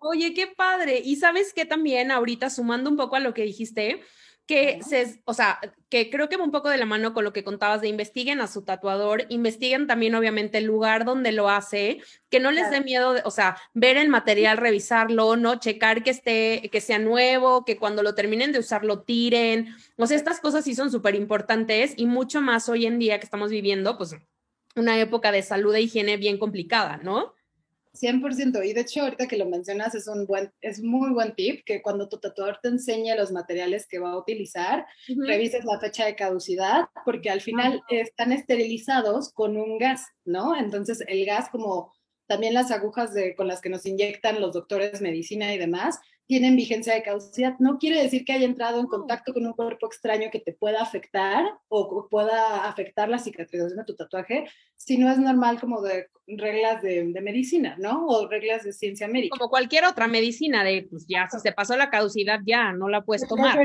Oye, 0.00 0.34
qué 0.34 0.48
padre. 0.48 1.00
Y 1.04 1.16
sabes 1.16 1.52
que 1.54 1.64
también 1.64 2.10
ahorita 2.10 2.50
sumando 2.50 2.90
un 2.90 2.96
poco 2.96 3.16
a 3.16 3.20
lo 3.20 3.32
que 3.32 3.42
dijiste, 3.42 4.00
que 4.52 4.82
se, 4.82 5.22
o 5.24 5.32
sea, 5.32 5.58
que 5.88 6.10
creo 6.10 6.28
que 6.28 6.36
va 6.36 6.44
un 6.44 6.50
poco 6.50 6.68
de 6.68 6.76
la 6.76 6.84
mano 6.84 7.14
con 7.14 7.24
lo 7.24 7.32
que 7.32 7.42
contabas 7.42 7.80
de 7.80 7.88
investiguen 7.88 8.42
a 8.42 8.46
su 8.46 8.60
tatuador, 8.66 9.24
investiguen 9.30 9.86
también 9.86 10.14
obviamente 10.14 10.58
el 10.58 10.64
lugar 10.64 11.06
donde 11.06 11.32
lo 11.32 11.48
hace, 11.48 12.02
que 12.28 12.38
no 12.38 12.50
les 12.50 12.70
dé 12.70 12.82
miedo, 12.82 13.14
o 13.24 13.30
sea, 13.30 13.56
ver 13.72 13.96
el 13.96 14.10
material, 14.10 14.58
revisarlo, 14.58 15.36
no 15.36 15.54
checar 15.54 16.02
que 16.02 16.10
esté, 16.10 16.68
que 16.70 16.82
sea 16.82 16.98
nuevo, 16.98 17.64
que 17.64 17.78
cuando 17.78 18.02
lo 18.02 18.14
terminen 18.14 18.52
de 18.52 18.58
usar 18.58 18.84
lo 18.84 19.00
tiren, 19.00 19.74
o 19.96 20.06
sea, 20.06 20.18
estas 20.18 20.38
cosas 20.38 20.64
sí 20.66 20.74
son 20.74 20.90
súper 20.90 21.14
importantes 21.14 21.94
y 21.96 22.04
mucho 22.04 22.42
más 22.42 22.68
hoy 22.68 22.84
en 22.84 22.98
día 22.98 23.18
que 23.20 23.24
estamos 23.24 23.50
viviendo, 23.50 23.96
pues 23.96 24.14
una 24.76 25.00
época 25.00 25.32
de 25.32 25.40
salud 25.40 25.74
e 25.74 25.80
higiene 25.80 26.18
bien 26.18 26.36
complicada, 26.36 26.98
¿no? 26.98 27.32
100%. 27.94 28.64
Y 28.64 28.72
de 28.72 28.80
hecho, 28.80 29.02
ahorita 29.02 29.26
que 29.26 29.36
lo 29.36 29.46
mencionas, 29.46 29.94
es 29.94 30.08
un 30.08 30.26
buen, 30.26 30.52
es 30.60 30.82
muy 30.82 31.10
buen 31.10 31.34
tip 31.34 31.64
que 31.64 31.82
cuando 31.82 32.08
tu 32.08 32.18
tatuador 32.18 32.58
te 32.62 32.68
enseñe 32.68 33.14
los 33.16 33.32
materiales 33.32 33.86
que 33.86 33.98
va 33.98 34.12
a 34.12 34.18
utilizar, 34.18 34.86
revises 35.26 35.64
la 35.64 35.78
fecha 35.80 36.06
de 36.06 36.16
caducidad, 36.16 36.84
porque 37.04 37.30
al 37.30 37.40
final 37.40 37.82
están 37.88 38.32
esterilizados 38.32 39.32
con 39.32 39.56
un 39.56 39.78
gas, 39.78 40.06
¿no? 40.24 40.56
Entonces, 40.56 41.02
el 41.06 41.24
gas, 41.26 41.48
como 41.50 41.92
también 42.26 42.54
las 42.54 42.70
agujas 42.70 43.12
de, 43.12 43.34
con 43.34 43.46
las 43.46 43.60
que 43.60 43.68
nos 43.68 43.84
inyectan 43.84 44.40
los 44.40 44.54
doctores 44.54 45.02
medicina 45.02 45.52
y 45.52 45.58
demás, 45.58 45.98
tienen 46.26 46.56
vigencia 46.56 46.94
de 46.94 47.02
caducidad. 47.02 47.56
No 47.58 47.78
quiere 47.78 48.02
decir 48.02 48.24
que 48.24 48.32
haya 48.32 48.46
entrado 48.46 48.80
en 48.80 48.86
contacto 48.86 49.34
con 49.34 49.46
un 49.46 49.52
cuerpo 49.52 49.86
extraño 49.86 50.30
que 50.30 50.40
te 50.40 50.52
pueda 50.52 50.80
afectar 50.80 51.44
o 51.68 52.08
pueda 52.08 52.64
afectar 52.64 53.08
la 53.08 53.18
cicatrización 53.18 53.78
de 53.78 53.84
tu 53.84 53.96
tatuaje, 53.96 54.46
sino 54.76 55.10
es 55.10 55.18
normal 55.18 55.60
como 55.60 55.82
de 55.82 56.08
reglas 56.26 56.82
de, 56.82 57.04
medicina, 57.22 57.76
¿no? 57.78 58.06
O 58.06 58.28
reglas 58.28 58.64
de 58.64 58.72
ciencia 58.72 59.08
médica. 59.08 59.36
Como 59.36 59.50
cualquier 59.50 59.84
otra 59.84 60.08
medicina, 60.08 60.64
de 60.64 60.86
pues 60.88 61.06
ya, 61.08 61.28
si 61.30 61.38
se 61.40 61.52
pasó 61.52 61.76
la 61.76 61.90
caducidad, 61.90 62.40
ya 62.46 62.72
no 62.72 62.88
la 62.88 63.02
puedes 63.02 63.26
tomar. 63.28 63.58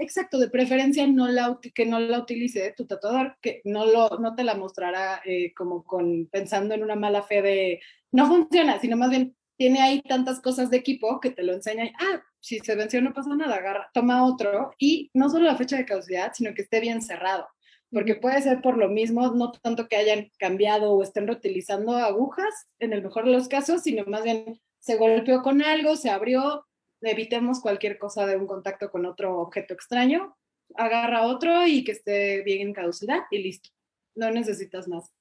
Exacto, 0.00 0.38
de 0.38 0.50
preferencia 0.50 1.06
no 1.06 1.28
la, 1.28 1.58
que 1.74 1.86
no 1.86 2.00
la 2.00 2.18
utilice 2.18 2.74
tu 2.76 2.86
tatuador, 2.86 3.36
que 3.40 3.62
no, 3.64 3.86
lo, 3.86 4.18
no 4.18 4.34
te 4.34 4.44
la 4.44 4.54
mostrará 4.54 5.22
eh, 5.24 5.52
como 5.54 5.84
con 5.84 6.26
pensando 6.26 6.74
en 6.74 6.82
una 6.82 6.96
mala 6.96 7.22
fe 7.22 7.42
de 7.42 7.80
no 8.12 8.26
funciona, 8.26 8.80
sino 8.80 8.96
más 8.96 9.10
bien 9.10 9.36
tiene 9.60 9.82
ahí 9.82 10.00
tantas 10.00 10.40
cosas 10.40 10.70
de 10.70 10.78
equipo 10.78 11.20
que 11.20 11.28
te 11.28 11.42
lo 11.42 11.52
enseña, 11.52 11.92
ah, 12.00 12.22
si 12.40 12.60
se 12.60 12.74
venció 12.76 13.02
no 13.02 13.12
pasa 13.12 13.36
nada, 13.36 13.56
agarra, 13.56 13.90
toma 13.92 14.24
otro 14.24 14.72
y 14.78 15.10
no 15.12 15.28
solo 15.28 15.44
la 15.44 15.54
fecha 15.54 15.76
de 15.76 15.84
caducidad, 15.84 16.32
sino 16.32 16.54
que 16.54 16.62
esté 16.62 16.80
bien 16.80 17.02
cerrado, 17.02 17.46
porque 17.92 18.14
puede 18.14 18.40
ser 18.40 18.62
por 18.62 18.78
lo 18.78 18.88
mismo, 18.88 19.30
no 19.32 19.52
tanto 19.52 19.86
que 19.86 19.96
hayan 19.96 20.30
cambiado 20.38 20.94
o 20.94 21.02
estén 21.02 21.26
reutilizando 21.26 21.94
agujas, 21.94 22.70
en 22.78 22.94
el 22.94 23.02
mejor 23.02 23.26
de 23.26 23.32
los 23.32 23.48
casos, 23.48 23.82
sino 23.82 24.06
más 24.06 24.24
bien 24.24 24.58
se 24.78 24.96
golpeó 24.96 25.42
con 25.42 25.60
algo, 25.60 25.94
se 25.94 26.08
abrió, 26.08 26.64
evitemos 27.02 27.60
cualquier 27.60 27.98
cosa 27.98 28.24
de 28.24 28.36
un 28.36 28.46
contacto 28.46 28.90
con 28.90 29.04
otro 29.04 29.40
objeto 29.40 29.74
extraño, 29.74 30.38
agarra 30.74 31.26
otro 31.26 31.66
y 31.66 31.84
que 31.84 31.92
esté 31.92 32.42
bien 32.44 32.68
en 32.68 32.72
caducidad 32.72 33.24
y 33.30 33.42
listo, 33.42 33.68
no 34.14 34.30
necesitas 34.30 34.88
más. 34.88 35.12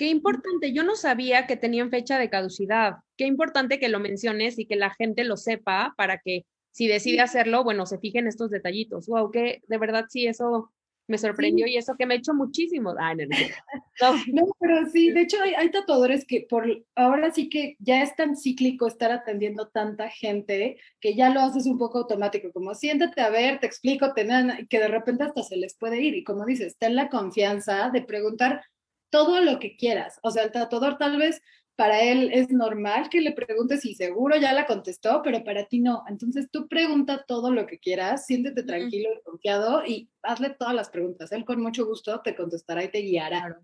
Qué 0.00 0.06
importante, 0.06 0.72
yo 0.72 0.82
no 0.82 0.96
sabía 0.96 1.46
que 1.46 1.58
tenían 1.58 1.90
fecha 1.90 2.18
de 2.18 2.30
caducidad. 2.30 3.00
Qué 3.18 3.26
importante 3.26 3.78
que 3.78 3.90
lo 3.90 4.00
menciones 4.00 4.58
y 4.58 4.64
que 4.64 4.76
la 4.76 4.88
gente 4.88 5.24
lo 5.24 5.36
sepa 5.36 5.92
para 5.94 6.22
que 6.24 6.46
si 6.70 6.88
decide 6.88 7.20
hacerlo, 7.20 7.64
bueno, 7.64 7.84
se 7.84 7.98
fijen 7.98 8.26
estos 8.26 8.48
detallitos. 8.48 9.08
Wow, 9.08 9.30
que 9.30 9.60
de 9.68 9.76
verdad 9.76 10.06
sí, 10.08 10.26
eso 10.26 10.72
me 11.06 11.18
sorprendió 11.18 11.66
y 11.66 11.76
eso 11.76 11.96
que 11.98 12.06
me 12.06 12.14
hecho 12.14 12.32
muchísimo. 12.32 12.94
daño. 12.94 13.26
no, 14.32 14.46
pero 14.58 14.86
sí, 14.86 15.10
de 15.10 15.20
hecho 15.20 15.36
hay, 15.42 15.70
tatuadores 15.70 16.24
que 16.24 16.46
por 16.48 16.82
ahora 16.94 17.30
sí 17.30 17.50
que 17.50 17.76
ya 17.78 18.02
es 18.02 18.16
tan 18.16 18.38
cíclico 18.38 18.86
estar 18.86 19.12
atendiendo 19.12 19.68
tanta 19.68 20.08
gente 20.08 20.78
que 20.98 21.14
ya 21.14 21.28
lo 21.28 21.40
haces 21.40 21.66
un 21.66 21.76
poco 21.76 21.98
automático, 21.98 22.50
como 22.52 22.74
siéntate 22.74 23.20
a 23.20 23.28
ver, 23.28 23.60
te 23.60 23.66
explico, 23.66 24.14
te, 24.14 24.26
que 24.70 24.78
de 24.78 24.88
repente 24.88 25.24
hasta 25.24 25.42
se 25.42 25.58
les 25.58 25.76
puede 25.76 26.00
ir 26.00 26.14
y 26.14 26.24
como 26.24 26.46
dices, 26.46 26.78
ten 26.78 26.96
la 26.96 27.10
confianza 27.10 27.90
de 27.90 28.00
preguntar 28.00 28.62
todo 29.10 29.40
lo 29.40 29.58
que 29.58 29.76
quieras. 29.76 30.18
O 30.22 30.30
sea, 30.30 30.44
el 30.44 30.52
tatuador 30.52 30.98
tal 30.98 31.18
vez 31.18 31.42
para 31.76 32.02
él 32.02 32.30
es 32.32 32.50
normal 32.50 33.08
que 33.08 33.22
le 33.22 33.32
preguntes 33.32 33.86
y 33.86 33.94
seguro 33.94 34.36
ya 34.36 34.52
la 34.52 34.66
contestó, 34.66 35.22
pero 35.22 35.42
para 35.44 35.64
ti 35.64 35.80
no. 35.80 36.04
Entonces 36.08 36.50
tú 36.50 36.68
pregunta 36.68 37.24
todo 37.26 37.50
lo 37.50 37.66
que 37.66 37.78
quieras, 37.78 38.26
siéntete 38.26 38.62
tranquilo 38.64 39.08
y 39.14 39.22
confiado 39.22 39.82
y 39.86 40.10
hazle 40.22 40.50
todas 40.50 40.74
las 40.74 40.90
preguntas. 40.90 41.32
Él 41.32 41.44
con 41.44 41.60
mucho 41.62 41.86
gusto 41.86 42.20
te 42.22 42.36
contestará 42.36 42.84
y 42.84 42.90
te 42.90 42.98
guiará. 42.98 43.58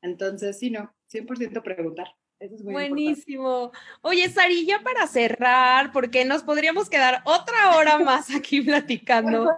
Entonces, 0.00 0.58
sí, 0.58 0.70
no, 0.70 0.94
100% 1.12 1.62
preguntar. 1.62 2.08
Buenísimo. 2.62 3.72
Oye, 4.00 4.28
Sari, 4.28 4.64
ya 4.64 4.80
para 4.80 5.08
cerrar, 5.08 5.90
porque 5.92 6.24
nos 6.24 6.44
podríamos 6.44 6.88
quedar 6.88 7.20
otra 7.24 7.76
hora 7.76 7.98
más 7.98 8.30
aquí 8.34 8.60
platicando. 8.60 9.50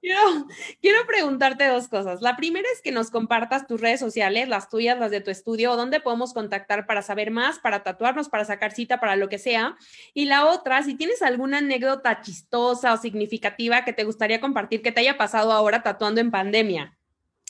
quiero, 0.00 0.46
quiero 0.80 1.06
preguntarte 1.06 1.66
dos 1.68 1.88
cosas. 1.88 2.22
La 2.22 2.36
primera 2.36 2.66
es 2.72 2.80
que 2.80 2.90
nos 2.90 3.10
compartas 3.10 3.66
tus 3.66 3.80
redes 3.80 4.00
sociales, 4.00 4.48
las 4.48 4.70
tuyas, 4.70 4.98
las 4.98 5.10
de 5.10 5.20
tu 5.20 5.30
estudio, 5.30 5.76
dónde 5.76 6.00
podemos 6.00 6.32
contactar 6.32 6.86
para 6.86 7.02
saber 7.02 7.30
más, 7.30 7.58
para 7.58 7.82
tatuarnos, 7.82 8.30
para 8.30 8.46
sacar 8.46 8.72
cita, 8.72 8.98
para 8.98 9.16
lo 9.16 9.28
que 9.28 9.38
sea. 9.38 9.76
Y 10.14 10.24
la 10.24 10.46
otra, 10.46 10.82
si 10.82 10.94
tienes 10.94 11.20
alguna 11.20 11.58
anécdota 11.58 12.22
chistosa 12.22 12.94
o 12.94 12.96
significativa 12.96 13.84
que 13.84 13.92
te 13.92 14.04
gustaría 14.04 14.40
compartir 14.40 14.80
que 14.80 14.92
te 14.92 15.00
haya 15.00 15.18
pasado 15.18 15.52
ahora 15.52 15.82
tatuando 15.82 16.22
en 16.22 16.30
pandemia. 16.30 16.96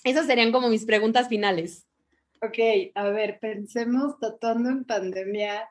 Esas 0.02 0.26
serían 0.26 0.50
como 0.50 0.68
mis 0.68 0.84
preguntas 0.84 1.28
finales. 1.28 1.85
Ok, 2.46 2.58
a 2.94 3.10
ver, 3.10 3.38
pensemos 3.40 4.18
tatuando 4.20 4.68
en 4.70 4.84
pandemia. 4.84 5.68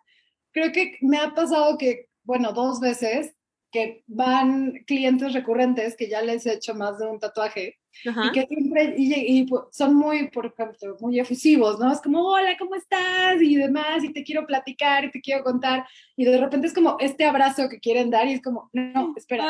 Creo 0.52 0.72
que 0.72 0.98
me 1.02 1.18
ha 1.18 1.34
pasado 1.34 1.78
que, 1.78 2.08
bueno, 2.24 2.54
dos 2.54 2.80
veces 2.80 3.35
que 3.76 4.06
van 4.08 4.72
clientes 4.88 5.34
recurrentes 5.34 5.98
que 5.98 6.08
ya 6.08 6.22
les 6.22 6.46
he 6.46 6.54
hecho 6.54 6.74
más 6.76 6.98
de 6.98 7.08
un 7.08 7.20
tatuaje 7.20 7.78
y 8.06 8.32
que 8.32 8.46
siempre 8.48 8.96
y, 8.98 9.46
son 9.72 9.96
muy, 9.96 10.30
por 10.30 10.46
ejemplo, 10.46 10.96
muy 11.02 11.20
efusivos, 11.20 11.78
¿no? 11.78 11.92
Es 11.92 12.00
como, 12.00 12.22
hola, 12.22 12.56
¿cómo 12.58 12.76
estás? 12.76 13.42
Y 13.42 13.58
demás, 13.58 14.02
y 14.02 14.14
te 14.14 14.24
quiero 14.24 14.48
platicar 14.48 15.04
y 15.04 15.12
te 15.12 15.20
quiero 15.20 15.44
contar. 15.44 15.86
Y 16.16 16.24
de 16.24 16.38
repente 16.38 16.68
es 16.68 16.74
como 16.74 16.96
este 17.02 17.26
abrazo 17.26 17.68
que 17.68 17.82
quieren 17.82 18.10
dar 18.10 18.28
y 18.28 18.34
es 18.34 18.42
como, 18.42 18.70
no, 18.72 19.14
espera, 19.18 19.46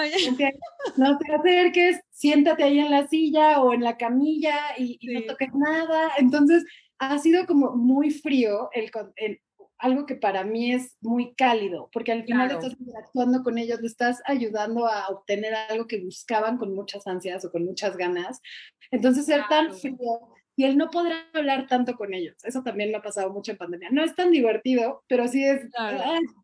no 0.97 1.17
te 1.19 1.35
acerques, 1.35 1.99
siéntate 2.09 2.63
ahí 2.63 2.79
en 2.79 2.89
la 2.89 3.07
silla 3.07 3.61
o 3.61 3.73
en 3.73 3.83
la 3.83 3.95
camilla 3.95 4.57
y, 4.75 4.97
no 5.13 5.21
toques 5.21 5.53
nada. 5.53 6.13
Entonces, 6.17 6.65
ha 6.97 7.19
sido 7.19 7.45
como 7.45 7.75
muy 7.75 8.09
frío 8.09 8.69
el, 8.73 8.89
algo 9.77 10.05
que 10.05 10.15
para 10.15 10.43
mí 10.43 10.71
es 10.71 10.95
muy 11.01 11.33
cálido, 11.35 11.89
porque 11.91 12.11
al 12.11 12.23
final 12.23 12.51
estás 12.51 12.75
interactuando 12.79 13.43
con 13.43 13.57
ellos, 13.57 13.81
le 13.81 13.87
estás 13.87 14.21
ayudando 14.25 14.87
a 14.87 15.07
obtener 15.07 15.53
algo 15.53 15.87
que 15.87 15.99
buscaban 16.01 16.57
con 16.57 16.73
muchas 16.73 17.05
ansias 17.07 17.43
o 17.45 17.51
con 17.51 17.65
muchas 17.65 17.97
ganas. 17.97 18.41
Entonces, 18.91 19.25
ser 19.25 19.43
tan 19.49 19.73
frío 19.73 19.97
y 20.55 20.63
él 20.63 20.77
no 20.77 20.89
podrá 20.89 21.25
hablar 21.33 21.67
tanto 21.67 21.95
con 21.95 22.13
ellos. 22.13 22.35
Eso 22.43 22.63
también 22.63 22.91
me 22.91 22.97
ha 22.97 23.01
pasado 23.01 23.31
mucho 23.31 23.51
en 23.51 23.57
pandemia. 23.57 23.89
No 23.91 24.03
es 24.03 24.15
tan 24.15 24.31
divertido, 24.31 25.03
pero 25.07 25.27
sí 25.27 25.43
es 25.43 25.67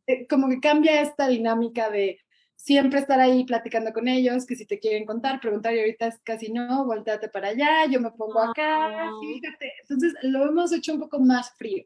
eh, 0.08 0.28
como 0.28 0.50
que 0.50 0.60
cambia 0.60 1.02
esta 1.02 1.28
dinámica 1.28 1.90
de 1.90 2.20
siempre 2.56 3.00
estar 3.00 3.20
ahí 3.20 3.44
platicando 3.46 3.92
con 3.92 4.08
ellos, 4.08 4.46
que 4.46 4.56
si 4.56 4.66
te 4.66 4.80
quieren 4.80 5.06
contar, 5.06 5.40
preguntar 5.40 5.74
y 5.74 5.80
ahorita 5.80 6.08
es 6.08 6.20
casi 6.20 6.52
no, 6.52 6.86
volteate 6.86 7.30
para 7.30 7.50
allá, 7.50 7.86
yo 7.90 8.00
me 8.00 8.12
pongo 8.12 8.40
acá, 8.40 9.10
fíjate. 9.20 9.74
Entonces 9.82 10.14
lo 10.24 10.48
hemos 10.48 10.72
hecho 10.72 10.94
un 10.94 11.00
poco 11.00 11.20
más 11.20 11.52
frío, 11.56 11.86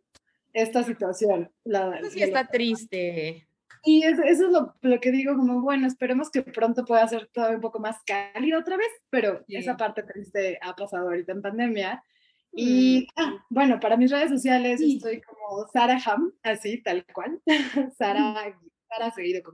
esta 0.56 0.84
situación. 0.84 1.52
La, 1.66 2.00
sí 2.10 2.24
está 2.24 2.48
triste. 2.48 3.48
Y 3.84 4.04
eso, 4.04 4.24
es 4.24 4.40
lo, 4.40 5.00
que 5.00 5.12
digo, 5.12 5.36
como 5.36 5.62
bueno, 5.62 5.86
esperemos 5.86 6.32
que 6.32 6.42
pronto 6.42 6.86
pueda 6.86 7.08
ser 7.08 7.30
todo 7.32 7.52
un 7.52 7.62
poco 7.62 7.80
más 7.80 7.98
cálido 8.04 8.60
otra 8.60 8.78
vez, 8.78 8.88
pero 9.12 9.44
esa 9.48 9.78
parte 9.78 10.02
triste 10.02 10.58
ha 10.62 10.76
pasado 10.76 11.10
ahorita 11.10 11.34
en 11.34 11.42
pandemia. 11.42 12.04
Y 12.52 13.02
mm. 13.02 13.22
ah, 13.22 13.46
bueno, 13.50 13.80
para 13.80 13.98
mis 13.98 14.10
redes 14.10 14.30
sociales 14.30 14.82
estoy 14.82 15.22
como 15.22 15.68
Sara 15.72 16.00
Ham, 16.06 16.32
así, 16.42 16.82
tal 16.82 17.06
cual. 17.14 17.40
Sara 17.98 18.58
para 18.88 19.12
seguido 19.12 19.44
con 19.44 19.54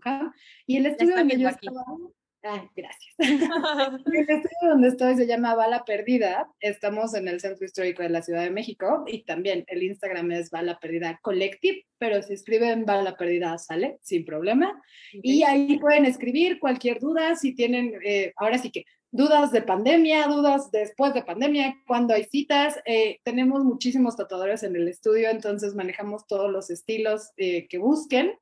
Y 0.68 0.78
el 0.78 0.86
estudio 0.86 1.16
donde 1.16 1.38
yo 1.38 1.50
estaba, 1.50 1.84
Gracias. 2.44 3.16
el 3.20 4.30
estudio 4.30 4.70
donde 4.70 4.88
estoy 4.88 5.16
se 5.16 5.28
llama 5.28 5.54
Bala 5.54 5.86
Perdida. 5.86 6.50
Estamos 6.60 7.14
en 7.14 7.28
el 7.28 7.40
Centro 7.40 7.66
Histórico 7.66 8.02
de 8.02 8.10
la 8.10 8.24
Ciudad 8.24 8.44
de 8.44 8.50
México 8.50 9.04
y 9.06 9.24
también 9.24 9.64
el 9.68 9.84
Instagram 9.84 10.32
es 10.32 10.50
Bala 10.50 10.80
Perdida 10.80 11.20
Collective, 11.22 11.86
pero 12.00 12.22
si 12.24 12.34
escriben 12.34 12.86
Bala 12.86 13.16
Perdida 13.16 13.58
sale 13.60 14.00
sin 14.02 14.26
problema. 14.26 14.82
Y 15.14 15.44
ahí 15.44 15.78
pueden 15.80 16.06
escribir 16.06 16.60
cualquier 16.60 17.00
duda, 17.00 17.36
si 17.36 17.54
tienen, 17.54 17.94
eh, 18.04 18.34
ahora 18.38 18.58
sí 18.58 18.72
que 18.72 18.86
dudas 19.12 19.52
de 19.52 19.62
pandemia, 19.62 20.28
dudas 20.28 20.72
después 20.72 21.14
de 21.14 21.24
pandemia, 21.24 21.76
cuando 21.86 22.14
hay 22.16 22.24
citas. 22.24 22.80
Eh, 22.86 23.20
tenemos 23.24 23.64
muchísimos 23.64 24.16
tatuadores 24.16 24.64
en 24.64 24.76
el 24.76 24.88
estudio, 24.88 25.30
entonces 25.30 25.76
manejamos 25.76 26.26
todos 26.26 26.52
los 26.52 26.72
estilos 26.72 27.32
eh, 27.38 27.68
que 27.68 27.78
busquen. 27.78 28.34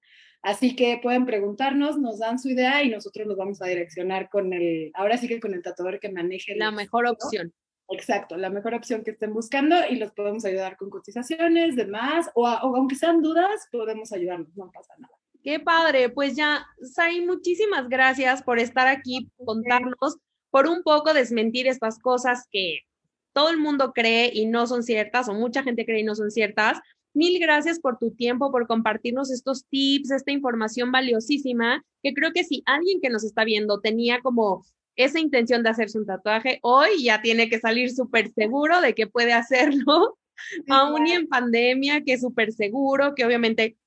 Así 0.41 0.75
que 0.75 0.99
pueden 1.03 1.25
preguntarnos, 1.25 1.97
nos 1.97 2.19
dan 2.19 2.39
su 2.39 2.49
idea 2.49 2.81
y 2.83 2.89
nosotros 2.89 3.27
los 3.27 3.37
vamos 3.37 3.61
a 3.61 3.65
direccionar 3.65 4.29
con 4.29 4.53
el, 4.53 4.91
ahora 4.93 5.17
sí 5.17 5.27
que 5.27 5.39
con 5.39 5.53
el 5.53 5.61
tatuador 5.61 5.99
que 5.99 6.09
maneje. 6.09 6.55
La 6.55 6.71
mejor 6.71 7.07
opción. 7.07 7.53
Exacto, 7.91 8.37
la 8.37 8.49
mejor 8.49 8.75
opción 8.75 9.03
que 9.03 9.11
estén 9.11 9.33
buscando 9.33 9.75
y 9.89 9.95
los 9.95 10.11
podemos 10.11 10.45
ayudar 10.45 10.77
con 10.77 10.89
cotizaciones, 10.89 11.75
demás, 11.75 12.29
o, 12.35 12.43
o 12.43 12.75
aunque 12.75 12.95
sean 12.95 13.21
dudas, 13.21 13.67
podemos 13.71 14.11
ayudarlos, 14.13 14.55
no 14.55 14.71
pasa 14.71 14.93
nada. 14.99 15.13
Qué 15.43 15.59
padre, 15.59 16.09
pues 16.09 16.35
ya, 16.35 16.67
Sai, 16.81 17.21
muchísimas 17.21 17.89
gracias 17.89 18.43
por 18.43 18.59
estar 18.59 18.87
aquí, 18.87 19.31
contarnos, 19.43 20.17
por 20.51 20.67
un 20.67 20.83
poco 20.83 21.13
desmentir 21.13 21.67
estas 21.67 21.97
cosas 21.97 22.45
que 22.51 22.81
todo 23.33 23.49
el 23.49 23.57
mundo 23.57 23.93
cree 23.93 24.31
y 24.33 24.45
no 24.45 24.67
son 24.67 24.83
ciertas, 24.83 25.27
o 25.27 25.33
mucha 25.33 25.63
gente 25.63 25.85
cree 25.85 26.01
y 26.01 26.03
no 26.03 26.15
son 26.15 26.29
ciertas. 26.29 26.79
Mil 27.13 27.39
gracias 27.39 27.79
por 27.79 27.97
tu 27.97 28.11
tiempo, 28.11 28.51
por 28.51 28.67
compartirnos 28.67 29.31
estos 29.31 29.65
tips, 29.65 30.11
esta 30.11 30.31
información 30.31 30.91
valiosísima, 30.91 31.83
que 32.03 32.13
creo 32.13 32.31
que 32.33 32.43
si 32.43 32.61
alguien 32.65 33.01
que 33.01 33.09
nos 33.09 33.23
está 33.23 33.43
viendo 33.43 33.79
tenía 33.79 34.21
como 34.21 34.63
esa 34.95 35.19
intención 35.19 35.63
de 35.63 35.69
hacerse 35.69 35.97
un 35.97 36.05
tatuaje, 36.05 36.59
hoy 36.61 37.03
ya 37.03 37.21
tiene 37.21 37.49
que 37.49 37.59
salir 37.59 37.89
súper 37.91 38.31
seguro 38.31 38.81
de 38.81 38.93
que 38.93 39.07
puede 39.07 39.33
hacerlo, 39.33 40.17
aún 40.69 41.07
y 41.07 41.11
en 41.13 41.27
pandemia, 41.27 42.03
que 42.03 42.13
es 42.13 42.21
súper 42.21 42.51
seguro, 42.51 43.15
que 43.15 43.25
obviamente 43.25 43.77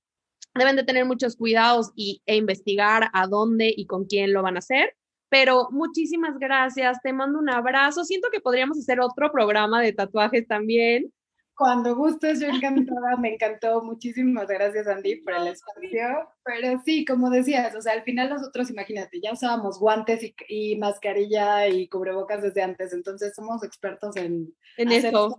deben 0.54 0.76
de 0.76 0.84
tener 0.84 1.04
muchos 1.04 1.36
cuidados 1.36 1.92
y, 1.94 2.22
e 2.26 2.36
investigar 2.36 3.10
a 3.12 3.26
dónde 3.26 3.72
y 3.74 3.86
con 3.86 4.04
quién 4.04 4.32
lo 4.32 4.42
van 4.42 4.56
a 4.56 4.60
hacer. 4.60 4.94
Pero 5.28 5.68
muchísimas 5.70 6.38
gracias, 6.38 7.00
te 7.02 7.12
mando 7.12 7.38
un 7.38 7.48
abrazo. 7.48 8.04
Siento 8.04 8.28
que 8.30 8.40
podríamos 8.40 8.78
hacer 8.78 9.00
otro 9.00 9.32
programa 9.32 9.80
de 9.80 9.94
tatuajes 9.94 10.46
también, 10.46 11.12
Cuando 11.56 11.94
gustes, 11.94 12.40
yo 12.40 12.48
encantada, 12.48 13.16
me 13.18 13.34
encantó. 13.34 13.82
Muchísimas 13.82 14.48
gracias, 14.48 14.86
Andy, 14.86 15.16
por 15.16 15.34
el 15.34 15.48
espacio. 15.48 16.28
Pero 16.44 16.80
sí, 16.84 17.04
como 17.04 17.30
decías, 17.30 17.74
o 17.74 17.80
sea, 17.80 17.92
al 17.92 18.02
final 18.02 18.30
nosotros, 18.30 18.70
imagínate, 18.70 19.20
ya 19.20 19.32
usábamos 19.32 19.78
guantes 19.78 20.22
y, 20.22 20.34
y 20.48 20.76
mascarilla 20.76 21.68
y 21.68 21.88
cubrebocas 21.88 22.42
desde 22.42 22.62
antes, 22.62 22.92
entonces 22.92 23.34
somos 23.34 23.62
expertos 23.62 24.16
en, 24.16 24.54
en 24.76 24.92
eso. 24.92 25.36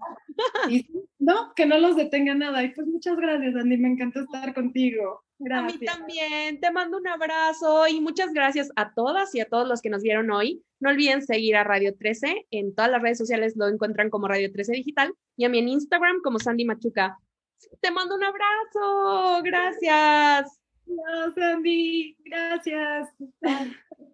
Y 0.70 0.88
no, 1.20 1.54
que 1.56 1.66
no 1.66 1.78
los 1.78 1.96
detenga 1.96 2.36
nada. 2.36 2.64
Y 2.64 2.70
pues 2.74 2.88
muchas 2.88 3.18
gracias, 3.18 3.56
Andy, 3.56 3.78
me 3.78 3.90
encantó 3.90 4.22
estar 4.22 4.54
contigo. 4.54 5.24
Gracias. 5.40 5.74
A 5.74 5.78
mí 5.78 5.86
también, 5.86 6.60
te 6.60 6.72
mando 6.72 6.98
un 6.98 7.08
abrazo 7.08 7.88
y 7.88 8.00
muchas 8.00 8.34
gracias 8.34 8.72
a 8.76 8.94
todas 8.94 9.34
y 9.36 9.42
a 9.42 9.46
todos 9.46 9.68
los 9.68 9.82
que 9.82 9.90
nos 9.90 10.04
vieron 10.04 10.32
hoy. 10.32 10.64
No 10.84 10.90
olviden 10.90 11.22
seguir 11.22 11.56
a 11.56 11.64
Radio 11.64 11.96
13, 11.96 12.48
en 12.52 12.76
todas 12.76 12.92
las 12.92 13.02
redes 13.02 13.18
sociales 13.18 13.54
lo 13.56 13.70
encuentran 13.70 14.10
como 14.10 14.28
Radio 14.28 14.52
13 14.52 14.74
Digital 14.74 15.14
y 15.38 15.46
a 15.46 15.50
mí 15.50 15.60
en 15.60 15.70
Instagram 15.70 16.18
como 16.22 16.40
Sandy 16.40 16.66
Machuca. 16.66 17.18
Te 17.80 17.90
mando 17.90 18.16
un 18.16 18.24
abrazo, 18.26 19.42
gracias. 19.44 20.60
Gracias, 20.86 21.36
Sandy, 21.36 22.18
gracias. 22.26 23.08